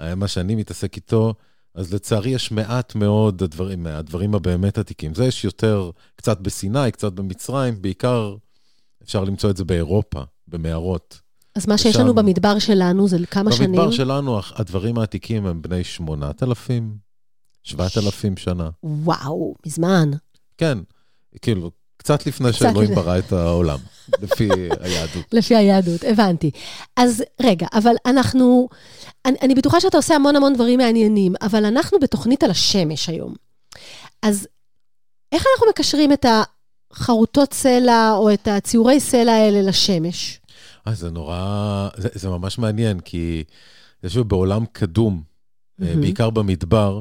אה, 0.00 0.14
מה 0.14 0.28
שאני 0.28 0.54
מתעסק 0.54 0.96
איתו, 0.96 1.34
אז 1.74 1.94
לצערי 1.94 2.30
יש 2.30 2.52
מעט 2.52 2.94
מאוד 2.94 3.42
הדברים, 3.42 3.82
מהדברים 3.82 4.34
הבאמת 4.34 4.78
עתיקים. 4.78 5.14
זה 5.14 5.24
יש 5.24 5.44
יותר, 5.44 5.90
קצת 6.16 6.40
בסיני, 6.40 6.92
קצת 6.92 7.12
במצרים, 7.12 7.82
בעיקר 7.82 8.36
אפשר 9.02 9.24
למצוא 9.24 9.50
את 9.50 9.56
זה 9.56 9.64
באירופה, 9.64 10.22
במערות. 10.48 11.20
אז 11.54 11.66
מה 11.66 11.78
שיש 11.78 11.96
לנו 11.96 12.14
במדבר 12.14 12.58
שלנו 12.58 13.08
זה 13.08 13.18
כמה 13.30 13.52
שנים? 13.52 13.72
במדבר 13.72 13.90
שלנו 13.90 14.40
הדברים 14.54 14.98
העתיקים 14.98 15.46
הם 15.46 15.62
בני 15.62 15.84
8,000, 15.84 16.96
7,000 17.62 18.36
שנה. 18.36 18.70
וואו, 18.82 19.54
מזמן. 19.66 20.10
כן, 20.58 20.78
כאילו, 21.42 21.70
קצת 21.96 22.26
לפני 22.26 22.48
קצת 22.48 22.58
שאלוהים 22.58 22.90
לפני. 22.90 23.02
ברא 23.02 23.18
את 23.18 23.32
העולם, 23.32 23.78
לפי 24.22 24.48
היהדות. 24.80 25.24
לפי 25.32 25.56
היהדות, 25.56 26.04
הבנתי. 26.04 26.50
אז 26.96 27.22
רגע, 27.42 27.66
אבל 27.74 27.94
אנחנו, 28.06 28.68
אני, 29.24 29.36
אני 29.42 29.54
בטוחה 29.54 29.80
שאתה 29.80 29.96
עושה 29.96 30.14
המון 30.14 30.36
המון 30.36 30.54
דברים 30.54 30.78
מעניינים, 30.78 31.34
אבל 31.42 31.64
אנחנו 31.64 31.98
בתוכנית 31.98 32.42
על 32.42 32.50
השמש 32.50 33.08
היום. 33.08 33.34
אז 34.22 34.48
איך 35.32 35.44
אנחנו 35.54 35.66
מקשרים 35.70 36.12
את 36.12 36.24
החרוטות 36.96 37.52
סלע 37.52 38.12
או 38.16 38.32
את 38.32 38.48
הציורי 38.48 39.00
סלע 39.00 39.32
האלה 39.32 39.62
לשמש? 39.62 40.40
אה, 40.86 40.94
זה 40.94 41.10
נורא, 41.10 41.88
זה, 41.96 42.08
זה 42.14 42.28
ממש 42.28 42.58
מעניין, 42.58 43.00
כי 43.00 43.44
אני 44.02 44.08
חושב 44.08 44.20
בעולם 44.20 44.64
קדום, 44.72 45.22
אה, 45.82 45.86
מהמם. 45.86 46.00
בעיקר 46.00 46.30
במדבר, 46.30 47.00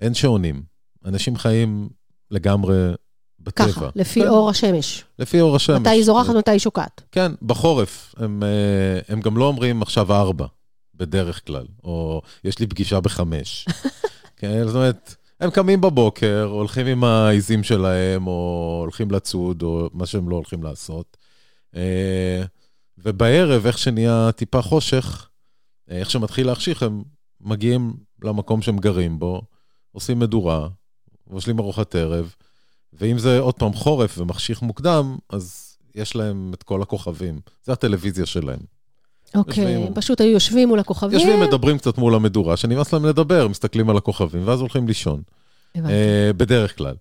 אין 0.00 0.14
שעונים. 0.14 0.62
אנשים 1.04 1.36
חיים 1.36 1.88
לגמרי 2.30 2.92
בטבע. 3.40 3.68
ככה, 3.68 3.88
לפי 3.94 4.20
כן, 4.20 4.28
אור 4.28 4.50
השמש. 4.50 5.04
לפי 5.18 5.40
אור 5.40 5.56
השמש. 5.56 5.80
מתי 5.80 5.88
היא 5.88 6.04
זורחת, 6.04 6.34
מתי 6.34 6.50
היא 6.50 6.58
שוקעת. 6.58 7.02
כן, 7.12 7.32
בחורף. 7.42 8.14
הם, 8.18 8.42
אה, 8.42 9.00
הם 9.08 9.20
גם 9.20 9.36
לא 9.36 9.44
אומרים 9.44 9.82
עכשיו 9.82 10.12
ארבע, 10.12 10.46
בדרך 10.94 11.46
כלל, 11.46 11.66
או 11.84 12.22
יש 12.44 12.58
לי 12.58 12.66
פגישה 12.66 13.00
בחמש. 13.00 13.66
כן, 14.38 14.66
זאת 14.66 14.74
אומרת, 14.74 15.16
הם 15.40 15.50
קמים 15.50 15.80
בבוקר, 15.80 16.48
הולכים 16.50 16.86
עם 16.86 17.04
העיזים 17.04 17.62
שלהם, 17.62 18.26
או 18.26 18.78
הולכים 18.82 19.10
לצוד, 19.10 19.62
או 19.62 19.90
מה 19.92 20.06
שהם 20.06 20.28
לא 20.28 20.36
הולכים 20.36 20.62
לעשות. 20.62 21.16
אה, 21.76 22.44
ובערב, 22.98 23.66
איך 23.66 23.78
שנהיה 23.78 24.30
טיפה 24.32 24.62
חושך, 24.62 25.28
אה, 25.90 25.98
איך 25.98 26.10
שמתחיל 26.10 26.46
להחשיך, 26.46 26.82
הם 26.82 27.02
מגיעים 27.40 27.94
למקום 28.22 28.62
שהם 28.62 28.78
גרים 28.78 29.18
בו, 29.18 29.42
עושים 29.92 30.18
מדורה, 30.18 30.68
מבשלים 31.26 31.58
ארוחת 31.58 31.94
ערב, 31.94 32.34
ואם 32.92 33.18
זה 33.18 33.38
עוד 33.38 33.54
פעם 33.54 33.72
חורף 33.72 34.18
ומחשיך 34.18 34.62
מוקדם, 34.62 35.16
אז 35.30 35.76
יש 35.94 36.16
להם 36.16 36.50
את 36.54 36.62
כל 36.62 36.82
הכוכבים. 36.82 37.40
זה 37.64 37.72
הטלוויזיה 37.72 38.26
שלהם. 38.26 38.75
אוקיי. 39.36 39.76
הם 39.76 39.94
פשוט 39.94 40.20
היו 40.20 40.30
יושבים 40.30 40.68
מול 40.68 40.78
הכוכבים. 40.78 41.18
יושבים, 41.18 41.40
מדברים 41.40 41.78
קצת 41.78 41.98
מול 41.98 42.14
המדורה, 42.14 42.56
שנמאס 42.56 42.92
להם 42.92 43.04
לדבר, 43.04 43.48
מסתכלים 43.48 43.90
על 43.90 43.96
הכוכבים, 43.96 44.42
ואז 44.48 44.60
הולכים 44.60 44.88
לישון. 44.88 45.22
אה, 45.76 46.30
בדרך 46.36 46.78
כלל. 46.78 46.94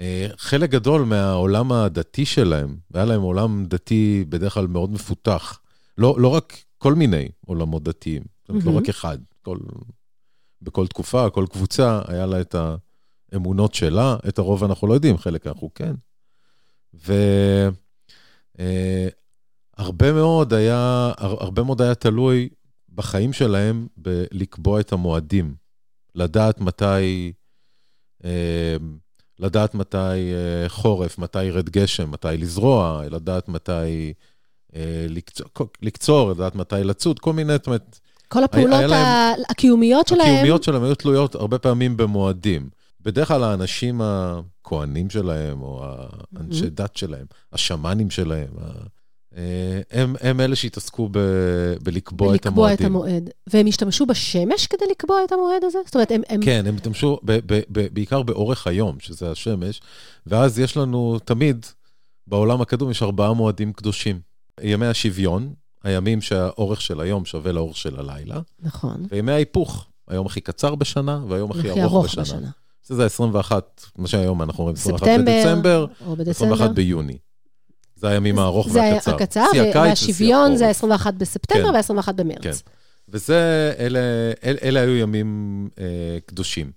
וחלק 0.00 0.70
גדול 0.70 1.04
מהעולם 1.04 1.72
הדתי 1.72 2.24
שלהם, 2.24 2.76
והיה 2.90 3.06
להם 3.06 3.22
עולם 3.22 3.64
דתי 3.66 4.24
בדרך 4.28 4.54
כלל 4.54 4.66
מאוד 4.66 4.90
מפותח. 4.90 5.60
לא, 5.98 6.16
לא 6.18 6.28
רק 6.28 6.56
כל 6.78 6.94
מיני 6.94 7.28
עולמות 7.46 7.82
דתיים, 7.82 8.22
זאת 8.40 8.48
אומרת, 8.48 8.64
לא 8.64 8.70
מהמם. 8.72 8.82
רק 8.82 8.88
אחד. 8.88 9.18
כל, 9.42 9.58
בכל 10.62 10.86
תקופה, 10.86 11.30
כל 11.30 11.46
קבוצה, 11.50 12.00
היה 12.08 12.26
לה 12.26 12.40
את 12.40 12.54
האמונות 13.32 13.74
שלה, 13.74 14.16
את 14.28 14.38
הרוב 14.38 14.64
אנחנו 14.64 14.88
לא 14.88 14.94
יודעים, 14.94 15.18
חלק 15.18 15.46
אנחנו 15.46 15.70
כן. 15.74 15.94
והרבה 19.78 20.12
מאוד 20.12 20.54
היה, 20.54 21.12
הר- 21.18 21.36
הרבה 21.44 21.62
מאוד 21.62 21.82
היה 21.82 21.94
תלוי 21.94 22.48
בחיים 22.94 23.32
שלהם 23.32 23.86
בלקבוע 23.96 24.80
את 24.80 24.92
המועדים. 24.92 25.54
לדעת 26.14 26.60
מתי, 26.60 27.32
אה, 28.24 28.76
לדעת 29.38 29.74
מתי 29.74 29.96
אה, 30.32 30.68
חורף, 30.68 31.18
מתי 31.18 31.44
ירד 31.44 31.68
גשם, 31.70 32.10
מתי 32.10 32.28
לזרוע, 32.38 33.02
לדעת 33.10 33.48
מתי 33.48 34.12
אה, 34.76 35.06
לקצור, 35.08 35.46
לקצור, 35.82 36.30
לדעת 36.30 36.54
מתי 36.54 36.74
לצוד, 36.84 37.18
כל 37.18 37.32
מיני, 37.32 37.52
זאת 37.52 37.66
אומרת, 37.66 37.98
כל 38.28 38.44
הפעולות 38.44 38.78
היה 38.78 38.86
להם- 38.86 39.06
ה- 39.06 39.50
הקיומיות 39.50 40.08
שלהם, 40.08 40.20
הקיומיות 40.32 40.62
שלהם 40.62 40.82
היו 40.84 40.94
תלויות 40.94 41.34
הרבה 41.34 41.58
פעמים 41.58 41.96
במועדים. 41.96 42.68
בדרך 43.00 43.28
כלל 43.28 43.44
האנשים 43.44 44.00
הכהנים 44.04 45.10
שלהם, 45.10 45.62
או 45.62 45.84
האנשי 46.36 46.60
מהמם. 46.62 46.74
דת 46.74 46.96
שלהם, 46.96 47.26
השמאנים 47.52 48.10
שלהם, 48.10 48.48
ה- 48.60 48.97
הם, 49.90 50.16
הם 50.20 50.40
אלה 50.40 50.56
שהתעסקו 50.56 51.08
ב, 51.12 51.18
בלקבוע 51.82 52.34
את 52.34 52.46
ולקבוע 52.46 52.72
את 52.72 52.80
המועדים. 52.80 52.86
המועד. 52.86 53.30
והם 53.46 53.66
השתמשו 53.66 54.06
בשמש 54.06 54.66
כדי 54.66 54.84
לקבוע 54.90 55.24
את 55.24 55.32
המועד 55.32 55.64
הזה? 55.64 55.78
זאת 55.84 55.94
אומרת, 55.94 56.10
הם... 56.10 56.22
הם... 56.28 56.40
כן, 56.44 56.64
הם 56.66 56.74
השתמשו 56.74 57.18
ב- 57.24 57.38
ב- 57.46 57.62
ב- 57.72 57.94
בעיקר 57.94 58.22
באורך 58.22 58.66
היום, 58.66 58.96
שזה 59.00 59.30
השמש, 59.30 59.80
ואז 60.26 60.58
יש 60.58 60.76
לנו 60.76 61.18
תמיד, 61.24 61.66
בעולם 62.26 62.60
הקדום 62.60 62.90
יש 62.90 63.02
ארבעה 63.02 63.32
מועדים 63.32 63.72
קדושים. 63.72 64.20
ימי 64.60 64.86
השוויון, 64.86 65.52
הימים 65.84 66.20
שהאורך 66.20 66.80
של 66.80 67.00
היום 67.00 67.24
שווה 67.24 67.52
לאורך 67.52 67.76
של 67.76 68.00
הלילה, 68.00 68.40
נכון. 68.62 69.06
וימי 69.10 69.32
ההיפוך, 69.32 69.86
היום 70.08 70.26
הכי 70.26 70.40
קצר 70.40 70.74
בשנה 70.74 71.20
והיום 71.28 71.50
הכי 71.50 71.70
ארוך 71.70 71.82
ארוך 71.82 72.04
בשנה. 72.04 72.22
בשנה. 72.22 72.50
זה 72.82 73.04
21, 73.04 73.84
מה 73.98 74.08
שהיום 74.08 74.42
אנחנו 74.42 74.58
אומרים 74.58 74.76
21 74.76 75.06
ספטמבר, 75.06 75.32
בדצמבר, 75.32 75.86
או 76.06 76.16
בדצמבר. 76.16 76.30
21 76.30 76.70
ביוני. 76.70 77.18
זה 77.98 78.08
הימים 78.08 78.38
הארוך 78.38 78.68
זה 78.68 78.78
והקצר. 78.80 79.14
הקצר, 79.14 79.40
הקיץ 79.40 79.58
ושיא 79.74 79.80
והשוויון 79.80 80.56
זה 80.56 80.70
החורף. 80.70 81.06
ה-21 81.06 81.12
בספטמבר 81.12 81.82
כן. 81.82 81.92
וה-21 81.94 82.12
במרץ. 82.12 82.40
כן. 82.42 82.50
וזה, 83.08 83.72
אלה, 83.78 83.98
אל, 84.44 84.56
אלה 84.62 84.80
היו 84.80 84.96
ימים 84.96 85.28
אה, 85.80 85.84
קדושים, 86.26 86.70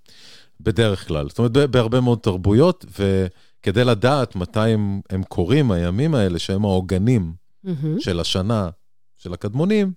בדרך 0.62 1.08
כלל. 1.08 1.30
זאת 1.30 1.38
אומרת, 1.38 1.52
בהרבה 1.52 2.02
מאוד 2.02 2.20
תרבויות, 2.22 2.86
וכדי 3.00 3.84
לדעת 3.84 4.36
מתי 4.36 4.60
הם, 4.70 5.02
הם 5.10 5.24
קורים, 5.24 5.72
הימים 5.72 6.16
האלה, 6.16 6.40
שהם 6.40 6.66
העוגנים 6.66 7.34
מהמם. 7.64 8.00
של 8.00 8.20
השנה, 8.20 8.70
של 9.18 9.34
הקדמונים, 9.34 9.92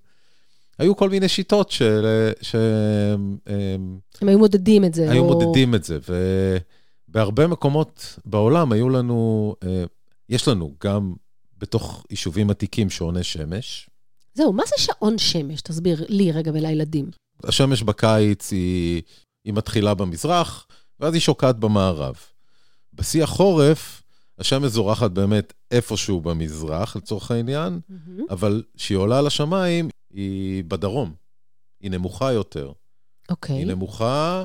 היו 0.78 0.96
כל 0.96 1.10
מיני 1.10 1.28
שיטות 1.28 1.70
של, 1.70 2.06
שהם 2.42 3.36
הם, 3.46 3.98
הם 4.20 4.28
היו 4.28 4.38
מודדים 4.38 4.84
את 4.84 4.94
זה. 4.94 5.10
היו 5.10 5.22
או- 5.22 5.32
מודדים 5.40 5.74
את 5.74 5.84
זה. 5.84 5.98
ובהרבה 7.08 7.46
מקומות 7.46 8.18
בעולם 8.24 8.72
היו 8.72 8.88
לנו, 8.88 9.54
אה, 9.66 9.84
יש 10.28 10.48
לנו 10.48 10.74
גם 10.84 11.14
בתוך 11.58 12.04
יישובים 12.10 12.50
עתיקים 12.50 12.90
שעוני 12.90 13.22
שמש. 13.24 13.90
זהו, 14.34 14.52
מה 14.52 14.62
זה 14.66 14.84
שעון 14.84 15.18
שמש? 15.18 15.60
תסביר 15.60 16.04
לי 16.08 16.32
רגע 16.32 16.50
ולילדים. 16.54 17.10
השמש 17.44 17.82
בקיץ 17.82 18.52
היא, 18.52 19.02
היא 19.44 19.52
מתחילה 19.54 19.94
במזרח, 19.94 20.66
ואז 21.00 21.14
היא 21.14 21.20
שוקעת 21.20 21.58
במערב. 21.58 22.14
בשיא 22.92 23.24
החורף, 23.24 24.02
השמש 24.38 24.70
זורחת 24.70 25.10
באמת 25.10 25.52
איפשהו 25.70 26.20
במזרח, 26.20 26.96
לצורך 26.96 27.30
העניין, 27.30 27.80
אבל 28.30 28.62
כשהיא 28.76 28.98
עולה 28.98 29.22
לשמיים, 29.22 29.88
היא 30.10 30.64
בדרום. 30.64 31.14
היא 31.80 31.90
נמוכה 31.90 32.32
יותר. 32.32 32.72
אוקיי. 33.30 33.56
היא 33.56 33.66
נמוכה, 33.66 34.44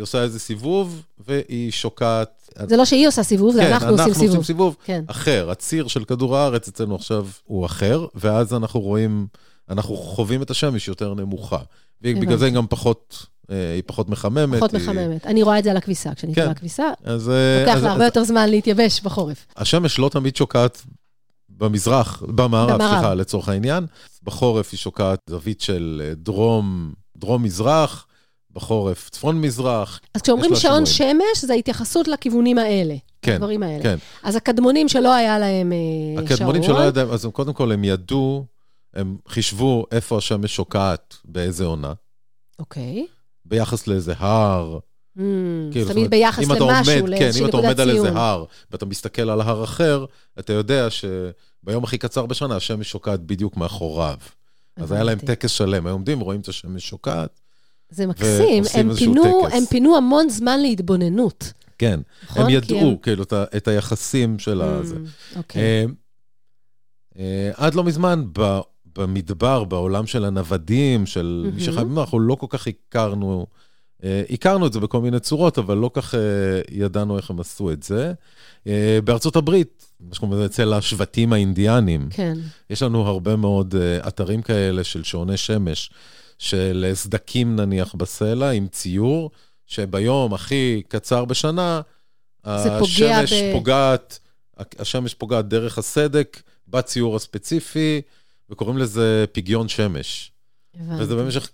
היא 0.00 0.02
עושה 0.02 0.22
איזה 0.22 0.38
סיבוב, 0.38 1.02
והיא 1.28 1.70
שוקעת. 1.70 2.50
זה 2.68 2.76
לא 2.76 2.84
שהיא 2.84 3.08
עושה 3.08 3.22
סיבוב, 3.22 3.52
זה 3.54 3.60
כן, 3.60 3.72
אנחנו 3.72 3.88
עושים 3.90 4.14
סיבוב. 4.14 4.26
עושים 4.28 4.42
סיבוב 4.42 4.76
כן. 4.84 5.04
אחר. 5.06 5.50
הציר 5.50 5.88
של 5.88 6.04
כדור 6.04 6.36
הארץ 6.36 6.68
אצלנו 6.68 6.94
עכשיו 6.94 7.26
הוא 7.44 7.66
אחר, 7.66 8.06
ואז 8.14 8.54
אנחנו 8.54 8.80
רואים, 8.80 9.26
אנחנו 9.70 9.96
חווים 9.96 10.42
את 10.42 10.50
השמש 10.50 10.88
יותר 10.88 11.14
נמוכה. 11.14 11.58
ובגלל 12.02 12.36
זה 12.36 12.44
היא 12.46 12.54
גם 12.54 12.66
פחות, 12.66 13.26
אה, 13.50 13.74
היא 13.74 13.82
פחות 13.86 14.08
מחממת. 14.08 14.58
פחות 14.58 14.74
היא- 14.74 14.80
מחממת. 14.82 15.26
אני 15.26 15.42
רואה 15.42 15.58
את 15.58 15.64
זה 15.64 15.70
על 15.70 15.76
הכביסה. 15.76 16.14
כשאני 16.14 16.34
כן. 16.34 16.40
קוראה 16.42 16.54
כביסה, 16.54 16.84
אז, 17.04 17.30
אה, 17.30 17.60
לוקח 17.60 17.76
אז- 17.76 17.82
לה 17.82 17.90
הרבה 17.90 18.04
אז 18.04 18.08
יותר 18.08 18.24
זמן 18.24 18.48
להתייבש 18.48 19.00
בחורף. 19.00 19.46
השמש 19.56 19.98
לא 19.98 20.08
תמיד 20.08 20.36
שוקעת 20.36 20.82
במזרח, 21.48 22.22
במערב, 22.28 22.72
במערב. 22.74 22.92
סליחה, 22.94 23.14
לצורך 23.14 23.48
העניין. 23.48 23.86
בחורף 24.22 24.68
היא 24.72 24.78
שוקעת 24.78 25.20
זווית 25.30 25.60
של 25.60 26.02
אה, 26.04 26.14
דרום, 26.14 26.92
דרום-מזרח, 27.16 28.06
בחורף 28.54 29.10
צפון-מזרח. 29.10 30.00
אז 30.14 30.22
כשאומרים 30.22 30.56
שעון 30.56 30.86
שינויים. 30.86 31.20
שמש, 31.34 31.44
זה 31.44 31.54
התייחסות 31.54 32.08
לכיוונים 32.08 32.58
האלה. 32.58 32.94
כן, 33.22 33.32
הדברים 33.34 33.62
האלה. 33.62 33.82
כן. 33.82 33.96
אז 34.22 34.36
הקדמונים 34.36 34.88
שלא 34.88 35.14
היה 35.14 35.38
להם 35.38 35.72
אה, 35.72 35.78
שעון. 36.16 36.26
הקדמונים 36.26 36.62
שלא 36.62 36.78
ידעו, 36.84 37.12
אז 37.14 37.24
הם- 37.24 37.30
קודם 37.30 37.52
כל 37.52 37.72
הם 37.72 37.84
ידעו, 37.84 38.44
הם 38.94 39.16
חישבו 39.28 39.86
איפה 39.92 40.18
השמש 40.18 40.56
שוקעת, 40.56 41.16
באיזה 41.24 41.64
עונה, 41.64 41.92
אוקיי. 42.58 43.06
ביחס 43.44 43.86
לאיזה 43.86 44.14
הר. 44.18 44.78
Mm, 45.18 45.20
כאילו, 45.72 45.84
תמיד 45.84 45.96
אומרת, 45.96 46.10
ביחס 46.10 46.44
אם 46.44 46.52
אתה 46.52 46.64
למשהו, 46.64 46.92
עומד, 46.94 47.04
כן, 47.18 47.24
לאיזושהי 47.24 47.44
אם 47.44 47.48
אתה 47.48 47.56
נקודת 47.56 47.64
עומד 47.78 47.80
על 47.80 47.90
איזה 47.90 48.02
ציון. 48.02 48.16
הר, 48.16 48.44
ואתה 48.70 48.86
מסתכל 48.86 49.30
על 49.30 49.40
הר 49.40 49.64
אחר, 49.64 50.04
אתה 50.38 50.52
יודע 50.52 50.88
שביום 50.90 51.84
הכי 51.84 51.98
קצר 51.98 52.26
בשנה 52.26 52.56
השמש 52.56 52.90
שוקעת 52.90 53.20
בדיוק 53.20 53.56
מאחוריו. 53.56 54.16
אז 54.76 54.92
היה 54.92 55.02
להם. 55.04 55.18
טקס 55.18 55.50
שלם, 55.50 55.86
היו 55.86 55.94
עומדים, 55.94 56.20
רואים 56.20 56.40
את 56.40 56.48
השמש 56.48 56.88
שוקעת. 56.88 57.40
זה 57.90 58.06
מקסים, 58.06 58.64
הם 58.74 58.94
פינו. 58.94 59.46
הם 59.52 59.64
פינו 59.70 59.96
המון 59.96 60.28
זמן 60.28 60.60
להתבוננות. 60.60 61.52
כן, 61.78 62.00
נכון? 62.24 62.42
הם 62.42 62.48
ידעו, 62.50 62.98
כאילו, 63.02 63.22
את 63.22 63.32
ה- 63.32 63.44
את 63.56 63.68
היחסים 63.68 64.38
של 64.38 64.60
Mm, 64.62 64.64
הזה. 64.64 64.96
אוקיי. 65.36 65.62
אה, 65.62 65.84
אה, 67.18 67.50
עד 67.56 67.74
לא 67.74 67.84
מזמן, 67.84 68.24
ב- 68.38 68.60
במדבר, 68.98 69.64
בעולם 69.64 70.06
של 70.06 70.24
הנוודים, 70.24 71.06
של 71.06 71.42
מי 71.44 71.50
מהמם. 71.50 71.60
שחי 71.60 71.76
במדבר, 71.84 72.00
אנחנו 72.00 72.20
לא 72.20 72.34
כל 72.34 72.46
כך 72.50 72.66
הכרנו, 72.66 73.46
אה, 74.04 74.22
הכרנו 74.30 74.66
את 74.66 74.72
זה 74.72 74.80
בכל 74.80 75.00
מיני 75.00 75.20
צורות, 75.20 75.58
אבל 75.58 75.76
לא 75.76 75.90
כך 75.94 76.14
אה, 76.14 76.20
ידענו 76.70 77.16
איך 77.16 77.30
הם 77.30 77.40
עשו 77.40 77.72
את 77.72 77.82
זה. 77.82 78.12
אה, 78.66 78.98
בארצות 79.04 79.36
הברית, 79.36 79.86
מה 80.00 80.14
שקוראים 80.14 80.36
לזה 80.38 80.46
אצל 80.46 80.72
השבטים 80.72 81.32
האינדיאנים, 81.32 82.08
כן. 82.10 82.38
יש 82.70 82.82
לנו 82.82 83.06
הרבה 83.06 83.36
מאוד 83.36 83.74
אה, 83.74 84.08
אתרים 84.08 84.42
כאלה 84.42 84.84
של 84.84 85.02
שעוני 85.04 85.36
שמש, 85.36 85.90
של 86.40 86.90
סדקים 86.94 87.56
נניח 87.56 87.94
בסלע 87.94 88.50
עם 88.50 88.68
ציור, 88.68 89.30
שביום 89.66 90.34
הכי 90.34 90.82
קצר 90.88 91.24
בשנה, 91.24 91.80
זה 92.46 92.70
פוגע 92.78 93.18
השמש 93.18 93.32
ב- 93.32 93.52
פוגעת, 93.52 94.18
השמש 94.78 95.14
פוגעת 95.14 95.48
דרך 95.48 95.78
הסדק 95.78 96.42
בציור 96.68 97.16
הספציפי, 97.16 98.00
וקוראים 98.50 98.78
לזה 98.78 99.24
פגיון 99.32 99.68
שמש. 99.68 100.32
הבנתי. 100.74 101.02
וזה 101.02 101.16
במשך 101.16 101.50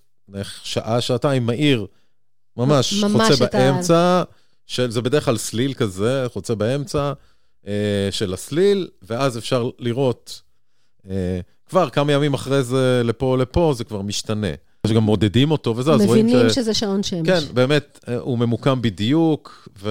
שעה, 0.62 1.00
שעתיים, 1.00 1.46
מהיר, 1.46 1.86
ממש, 2.56 2.92
ממש 3.04 3.30
חוצה 3.30 3.44
את 3.44 3.54
ה- 3.54 3.58
באמצע, 3.58 4.22
של, 4.66 4.90
זה 4.90 5.00
בדרך 5.00 5.24
כלל 5.24 5.36
סליל 5.36 5.74
כזה, 5.74 6.24
חוצה 6.32 6.54
באמצע 6.54 7.12
אה, 7.66 8.08
של 8.10 8.34
הסליל, 8.34 8.88
ואז 9.02 9.38
אפשר 9.38 9.70
לראות, 9.78 10.42
אה, 11.10 11.40
כבר 11.68 11.90
כמה 11.90 12.12
ימים 12.12 12.34
אחרי 12.34 12.62
זה, 12.62 13.02
לפה 13.04 13.26
או 13.26 13.36
לפה, 13.36 13.72
זה 13.76 13.84
כבר 13.84 14.02
משתנה. 14.02 14.46
שגם 14.86 15.02
מודדים 15.02 15.50
אותו 15.50 15.76
וזה, 15.76 15.92
אז 15.92 16.00
רואים 16.00 16.26
מבינים 16.26 16.50
ש... 16.50 16.54
שזה 16.54 16.74
שעון 16.74 17.02
שמש. 17.02 17.28
כן, 17.28 17.54
באמת, 17.54 17.98
אה, 18.08 18.16
הוא 18.16 18.38
ממוקם 18.38 18.82
בדיוק, 18.82 19.68
ו... 19.82 19.90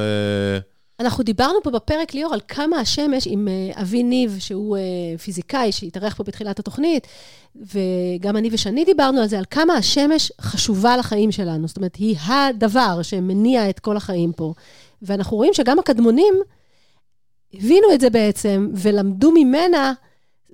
אנחנו 1.00 1.24
דיברנו 1.24 1.64
פה 1.64 1.72
בפרק, 1.72 2.14
ליאור, 2.14 2.34
על 2.34 2.40
כמה 2.48 2.80
השמש 2.80 3.28
עם 3.28 3.48
אה, 3.48 3.82
אבי 3.82 4.04
ניב, 4.04 4.38
שהוא 4.40 4.78
אה, 4.78 4.82
פיזיקאי, 5.18 5.72
שהתארח 5.72 6.14
פה 6.14 6.24
בתחילת 6.24 6.60
התוכנית, 6.60 7.08
וגם 7.56 8.38
אני 8.38 8.50
ושני 8.52 8.86
דיברנו 8.86 9.22
על 9.22 9.28
זה, 9.28 9.38
על 9.38 9.46
כמה 9.50 9.74
השמש 9.74 10.32
חשובה 10.42 10.98
לחיים 10.98 11.32
שלנו. 11.32 11.68
זאת 11.68 11.78
אומרת, 11.78 11.96
היא 11.96 12.18
הדבר 12.26 13.02
שמניע 13.02 13.70
את 13.70 13.80
כל 13.80 13.98
החיים 13.98 14.32
פה. 14.32 14.54
ואנחנו 15.02 15.38
רואים 15.38 15.54
שגם 15.54 15.80
הקדמונים 15.80 16.34
הבינו 17.54 17.88
את 17.94 18.02
זה 18.02 18.10
בעצם, 18.10 18.70
ולמדו 18.74 19.32
ממנה, 19.32 19.94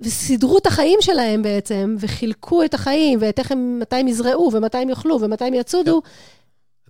וסידרו 0.04 0.58
את 0.58 0.66
החיים 0.66 0.98
שלהם 1.00 1.42
בעצם, 1.42 1.96
וחילקו 2.00 2.64
את 2.64 2.74
החיים, 2.74 3.18
ואת 3.22 3.38
איך 3.38 3.52
הם, 3.52 3.78
מתי 3.80 3.96
הם 3.96 4.08
יזרעו, 4.08 4.50
ומתי 4.52 4.78
הם 4.78 4.88
יאכלו, 4.88 5.18
ומתי 5.20 5.44
הם 5.44 5.54
יצודו. 5.54 6.02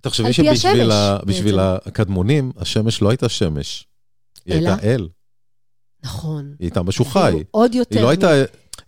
תחשבי 0.01 0.33
שבשביל. 0.33 1.59
הקדמונים, 1.61 2.53
השמש 2.57 3.03
לא 3.03 3.09
הייתה 3.11 3.29
שמש. 3.29 3.87
היא? 4.47 4.55
הייתה 4.55 4.77
אל, 4.83 5.09
נכון. 6.05 6.55
היא 6.59 6.67
הייתה 6.67 6.83
משהו 6.83 7.05
חי. 7.05 7.33
עוד 7.51 7.75
יותר. 7.75 7.97
היא 7.97 8.05
לא 8.05 8.11
הייתה, 8.11 8.31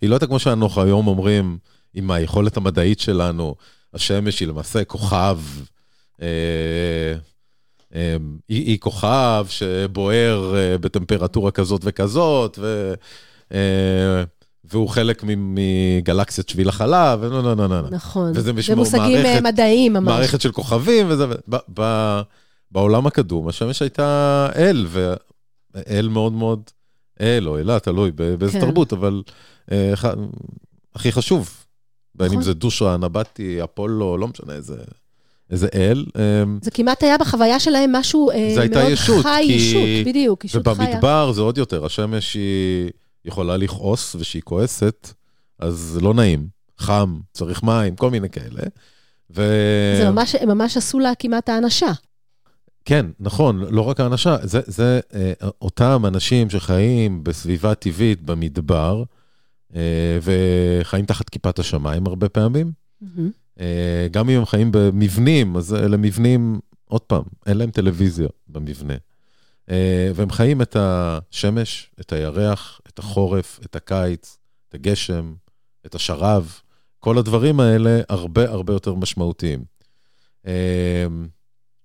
היא 0.01 0.09
לא 0.09 0.15
הייתה 0.15 0.27
כמו 0.27 0.39
שאנחנו 0.39 0.81
היום 0.81 1.07
אומרים, 1.07 1.57
עם 1.93 2.11
היכולת 2.11 2.57
המדעית 2.57 2.99
שלנו, 2.99 3.55
השמש 3.93 4.39
היא 4.39 4.47
למעשה 4.47 4.83
כוכב, 4.83 5.39
אה, 6.21 6.27
אה, 7.95 8.15
היא, 8.49 8.65
היא 8.65 8.79
כוכב 8.79 9.45
שבוער 9.49 10.55
אה, 10.55 10.77
בטמפרטורה 10.77 11.51
כזאת 11.51 11.81
וכזאת, 11.83 12.59
ו, 12.61 12.93
והוא 14.75 14.89
חלק 14.89 15.23
מגלקסיית 15.27 16.49
שביל 16.49 16.69
החלב, 16.69 17.23
לא, 17.23 17.43
לא, 17.43 17.53
לא, 17.57 17.67
לא. 17.69 17.81
נכון. 17.91 18.31
וזה 18.31 18.41
זה 18.41 18.53
משמע- 18.53 18.75
מושגים 18.75 19.01
מערכת- 19.01 19.25
אה, 19.25 19.41
מדעיים 19.41 19.93
ממש. 19.93 20.03
מערכת 20.03 20.41
של 20.41 20.51
כוכבים 20.51 21.05
וזה, 21.09 21.25
ב, 21.27 21.55
ב, 21.79 22.21
בעולם 22.71 23.07
הקדום, 23.07 23.47
השמש 23.47 23.81
הייתה 23.81 24.47
אל, 24.55 24.87
ואל 24.89 26.07
מאוד 26.11 26.33
מאוד, 26.33 26.61
אל 27.21 27.47
או 27.47 27.57
אלה, 27.59 27.79
תלוי 27.79 28.11
ב- 28.15 28.23
באיזה 28.35 28.53
כן. 28.53 28.65
תרבות, 28.65 28.93
אבל 28.93 29.21
אה, 29.71 29.91
ח- 29.95 30.05
הכי 30.95 31.11
חשוב, 31.11 31.49
בין 32.15 32.27
אם 32.27 32.31
נכון. 32.31 32.43
זה 32.43 32.53
דושרה, 32.53 32.97
נבטי, 32.97 33.63
אפולו, 33.63 34.17
לא 34.17 34.27
משנה 34.27 34.53
איזה, 34.53 34.75
איזה 35.51 35.67
אל. 35.73 36.05
אה, 36.17 36.21
זה 36.61 36.71
כמעט 36.71 37.03
היה 37.03 37.17
בחוויה 37.17 37.59
שלהם 37.59 37.91
משהו 37.95 38.31
אה, 38.31 38.51
זה 38.55 38.67
מאוד 38.73 38.91
ישות, 38.91 39.23
חי, 39.25 39.43
כי- 39.47 39.53
ישות, 39.53 40.07
בדיוק, 40.07 40.45
ישות 40.45 40.67
חיה. 40.67 40.73
ובמדבר 40.87 41.31
זה 41.31 41.41
עוד 41.41 41.57
יותר, 41.57 41.85
השמש 41.85 42.33
היא 42.33 42.89
יכולה 43.25 43.57
לכעוס, 43.57 44.15
וכשהיא 44.15 44.41
כועסת, 44.41 45.13
אז 45.59 45.99
לא 46.01 46.13
נעים, 46.13 46.47
חם, 46.77 47.19
צריך 47.33 47.63
מים, 47.63 47.95
כל 47.95 48.11
מיני 48.11 48.29
כאלה. 48.29 48.61
ו... 49.35 49.43
זה 49.97 50.09
ממש, 50.09 50.35
הם 50.35 50.49
ממש 50.49 50.77
עשו 50.77 50.99
לה 50.99 51.11
כמעט 51.19 51.49
האנשה. 51.49 51.91
כן, 52.85 53.05
נכון, 53.19 53.59
לא 53.69 53.81
רק 53.81 53.99
האנשה, 53.99 54.37
זה, 54.43 54.61
זה 54.65 54.99
אה, 55.13 55.33
אותם 55.61 56.03
אנשים 56.07 56.49
שחיים 56.49 57.23
בסביבה 57.23 57.75
טבעית 57.75 58.21
במדבר, 58.21 59.03
אה, 59.75 60.19
וחיים 60.21 61.05
תחת 61.05 61.29
כיפת 61.29 61.59
השמיים 61.59 62.07
הרבה 62.07 62.29
פעמים. 62.29 62.71
אה, 63.59 64.07
גם 64.11 64.29
אם 64.29 64.37
הם 64.37 64.45
חיים 64.45 64.71
במבנים, 64.71 65.57
אז 65.57 65.73
אלה 65.73 65.97
מבנים, 65.97 66.59
עוד 66.85 67.01
פעם, 67.01 67.23
אין 67.45 67.57
להם 67.57 67.71
טלוויזיה 67.71 68.27
במבנה. 68.47 68.93
אה, 69.69 70.11
והם 70.15 70.29
חיים 70.29 70.61
את 70.61 70.77
השמש, 70.79 71.91
את 71.99 72.13
הירח, 72.13 72.81
את 72.95 72.99
החורף, 72.99 73.59
את 73.65 73.75
הקיץ, 73.75 74.37
את 74.69 74.75
הגשם, 74.75 75.33
את 75.85 75.95
השרב. 75.95 76.59
כל 76.99 77.17
הדברים 77.17 77.59
האלה 77.59 78.01
הרבה 78.09 78.49
הרבה 78.49 78.73
יותר 78.73 78.93
משמעותיים. 78.93 79.63
אה, 80.47 81.05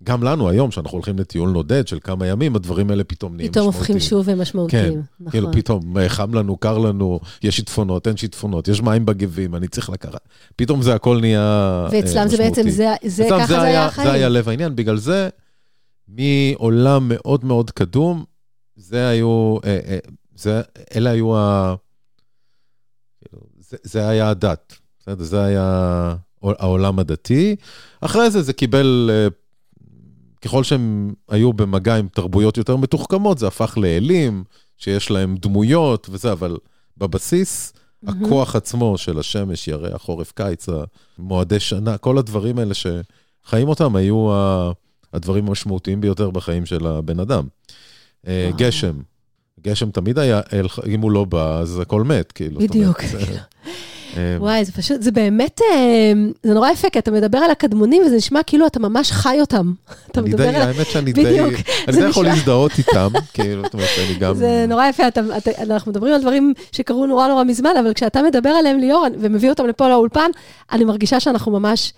גם 0.02 0.22
לנו 0.22 0.48
היום, 0.48 0.70
שאנחנו 0.70 0.96
הולכים 0.96 1.18
לטיול 1.18 1.50
נודד 1.50 1.88
של 1.88 1.98
כמה 2.00 2.26
ימים, 2.26 2.56
הדברים 2.56 2.90
האלה 2.90 3.04
פתאום 3.04 3.36
נהיים 3.36 3.52
פתאום 3.52 3.68
משמעותיים. 3.68 3.96
הופכים 3.96 4.08
שוב 4.08 4.28
ומשמעותיים. 4.28 5.02
נכון. 5.20 5.30
כאילו 5.30 5.52
פתאום 5.52 5.98
אה, 5.98 6.08
חם 6.08 6.34
לנו, 6.34 6.56
קר 6.56 6.78
לנו, 6.78 7.20
יש 7.42 7.56
שיטפונות, 7.56 8.06
אין 8.06 8.16
שיטפונות, 8.16 8.68
יש 8.68 8.82
מים 8.82 9.06
בגבים, 9.06 9.54
אני 9.54 9.68
צריך 9.68 9.90
לקחת. 9.90 10.28
פתאום 10.56 10.82
זה 10.82 10.94
הכל 10.94 11.20
נהיה 11.20 11.40
אה, 11.40 11.88
ואצלם 11.92 12.28
זה 12.28 12.36
בעצם, 12.36 12.66
משמעותי. 12.66 12.70
זה, 12.70 13.24
זה 13.24 13.26
ככה 13.30 13.46
זה 13.46 13.60
היה 13.60 13.86
החיים. 13.86 14.08
זה 14.08 14.14
היה 14.14 14.28
לב 14.28 14.48
העניין, 14.48 14.76
בגלל 14.76 14.96
זה, 14.96 15.28
מעולם 16.08 17.08
מאוד 17.08 17.44
מאוד 17.44 17.70
קדום, 17.70 18.24
זה 18.76 19.08
היו, 19.08 19.56
אה, 19.64 19.78
אה, 19.88 19.98
זה, 20.40 20.60
אלה 20.96 21.10
היו 21.10 21.36
ה... 21.36 21.74
כאילו, 23.20 23.42
זה, 23.58 23.76
זה 23.82 24.08
היה 24.08 24.30
הדת, 24.30 24.76
בסדר? 25.00 25.24
זה 25.24 25.44
היה 25.44 26.14
העולם 26.42 26.98
הדתי. 26.98 27.56
אחרי 28.00 28.30
זה 28.30 28.42
זה 28.42 28.52
קיבל, 28.52 29.10
אה, 29.12 29.26
ככל 30.42 30.64
שהם 30.64 31.14
היו 31.28 31.52
במגע 31.52 31.96
עם 31.96 32.08
תרבויות 32.08 32.56
יותר 32.56 32.76
מתוחכמות, 32.76 33.38
זה 33.38 33.46
הפך 33.46 33.78
לאלים, 33.78 34.44
שיש 34.76 35.10
להם 35.10 35.36
דמויות 35.36 36.08
וזה, 36.10 36.32
אבל 36.32 36.56
בבסיס, 36.96 37.72
מהמם. 38.02 38.24
הכוח 38.24 38.56
עצמו 38.56 38.98
של 38.98 39.18
השמש, 39.18 39.68
ירח, 39.68 40.02
חורף, 40.02 40.32
קיץ, 40.32 40.66
מועדי 41.18 41.60
שנה, 41.60 41.98
כל 41.98 42.18
הדברים 42.18 42.58
האלה 42.58 42.74
שחיים 42.74 43.68
אותם 43.68 43.96
היו 43.96 44.28
הדברים 45.12 45.48
המשמעותיים 45.48 46.00
ביותר 46.00 46.30
בחיים 46.30 46.66
של 46.66 46.86
הבן 46.86 47.20
אדם. 47.20 47.46
אה, 48.26 48.46
וואו. 48.48 48.58
גשם. 48.58 49.00
גשם 49.64 49.90
תמיד 49.90 50.18
היה, 50.18 50.40
אם 50.86 51.00
הוא 51.00 51.10
לא 51.10 51.24
בא, 51.24 51.58
אז 51.58 51.80
הכל 51.80 52.04
מת, 52.04 52.32
כאילו. 52.32 52.60
בדיוק. 52.60 53.00
וואי, 54.38 54.64
זה 54.64 54.72
פשוט, 54.72 55.02
זה 55.02 55.10
באמת, 55.10 55.60
אה, 55.60 56.12
זה 56.42 56.54
נורא 56.54 56.70
יפה, 56.70 56.90
כי 56.90 56.98
אתה 56.98 57.10
מדבר 57.10 57.38
על 57.38 57.50
הקדמונים, 57.50 58.02
וזה 58.06 58.16
נשמע 58.16 58.42
כאילו 58.42 58.66
אתה 58.66 58.80
ממש 58.80 59.12
חי 59.12 59.36
אותם. 59.40 59.72
אתה 60.10 60.22
מדבר 60.22 60.48
על... 60.48 60.54
האמת 60.54 60.86
שאני 60.86 61.12
די, 61.12 61.24
בדיוק, 61.24 61.54
אני 61.88 61.96
די 61.96 62.08
יכול 62.08 62.24
להזדהות 62.24 62.72
איתם, 62.78 63.08
כאילו, 63.34 63.62
זאת 63.62 63.74
אומרת, 63.74 63.88
אני 64.06 64.18
גם... 64.18 64.34
זה 64.34 64.64
נורא 64.68 64.86
יפה, 64.86 65.02
אנחנו 65.58 65.90
מדברים 65.92 66.14
על 66.14 66.20
דברים 66.20 66.54
שקרו 66.72 67.06
נורא 67.06 67.28
נורא 67.28 67.44
מזמן, 67.44 67.70
אבל 67.80 67.92
כשאתה 67.92 68.22
מדבר 68.22 68.50
עליהם, 68.50 68.78
ליאור, 68.78 69.06
ומביא 69.20 69.50
אותם 69.50 69.66
לפה 69.66 69.88
לאולפן, 69.88 70.30
אני 70.72 70.84
מרגישה 70.84 71.20
שאנחנו 71.20 71.52
ממש 71.52 71.92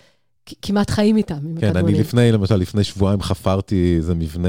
כמעט 0.63 0.91
חיים 0.91 1.17
איתם, 1.17 1.39
כן, 1.61 1.77
אני. 1.77 1.95
לפני, 1.95 2.33
למשל, 2.33 2.57
לפני 2.57 2.85
שבועיים 2.85 3.23
חפרתי 3.23 3.95
איזה 3.97 4.15
מבנה 4.15 4.49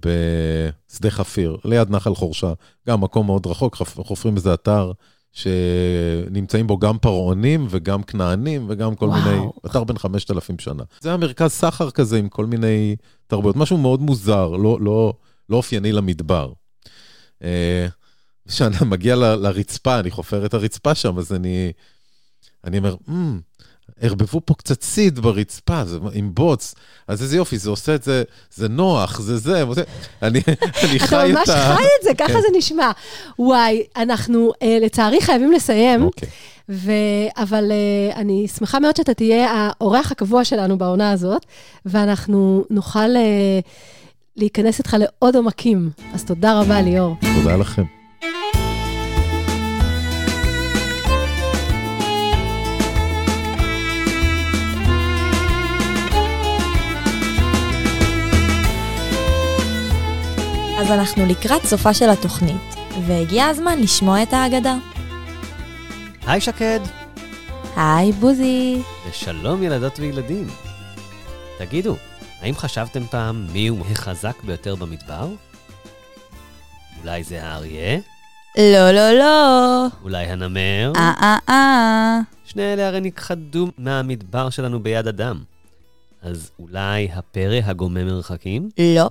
בשדה 0.00 1.10
חפיר, 1.10 1.56
ליד 1.64 1.90
נחל 1.90 2.14
חורשה, 2.14 2.52
גם 2.88 3.00
מקום 3.00 3.26
מאוד 3.26 3.46
רחוק, 3.46 3.76
חופרים 3.96 4.36
איזה 4.36 4.54
אתר 4.54 4.92
שנמצאים 5.32 6.66
בו 6.66 6.78
גם 6.78 6.98
פרעונים 6.98 7.66
וגם 7.70 8.02
כנענים 8.02 8.66
וגם 8.68 8.94
כל 8.94 9.04
וואו. 9.04 9.22
מיני, 9.24 9.46
אתר 9.66 9.84
בן 9.84 9.98
5,000 9.98 10.58
שנה. 10.58 10.82
זה 11.00 11.08
היה 11.08 11.16
מרכז 11.18 11.50
סחר 11.50 11.90
כזה 11.90 12.18
עם 12.18 12.28
כל 12.28 12.46
מיני 12.46 12.96
תרבויות, 13.26 13.56
משהו 13.56 13.78
מאוד 13.78 14.00
מוזר, 14.00 14.48
לא, 14.48 14.78
לא, 14.80 15.12
לא 15.48 15.56
אופייני 15.56 15.92
למדבר. 15.92 16.52
אה, 17.42 17.86
כשאני 18.48 18.76
מגיע 18.86 19.16
ל- 19.16 19.34
לרצפה, 19.34 19.98
אני 20.00 20.10
חופר 20.10 20.46
את 20.46 20.54
הרצפה 20.54 20.94
שם, 20.94 21.18
אז 21.18 21.32
אני, 21.32 21.72
אני 22.64 22.78
אומר, 22.78 22.96
"מ, 23.08 23.38
ערבבו 24.00 24.40
פה 24.44 24.54
קצת 24.54 24.82
סיד 24.82 25.18
ברצפה, 25.18 25.84
זה 25.84 25.98
עם 26.12 26.30
בוץ, 26.34 26.74
אז 27.08 27.22
איזה 27.22 27.36
יופי, 27.36 27.58
זה 27.58 27.70
עושה 27.70 27.94
את 27.94 28.02
זה, 28.02 28.22
זה 28.54 28.68
נוח, 28.68 29.20
זה 29.20 29.36
זה. 29.36 29.64
אני, 30.22 30.40
אני 30.84 30.96
אתה 30.96 31.06
חי 31.06 31.32
ממש 31.32 31.48
את 31.48 31.48
ה... 31.48 31.74
חי 31.76 31.82
את 31.82 32.04
זה, 32.04 32.10
ככה 32.18 32.32
כן. 32.32 32.40
זה 32.40 32.58
נשמע. 32.58 32.90
וואי, 33.38 33.82
אנחנו 33.96 34.52
אה, 34.62 34.78
לצערי 34.80 35.20
חייבים 35.20 35.52
לסיים, 35.52 36.02
אוקיי. 36.02 36.28
ו... 36.68 36.92
אבל 37.36 37.72
אה, 37.72 38.16
אני 38.16 38.48
שמחה 38.48 38.78
מאוד 38.78 38.96
שאתה 38.96 39.14
תהיה 39.14 39.50
האורח 39.50 40.12
הקבוע 40.12 40.44
שלנו 40.44 40.78
בעונה 40.78 41.10
הזאת, 41.10 41.46
ואנחנו 41.86 42.64
נוכל 42.70 43.16
אה, 43.16 43.60
להיכנס 44.36 44.78
איתך 44.78 44.96
לעוד 44.98 45.36
עומקים. 45.36 45.90
אז 46.14 46.24
תודה 46.24 46.60
רבה, 46.60 46.82
ליאור. 46.82 47.16
תודה 47.42 47.56
לכם. 47.56 47.93
אז 60.84 60.90
אנחנו 60.90 61.26
לקראת 61.26 61.64
סופה 61.64 61.94
של 61.94 62.10
התוכנית, 62.10 62.74
והגיע 63.06 63.46
הזמן 63.46 63.78
לשמוע 63.78 64.22
את 64.22 64.32
האגדה. 64.32 64.76
היי 66.26 66.40
שקד, 66.40 66.80
היי 67.76 68.12
בוזי. 68.12 68.82
ושלום 69.08 69.62
ילדות 69.62 69.98
וילדים. 69.98 70.46
תגידו, 71.58 71.96
האם 72.40 72.54
חשבתם 72.56 73.06
פעם 73.06 73.46
מיהו 73.52 73.78
החזק 73.90 74.42
ביותר 74.42 74.74
במדבר? 74.74 75.28
אולי 77.02 77.24
זה 77.24 77.44
האריה? 77.44 77.98
לא, 78.58 78.90
לא, 78.90 79.12
לא. 79.12 79.86
אולי 80.02 80.24
הנמר? 80.24 80.92
אה, 80.96 81.12
אה, 81.22 81.36
אה. 81.48 82.20
שני 82.44 82.72
אלה 82.72 82.86
הרי 82.86 83.00
נכחדו 83.00 83.68
מהמדבר 83.78 84.50
שלנו 84.50 84.80
ביד 84.80 85.08
אדם. 85.08 85.42
אז 86.22 86.50
אולי 86.58 87.08
הפרא 87.12 87.60
הגומם 87.64 88.06
מרחקים? 88.06 88.68
לא. 88.78 89.10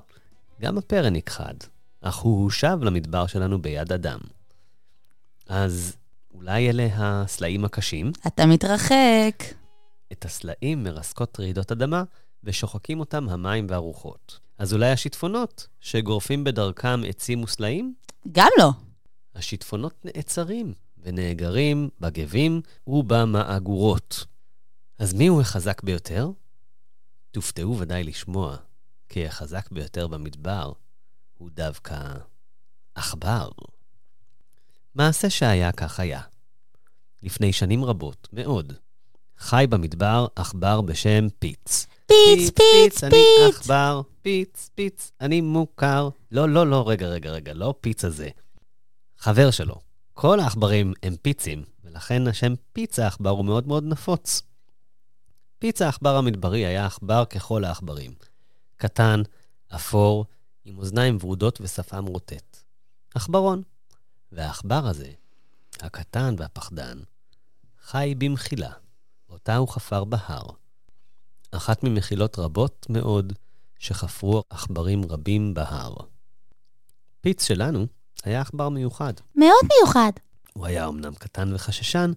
גם 0.63 0.77
הפרא 0.77 1.09
נכחד, 1.09 1.53
אך 2.01 2.15
הוא 2.15 2.43
הושב 2.43 2.77
למדבר 2.81 3.27
שלנו 3.27 3.61
ביד 3.61 3.91
אדם. 3.91 4.19
אז 5.47 5.95
אולי 6.33 6.69
אלה 6.69 6.87
הסלעים 6.93 7.65
הקשים? 7.65 8.11
אתה 8.27 8.45
מתרחק. 8.45 9.43
את 10.11 10.25
הסלעים 10.25 10.83
מרסקות 10.83 11.39
רעידות 11.39 11.71
אדמה 11.71 12.03
ושוחקים 12.43 12.99
אותם 12.99 13.29
המים 13.29 13.67
והרוחות. 13.69 14.39
אז 14.57 14.73
אולי 14.73 14.91
השיטפונות, 14.91 15.67
שגורפים 15.79 16.43
בדרכם 16.43 17.01
עצים 17.07 17.43
וסלעים? 17.43 17.93
גם 18.31 18.49
לא. 18.59 18.69
השיטפונות 19.35 20.05
נעצרים 20.05 20.73
ונאגרים 20.97 21.89
בגבים 21.99 22.61
ובמאגורות. 22.87 24.25
אז 24.99 25.13
מי 25.13 25.27
הוא 25.27 25.41
החזק 25.41 25.83
ביותר? 25.83 26.31
תופתעו 27.31 27.77
ודאי 27.79 28.03
לשמוע, 28.03 28.57
כי 29.13 29.25
החזק 29.25 29.71
ביותר 29.71 30.07
במדבר 30.07 30.71
הוא 31.37 31.49
דווקא 31.53 31.97
עכבר. 32.95 33.49
מעשה 34.95 35.29
שהיה 35.29 35.71
כך 35.71 35.99
היה. 35.99 36.21
לפני 37.23 37.53
שנים 37.53 37.85
רבות 37.85 38.27
מאוד, 38.33 38.73
חי 39.37 39.65
במדבר 39.69 40.27
עכבר 40.35 40.81
בשם 40.81 41.27
פיץ. 41.39 41.87
פיץ, 42.05 42.49
פיץ, 42.49 43.03
אני 43.03 43.11
פיץ. 43.11 43.55
עכבר, 43.55 44.01
פיץ, 44.21 44.69
פיץ, 44.75 45.11
אני 45.21 45.41
מוכר. 45.41 46.09
לא, 46.31 46.49
לא, 46.49 46.67
לא, 46.67 46.89
רגע, 46.89 47.07
רגע, 47.07 47.31
רגע, 47.31 47.53
לא 47.53 47.73
פיץ 47.81 48.05
הזה. 48.05 48.29
חבר 49.17 49.51
שלו. 49.51 49.75
כל 50.13 50.39
העכברים 50.39 50.93
הם 51.03 51.15
פיצים, 51.21 51.63
ולכן 51.83 52.27
השם 52.27 52.53
פיץ 52.73 52.99
העכבר 52.99 53.29
הוא 53.29 53.45
מאוד 53.45 53.67
מאוד 53.67 53.83
נפוץ. 53.83 54.41
פיץ 55.59 55.81
העכבר 55.81 56.15
המדברי 56.15 56.65
היה 56.65 56.85
עכבר 56.85 57.25
ככל 57.25 57.63
העכברים. 57.63 58.32
קטן, 58.83 59.21
אפור, 59.75 60.25
עם 60.65 60.77
אוזניים 60.77 61.17
ורודות 61.21 61.61
ושפם 61.61 62.05
רוטט. 62.05 62.57
עכברון. 63.15 63.61
והעכבר 64.31 64.87
הזה, 64.87 65.11
הקטן 65.79 66.35
והפחדן, 66.37 66.99
חי 67.81 68.15
במחילה, 68.17 68.71
אותה 69.29 69.55
הוא 69.55 69.67
חפר 69.67 70.03
בהר. 70.03 70.45
אחת 71.51 71.83
ממחילות 71.83 72.39
רבות 72.39 72.87
מאוד 72.89 73.33
שחפרו 73.79 74.43
עכברים 74.49 75.01
רבים 75.09 75.53
בהר. 75.53 75.95
פיץ 77.21 77.47
שלנו 77.47 77.87
היה 78.23 78.41
עכבר 78.41 78.69
מיוחד. 78.69 79.13
מאוד 79.35 79.65
מיוחד. 79.77 80.11
הוא 80.53 80.65
היה 80.65 80.87
אמנם 80.87 81.13
קטן 81.13 81.55
וחששן, 81.55 82.11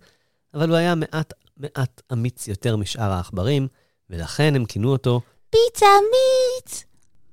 אבל 0.55 0.69
הוא 0.69 0.77
היה 0.77 0.95
מעט 0.95 1.33
מעט 1.57 2.03
אמיץ 2.13 2.49
יותר 2.49 2.77
משאר 2.77 3.11
העכברים, 3.11 3.69
ולכן 4.11 4.55
הם 4.55 4.65
כינו 4.65 4.93
אותו 4.93 5.21
פיצה 5.57 5.87
מיץ! 6.11 6.85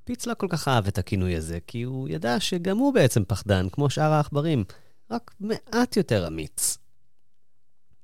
פיץ 0.04 0.26
לא 0.26 0.34
כל 0.34 0.48
כך 0.50 0.68
אהב 0.68 0.88
את 0.88 0.98
הכינוי 0.98 1.36
הזה, 1.36 1.60
כי 1.68 1.84
הוא 1.84 2.10
ידע 2.10 2.40
שגם 2.40 2.78
הוא 2.78 2.94
בעצם 2.94 3.24
פחדן, 3.28 3.68
כמו 3.72 3.90
שאר 3.90 4.12
העכברים, 4.12 4.64
רק 5.12 5.32
מעט 5.40 5.98
יותר 5.98 6.28
אמיץ. 6.28 6.78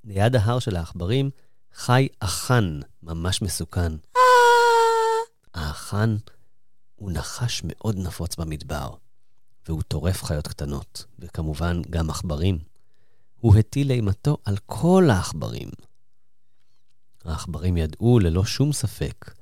ליד 0.04 0.36
ההר 0.36 0.60
של 0.60 0.76
העכברים 0.76 1.30
חי 1.74 2.08
אחן 2.20 2.80
ממש 3.04 3.42
מסוכן. 3.42 3.92
האחן 5.54 6.16
הוא 6.96 7.12
נחש 7.12 7.62
מאוד 7.66 7.98
נפוץ 7.98 8.36
במדבר, 8.36 8.90
והוא 9.68 9.82
טורף 9.82 10.24
חיות 10.24 10.48
קטנות, 10.48 11.06
וכמובן 11.20 11.82
גם 11.90 12.10
עכברים. 12.10 12.60
הוא 13.40 13.56
הטיל 13.56 13.92
אימתו 13.92 14.38
על 14.46 14.58
כל 14.66 15.08
העכברים. 15.12 15.70
העכברים 17.26 17.78
ידעו 17.78 18.20
ללא 18.20 18.46
שום 18.46 18.74
ספק 18.74 19.39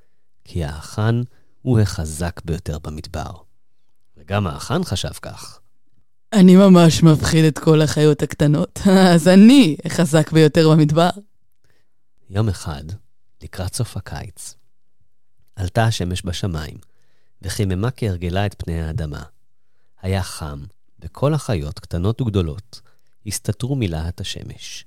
כי 0.48 0.64
האחן 0.64 1.22
הוא 1.62 1.80
החזק 1.80 2.41
ביותר 2.45 2.80
במדבר. 2.80 3.32
וגם 4.18 4.48
האחן 4.48 4.84
חשב 4.84 5.14
כך. 5.22 5.60
אני 6.34 6.56
ממש 6.56 7.04
מפחיד 7.04 7.45
את 7.45 7.60
כל 7.60 7.82
החיות 7.82 8.24
הקטנות, 8.24 8.80
אז 9.14 9.28
אני 9.28 9.78
החזק 9.86 10.32
ביותר 10.32 10.70
במדבר. 10.70 11.10
יום 12.30 12.50
אחד, 12.50 12.84
לקראת 13.43 13.74
סוף 13.74 13.98
הקיץ, 13.98 14.56
עלתה 15.56 15.84
השמש 15.84 16.26
בשמיים, 16.26 16.78
וחיממה 17.41 17.91
כהרגלה 17.91 18.45
את 18.45 18.56
פני 18.58 18.82
האדמה. 18.82 19.24
היה 20.02 20.24
חם, 20.24 20.64
וכל 21.00 21.34
החיות, 21.34 21.80
קטנות 21.80 22.22
וגדולות, 22.22 22.82
הסתתרו 23.26 23.76
מלהט 23.76 24.22
השמש. 24.22 24.86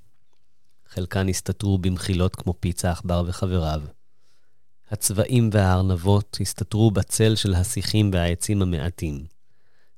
חלקן 0.87 1.29
הסתתרו 1.29 1.77
במחילות 1.77 2.35
כמו 2.35 2.53
פיצה 2.59 2.91
עכבר 2.91 3.23
וחבריו. 3.27 3.81
הצבעים 4.91 5.49
והארנבות 5.53 6.37
הסתתרו 6.41 6.91
בצל 6.91 7.35
של 7.35 7.53
השיחים 7.53 8.11
והעצים 8.13 8.61
המעטים. 8.61 9.25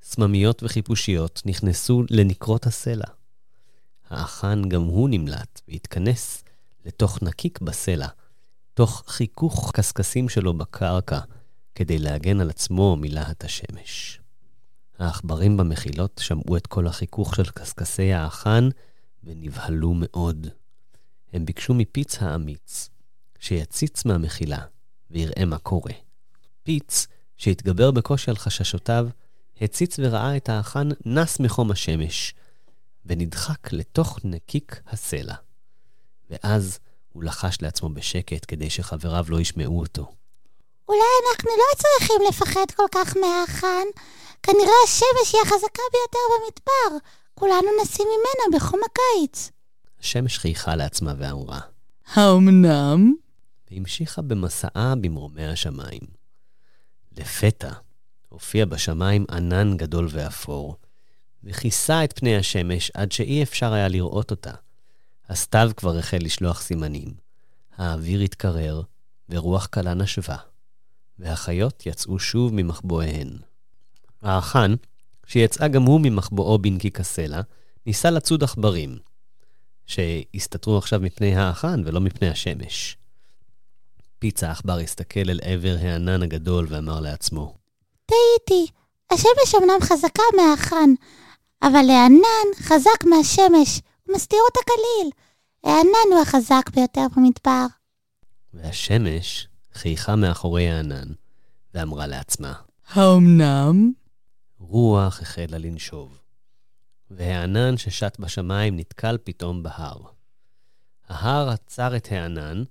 סממיות 0.02 0.64
וחיפושיות 0.64 1.42
נכנסו 1.46 2.04
לנקרות 2.10 2.66
הסלע. 2.66 3.06
האחן 4.10 4.70
גם 4.70 4.82
הוא 4.82 5.10
נמלט 5.10 5.62
והתכנס 5.68 6.44
לתוך 6.86 7.24
נקיק 7.24 7.62
בסלע, 7.62 8.08
תוך 8.74 9.04
חיכוך 9.08 9.72
קשקשים 9.74 10.30
שלו 10.30 10.54
בקרקע, 10.54 11.20
כדי 11.76 12.00
להגן 12.00 12.42
על 12.42 12.50
עצמו 12.50 12.96
מלהט 12.96 13.44
השמש. 13.44 14.20
העכברים 15.00 15.58
במחילות 15.58 16.22
שמעו 16.24 16.58
את 16.58 16.68
כל 16.68 16.88
החיכוך 16.88 17.36
של 17.36 17.50
קשקשי 17.52 18.14
האחן 18.14 18.70
ונבהלו 19.24 19.94
מאוד. 19.96 20.48
הם 21.34 21.46
ביקשו 21.46 21.74
מפיץ 21.74 22.22
האמיץ 22.22 22.90
שיציץ 23.40 24.06
מהמחילה 24.06 24.66
ויראה 25.14 25.46
מה 25.46 25.58
קורה. 25.58 25.92
פיץ, 26.64 27.08
שהתגבר 27.38 27.92
בקושי 27.92 28.32
על 28.32 28.38
חששותיו, 28.38 29.08
הציץ 29.62 29.96
וראה 30.00 30.38
את 30.38 30.50
האחן 30.50 30.90
נס 31.06 31.40
מחום 31.40 31.72
השמש, 31.72 32.34
ונדחק 33.06 33.74
לתוך 33.74 34.20
נקיק 34.24 34.82
הסלע. 34.88 35.36
ואז 36.30 36.80
הוא 37.10 37.24
לחש 37.24 37.62
לעצמו 37.62 37.90
בשקט 37.90 38.46
כדי 38.48 38.70
שחבריו 38.70 39.26
לא 39.30 39.40
ישמעו 39.40 39.80
אותו. 39.80 40.12
אולי 40.90 41.00
אנחנו 41.30 41.50
לא 41.50 41.78
צריכים 41.78 42.22
לפחד 42.30 42.72
כל 42.76 42.86
כך 42.92 43.18
מהאחן. 43.18 43.86
כנראה 44.44 44.74
השמש 44.86 45.34
היא 45.34 45.42
החזקה 45.42 45.82
ביותר 45.92 46.20
במדבר. 46.34 46.98
כולנו 47.36 47.68
נסים 47.82 48.08
ממנה 48.08 48.58
בחום 48.58 48.80
הקיץ. 48.86 49.52
השמש 50.00 50.38
חייכה 50.38 50.76
לעצמה 50.76 51.14
ואמרה, 51.18 51.60
האמנם? 52.08 53.14
והמשיכה 53.74 54.22
במסעה 54.22 54.94
במרומי 55.02 55.46
השמיים. 55.46 56.02
לפתע 57.18 57.72
הופיע 58.30 58.66
בשמיים 58.66 59.26
ענן 59.30 59.78
גדול 59.78 60.08
ואפור, 60.12 60.78
וכיסה 61.44 62.04
את 62.04 62.20
פני 62.20 62.38
השמש 62.38 62.92
עד 62.94 63.12
שאי 63.12 63.44
אפשר 63.44 63.74
היה 63.74 63.88
לראות 63.88 64.32
אותה. 64.32 64.52
הסתיו 65.30 65.72
כבר 65.78 65.98
החל 65.98 66.18
לשלוח 66.22 66.62
סימנים, 66.62 67.14
האוויר 67.78 68.22
התקרר, 68.22 68.82
ורוח 69.30 69.66
קלה 69.66 69.94
נשבה, 69.94 70.38
והחיות 71.20 71.86
יצאו 71.86 72.20
שוב 72.20 72.54
ממחבואיהן. 72.54 73.38
האחן, 74.22 74.76
שיצא 75.26 75.68
גם 75.68 75.84
הוא 75.84 76.02
ממחבואו 76.04 76.60
בנקיק 76.60 77.00
הסלע, 77.00 77.42
ניסה 77.86 78.12
לצוד 78.12 78.44
עכברים, 78.44 78.98
שהסתתרו 79.86 80.78
עכשיו 80.78 81.00
מפני 81.00 81.36
האחן 81.36 81.82
ולא 81.86 82.02
מפני 82.02 82.30
השמש. 82.30 82.98
פיצה 84.24 84.48
העכבר 84.48 84.78
הסתכל 84.78 85.20
אל 85.20 85.40
עבר 85.44 85.76
הענן 85.82 86.24
הגדול 86.24 86.68
ואמר 86.70 87.00
לעצמו, 87.00 87.56
טעיתי, 88.06 88.72
השמש 89.12 89.56
אמנם 89.58 89.82
חזקה 89.82 90.24
מהאחן, 90.38 90.90
אבל 91.62 91.90
הענן 91.90 92.54
חזק 92.56 93.04
מהשמש, 93.06 93.82
הוא 94.04 94.16
מסתיר 94.16 94.40
אותה 94.46 94.60
כליל. 94.66 95.12
הענן 95.64 96.14
הוא 96.14 96.22
החזק 96.22 96.70
ביותר 96.74 97.06
במדבר. 97.16 97.66
והשמש 98.54 99.48
חייכה 99.74 100.16
מאחורי 100.16 100.70
הענן, 100.70 101.08
ואמרה 101.74 102.08
לעצמה, 102.08 102.54
האמנם? 102.88 103.92
רוח 104.60 105.22
החלה 105.22 105.58
לנשוב, 105.58 106.18
והענן 107.12 107.78
ששט 107.78 108.20
בשמיים 108.20 108.78
נתקל 108.78 109.18
פתאום 109.24 109.64
בהר. 109.64 110.02
ההר 111.10 111.50
עצר 111.50 111.96
את 111.96 112.08
הענן, 112.12 112.64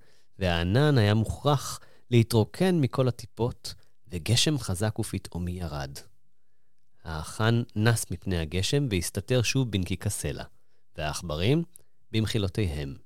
והענן 0.43 0.99
היה 0.99 1.15
מוכרח 1.15 1.81
להתרוקן 2.11 2.81
מכל 2.81 3.09
הטיפות, 3.09 3.75
וגשם 4.09 4.59
חזק 4.59 4.99
ופתאומי 4.99 5.51
ירד. 5.53 5.99
האחן 7.05 7.63
נס 7.77 8.11
מפני 8.11 8.39
הגשם 8.39 8.87
והסתתר 8.91 9.43
שוב 9.43 9.71
בנקיק 9.71 10.07
הסלע, 10.07 10.45
והעכברים 10.97 11.63
במחילותיהם. 12.13 12.97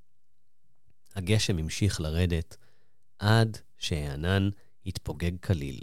הגשם 1.15 1.57
המשיך 1.57 2.01
לרדת 2.01 2.57
עד 3.19 3.57
שהענן 3.77 4.49
התפוגג 4.85 5.39
כליל. 5.43 5.79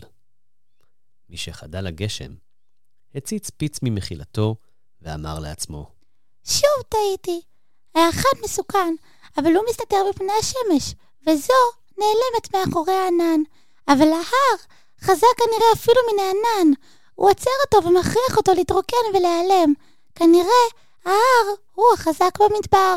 משחדל 1.30 1.86
הגשם, 1.86 2.34
הציץ 3.14 3.50
פיץ 3.50 3.78
ממחילתו 3.82 4.56
ואמר 5.02 5.38
לעצמו, 5.38 5.90
שוב 6.44 6.82
טעיתי. 6.88 7.40
האחד 7.94 8.38
מסוכן, 8.44 8.94
אבל 9.36 9.52
הוא 9.56 9.64
מסתתר 9.70 9.96
בפני 10.10 10.32
השמש, 10.40 10.94
וזו 11.26 11.54
נעלמת 11.98 12.54
מאחורי 12.54 12.92
הענן. 12.92 13.40
אבל 13.88 14.08
ההר 14.08 14.56
חזק 15.00 15.26
כנראה 15.36 15.72
אפילו 15.74 16.00
מן 16.12 16.18
הענן. 16.18 16.72
הוא 17.14 17.30
עוצר 17.30 17.50
אותו 17.66 17.88
ומכריח 17.88 18.36
אותו 18.36 18.54
להתרוקן 18.54 18.96
ולהיעלם. 19.14 19.72
כנראה 20.14 20.64
ההר 21.04 21.54
הוא 21.74 21.86
החזק 21.94 22.38
במדבר. 22.40 22.96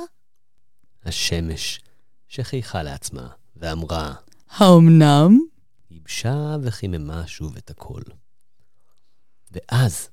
השמש, 1.05 1.81
שחייכה 2.27 2.83
לעצמה, 2.83 3.27
ואמרה, 3.55 4.13
האומנם? 4.49 5.39
ייבשה 5.91 6.55
וחיממה 6.63 7.27
שוב 7.27 7.57
את 7.57 7.69
הקול. 7.69 8.03
ואז 9.51 10.09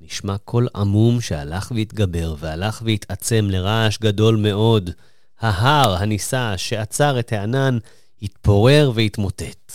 נשמע 0.00 0.38
קול 0.38 0.68
עמום 0.74 1.20
שהלך 1.20 1.72
והתגבר 1.76 2.34
והלך 2.38 2.82
והתעצם 2.84 3.48
לרעש 3.50 3.98
גדול 3.98 4.36
מאוד. 4.36 4.90
ההר 5.40 5.96
הנישא 5.96 6.54
שעצר 6.56 7.20
את 7.20 7.32
הענן 7.32 7.78
התפורר 8.22 8.92
והתמוטט. 8.94 9.72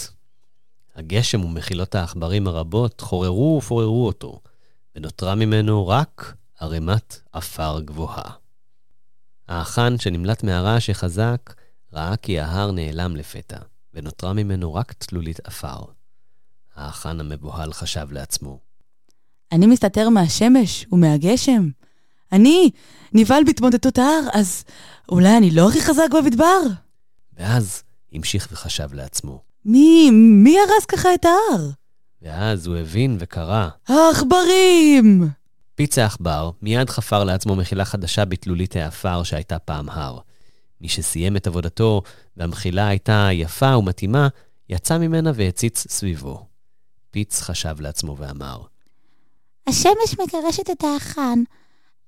הגשם 0.95 1.43
ומחילות 1.43 1.95
העכברים 1.95 2.47
הרבות 2.47 3.01
חוררו 3.01 3.57
ופוררו 3.57 4.07
אותו, 4.07 4.39
ונותרה 4.95 5.35
ממנו 5.35 5.87
רק 5.87 6.35
ערימת 6.59 7.21
עפר 7.33 7.79
גבוהה. 7.85 8.31
האחן 9.47 9.97
שנמלט 9.97 10.43
מהרעש 10.43 10.89
החזק, 10.89 11.53
ראה 11.93 12.17
כי 12.17 12.39
ההר 12.39 12.71
נעלם 12.71 13.15
לפתע, 13.15 13.57
ונותרה 13.93 14.33
ממנו 14.33 14.73
רק 14.73 14.93
תלולית 14.93 15.39
עפר. 15.43 15.83
האחן 16.75 17.19
המבוהל 17.19 17.73
חשב 17.73 18.11
לעצמו, 18.11 18.59
אני 19.51 19.67
מסתתר 19.67 20.09
מהשמש 20.09 20.85
ומהגשם. 20.91 21.69
אני 22.31 22.69
נבהל 23.13 23.43
בהתמודדות 23.43 23.97
ההר, 23.97 24.21
אז 24.33 24.63
אולי 25.09 25.37
אני 25.37 25.51
לא 25.51 25.69
הכי 25.69 25.81
חזק 25.81 26.07
במדבר? 26.11 26.59
ואז 27.37 27.83
המשיך 28.13 28.47
וחשב 28.51 28.93
לעצמו. 28.93 29.41
מי, 29.65 30.09
מי 30.11 30.57
הרס 30.59 30.85
ככה 30.85 31.13
את 31.13 31.25
ההר? 31.25 31.69
ואז 32.21 32.67
הוא 32.67 32.77
הבין 32.77 33.17
וקרא, 33.19 33.67
העכברים! 33.87 35.29
פיץ 35.75 35.97
העכבר 35.97 36.51
מיד 36.61 36.89
חפר 36.89 37.23
לעצמו 37.23 37.55
מחילה 37.55 37.85
חדשה 37.85 38.25
בתלולית 38.25 38.75
העפר 38.75 39.23
שהייתה 39.23 39.59
פעם 39.59 39.89
הר. 39.89 40.19
מי 40.81 40.89
שסיים 40.89 41.37
את 41.37 41.47
עבודתו 41.47 42.01
והמחילה 42.37 42.87
הייתה 42.87 43.29
יפה 43.33 43.77
ומתאימה, 43.77 44.27
יצא 44.69 44.97
ממנה 44.97 45.31
והציץ 45.35 45.87
סביבו. 45.89 46.45
פיץ 47.11 47.41
חשב 47.41 47.81
לעצמו 47.81 48.17
ואמר, 48.17 48.61
השמש 49.67 50.19
מגרשת 50.19 50.69
את 50.69 50.83
האחן, 50.83 51.43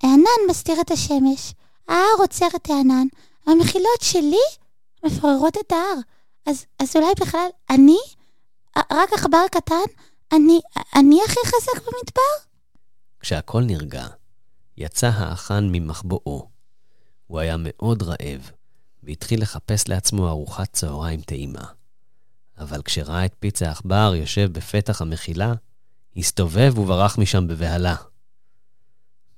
הענן 0.03 0.49
מסתיר 0.49 0.81
את 0.81 0.91
השמש, 0.91 1.53
ההר 1.87 2.15
עוצר 2.19 2.47
את 2.55 2.69
הענן, 2.69 3.07
והמחילות 3.47 4.01
שלי 4.01 4.45
מפוררות 5.05 5.57
את 5.57 5.71
ההר. 5.71 5.99
אז, 6.45 6.65
אז 6.79 6.95
אולי 6.95 7.13
בכלל 7.21 7.47
אני, 7.69 7.97
רק 8.77 9.13
עכבר 9.13 9.45
קטן, 9.51 9.83
אני, 10.33 10.59
אני 10.95 11.19
הכי 11.25 11.39
חזק 11.45 11.81
במדבר? 11.81 12.49
כשהכל 13.19 13.63
נרגע, 13.63 14.07
יצא 14.77 15.07
האחן 15.07 15.69
ממחבואו. 15.71 16.47
הוא 17.27 17.39
היה 17.39 17.55
מאוד 17.59 18.03
רעב, 18.03 18.51
והתחיל 19.03 19.41
לחפש 19.41 19.87
לעצמו 19.87 20.27
ארוחת 20.27 20.73
צהריים 20.73 21.21
טעימה. 21.21 21.63
אבל 22.57 22.81
כשראה 22.81 23.25
את 23.25 23.35
פיץ 23.39 23.61
העכבר 23.61 24.13
יושב 24.15 24.49
בפתח 24.51 25.01
המחילה, 25.01 25.53
הסתובב 26.17 26.77
וברח 26.77 27.17
משם 27.17 27.47
בבהלה. 27.47 27.95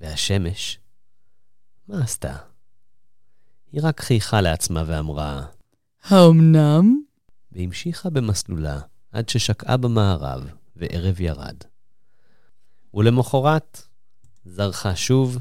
והשמש, 0.01 0.79
מה 1.87 2.03
עשתה? 2.03 2.35
היא 3.71 3.81
רק 3.83 4.01
חייכה 4.01 4.41
לעצמה 4.41 4.83
ואמרה, 4.87 5.45
האומנם? 6.03 7.01
והמשיכה 7.51 8.09
במסלולה 8.09 8.79
עד 9.11 9.29
ששקעה 9.29 9.77
במערב 9.77 10.47
וערב 10.75 11.21
ירד. 11.21 11.55
ולמחרת 12.93 13.81
זרחה 14.45 14.95
שוב 14.95 15.37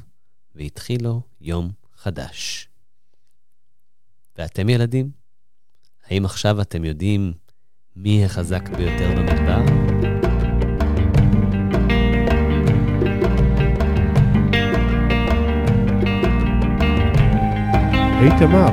והתחיל 0.54 1.04
לו 1.04 1.22
יום 1.40 1.72
חדש. 1.96 2.68
ואתם 4.38 4.68
ילדים, 4.68 5.10
האם 6.06 6.24
עכשיו 6.24 6.60
אתם 6.60 6.84
יודעים 6.84 7.32
מי 7.96 8.24
החזק 8.24 8.68
ביותר 8.68 9.10
במדבר? 9.16 9.43
היי 18.24 18.38
תמר, 18.38 18.68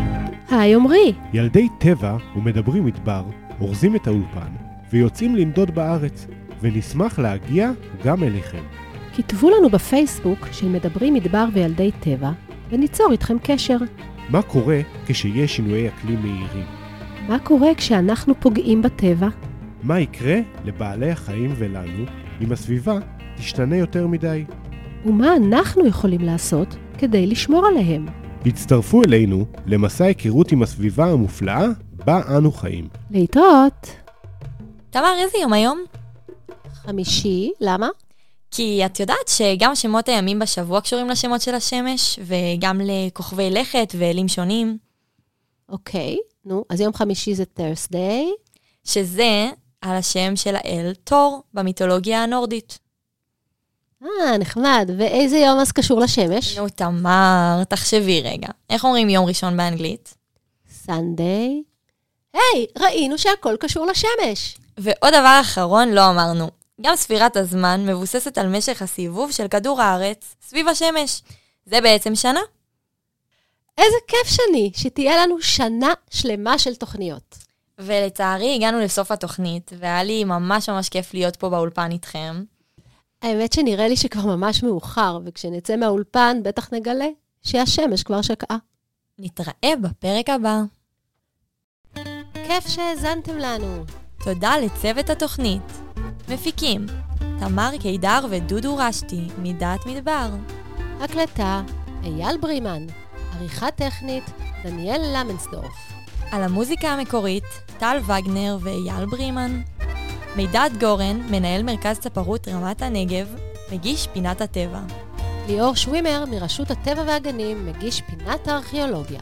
היי 0.50 0.76
עמרי, 0.76 1.14
ילדי 1.34 1.68
טבע 1.78 2.18
ומדברים 2.36 2.86
מדבר 2.86 3.24
אורזים 3.62 3.96
את 3.96 4.08
האולפן 4.08 4.52
ויוצאים 4.92 5.36
לנדוד 5.36 5.76
בארץ, 5.76 6.28
ונשמח 6.62 7.20
להגיע 7.20 7.72
גם 8.04 8.24
אליכם. 8.24 8.64
כתבו 9.16 9.50
לנו 9.50 9.70
בפייסבוק 9.70 10.48
של 10.52 10.70
מדברים 10.70 11.14
מדבר 11.14 11.46
וילדי 11.54 11.92
טבע, 12.00 12.32
וניצור 12.70 13.12
איתכם 13.12 13.38
קשר. 13.44 13.78
מה 14.30 14.42
קורה 14.42 14.80
כשיש 15.08 15.56
שינויי 15.56 15.88
אקלים 15.88 16.20
מהירים? 16.22 16.66
מה 17.28 17.40
קורה 17.40 17.76
כשאנחנו 17.76 18.40
פוגעים 18.40 18.82
בטבע? 18.82 19.28
מה 19.84 20.00
יקרה 20.00 20.40
לבעלי 20.66 21.12
החיים 21.12 21.54
ולנו 21.58 22.06
אם 22.42 22.52
הסביבה 22.52 23.00
תשתנה 23.38 23.76
יותר 23.76 24.08
מדי? 24.08 24.46
ומה 25.06 25.36
אנחנו 25.36 25.88
יכולים 25.88 26.22
לעשות 26.22 26.78
כדי 26.98 27.28
לשמור 27.28 27.66
עליהם? 27.68 28.21
הצטרפו 28.46 29.04
אלינו 29.04 29.46
למסע 29.66 30.06
היכרות 30.06 30.52
עם 30.52 30.64
הסביבה 30.64 31.06
המופלאה 31.06 31.66
בה 31.94 32.38
אנו 32.38 32.52
חיים. 32.52 32.88
להתראות. 33.12 33.88
תמר, 34.90 35.14
איזה 35.20 35.38
יום 35.42 35.54
היום? 35.54 35.80
חמישי, 36.74 37.52
למה? 37.62 37.90
כי 38.52 38.86
את 38.86 39.00
יודעת 39.00 39.28
שגם 39.28 39.76
שמות 39.76 40.10
הימים 40.10 40.40
בשבוע 40.40 40.82
קשורים 40.82 41.10
לשמות 41.10 41.42
של 41.42 41.56
השמש, 41.56 42.20
וגם 42.24 42.82
לכוכבי 42.84 43.50
לכת 43.50 43.96
ואלים 43.98 44.28
שונים, 44.28 44.78
אוקיי, 45.70 46.18
נו, 46.46 46.66
אז 46.70 46.82
יום 46.82 46.94
חמישי 46.94 47.36
זה 47.36 47.46
תרסדיי. 47.46 48.32
שזה 48.84 49.50
על 49.82 49.96
השם 49.96 50.36
של 50.36 50.56
האל 50.56 50.94
תור 51.04 51.44
במיתולוגיה 51.54 52.24
הנורדית. 52.24 52.80
אה, 54.04 54.38
נחמד. 54.38 54.90
ואיזה 54.98 55.38
יום 55.38 55.60
אז 55.60 55.72
קשור 55.72 56.00
לשמש? 56.00 56.58
נו, 56.58 56.70
תמר, 56.70 57.64
תחשבי 57.70 58.22
רגע. 58.22 58.48
איך 58.70 58.86
אומרים 58.86 59.10
יום 59.10 59.26
ראשון 59.26 59.58
באנגלית? 59.58 60.14
סנדיי. 60.72 61.64
היי, 62.34 62.66
ראינו 62.80 63.18
שהכל 63.18 63.56
קשור 63.60 63.86
לשמש. 63.86 64.58
ועוד 64.78 65.14
דבר 65.14 65.38
אחרון 65.42 65.90
לא 65.90 66.10
אמרנו. 66.10 66.50
גם 66.82 66.96
ספירת 66.96 67.38
הזמן 67.38 67.86
מבוססת 67.86 68.38
על 68.38 68.48
משך 68.48 68.82
הסיבוב 68.82 69.32
של 69.32 69.48
כדור 69.48 69.82
הארץ 69.82 70.36
סביב 70.42 70.68
השמש. 70.68 71.22
זה 71.66 71.82
בעצם 71.82 72.16
שנה. 72.16 72.42
איזה 73.78 73.98
כיף 74.08 74.28
שני, 74.28 74.72
שתהיה 74.76 75.18
לנו 75.18 75.42
שנה 75.42 75.94
שלמה 76.10 76.60
של 76.60 76.76
תוכניות. 76.76 77.38
ולצערי 77.80 78.56
הגענו 78.56 78.80
לסוף 78.80 79.12
התוכנית, 79.12 79.72
והיה 79.80 80.04
לי 80.04 80.24
ממש 80.24 80.70
ממש 80.70 80.90
כיף 80.90 81.14
להיות 81.14 81.36
פה 81.36 81.50
באולפן 81.50 81.92
איתכם. 81.92 82.44
האמת 83.22 83.54
שנראה 83.54 83.88
לי 83.88 83.98
שכבר 83.98 84.26
ממש 84.26 84.64
מאוחר, 84.64 85.20
וכשנצא 85.26 85.76
מהאולפן 85.76 86.38
בטח 86.44 86.74
נגלה 86.74 87.08
שהשמש 87.42 88.04
כבר 88.04 88.22
שקעה. 88.22 88.58
נתראה 89.20 89.76
בפרק 89.82 90.30
הבא. 90.30 90.62
כיף 92.34 92.68
שהאזנתם 92.68 93.38
לנו. 93.38 93.84
תודה 94.24 94.58
לצוות 94.58 95.10
התוכנית. 95.10 95.62
מפיקים, 96.30 96.86
תמר 97.40 97.72
קידר 97.82 98.20
ודודו 98.30 98.78
רשתי, 98.78 99.28
מדעת 99.38 99.86
מדבר. 99.86 100.30
הקלטה, 101.00 101.62
אייל 102.04 102.38
ברימן. 102.38 102.86
עריכה 103.36 103.72
טכנית, 103.72 104.24
דניאל 104.64 105.02
למנסדורף. 105.16 105.92
על 106.32 106.44
המוזיקה 106.44 106.90
המקורית, 106.90 107.44
טל 107.80 107.98
וגנר 108.04 108.58
ואייל 108.62 109.06
ברימן. 109.06 109.62
מידד 110.36 110.70
גורן, 110.80 111.22
מנהל 111.30 111.64
מרכז 111.64 112.00
צפרות 112.00 112.48
רמת 112.48 112.82
הנגב, 112.82 113.36
מגיש 113.72 114.08
פינת 114.14 114.42
הטבע. 114.42 114.80
ליאור 115.48 115.76
שווימר 115.76 116.24
מרשות 116.32 116.72
הטבע 116.72 117.04
והגנים 117.08 117.66
מגיש 117.66 118.02
פינת 118.02 118.48
הארכיאולוגיה. 118.48 119.20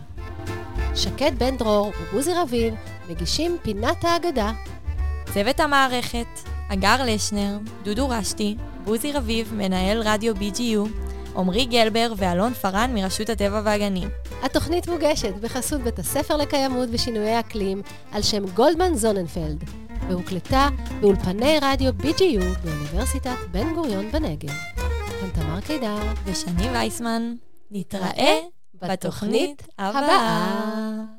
שקד 0.96 1.32
בן 1.38 1.58
דרור 1.58 1.92
ובוזי 2.02 2.34
רביב 2.34 2.74
מגישים 3.10 3.58
פינת 3.62 4.04
האגדה. 4.04 4.52
צוות 5.34 5.60
המערכת, 5.60 6.28
אגר 6.74 7.06
לשנר, 7.06 7.58
דודו 7.84 8.10
רשתי, 8.10 8.56
בוזי 8.84 9.12
רביב, 9.12 9.54
מנהל 9.54 10.02
רדיו 10.02 10.36
BGU, 10.36 10.90
עמרי 11.36 11.66
גלבר 11.66 12.14
ואלון 12.18 12.54
פארן 12.54 12.92
מרשות 12.94 13.30
הטבע 13.30 13.62
והגנים. 13.64 14.10
התוכנית 14.44 14.88
מוגשת 14.88 15.34
בחסות 15.42 15.82
בית 15.82 16.00
הספר 16.00 16.38
לקיימות 16.38 16.90
ושינויי 16.92 17.40
אקלים 17.40 17.82
על 18.12 18.22
שם 18.22 18.46
גולדמן 18.46 18.96
זוננפלד, 18.96 19.64
והוקלטה 20.08 20.70
באולפני 21.02 21.58
רדיו 21.62 21.94
BGU 22.00 22.44
באוניברסיטת 22.64 23.38
בן 23.52 23.74
גוריון 23.74 24.12
בנגב. 24.12 24.50
כאן 25.20 25.30
תמר 25.34 25.62
קידר, 25.62 25.98
ושני 26.26 26.70
וייסמן. 26.70 27.34
נתראה 27.72 28.40
בתוכנית 28.74 29.68
הבאה. 29.78 31.19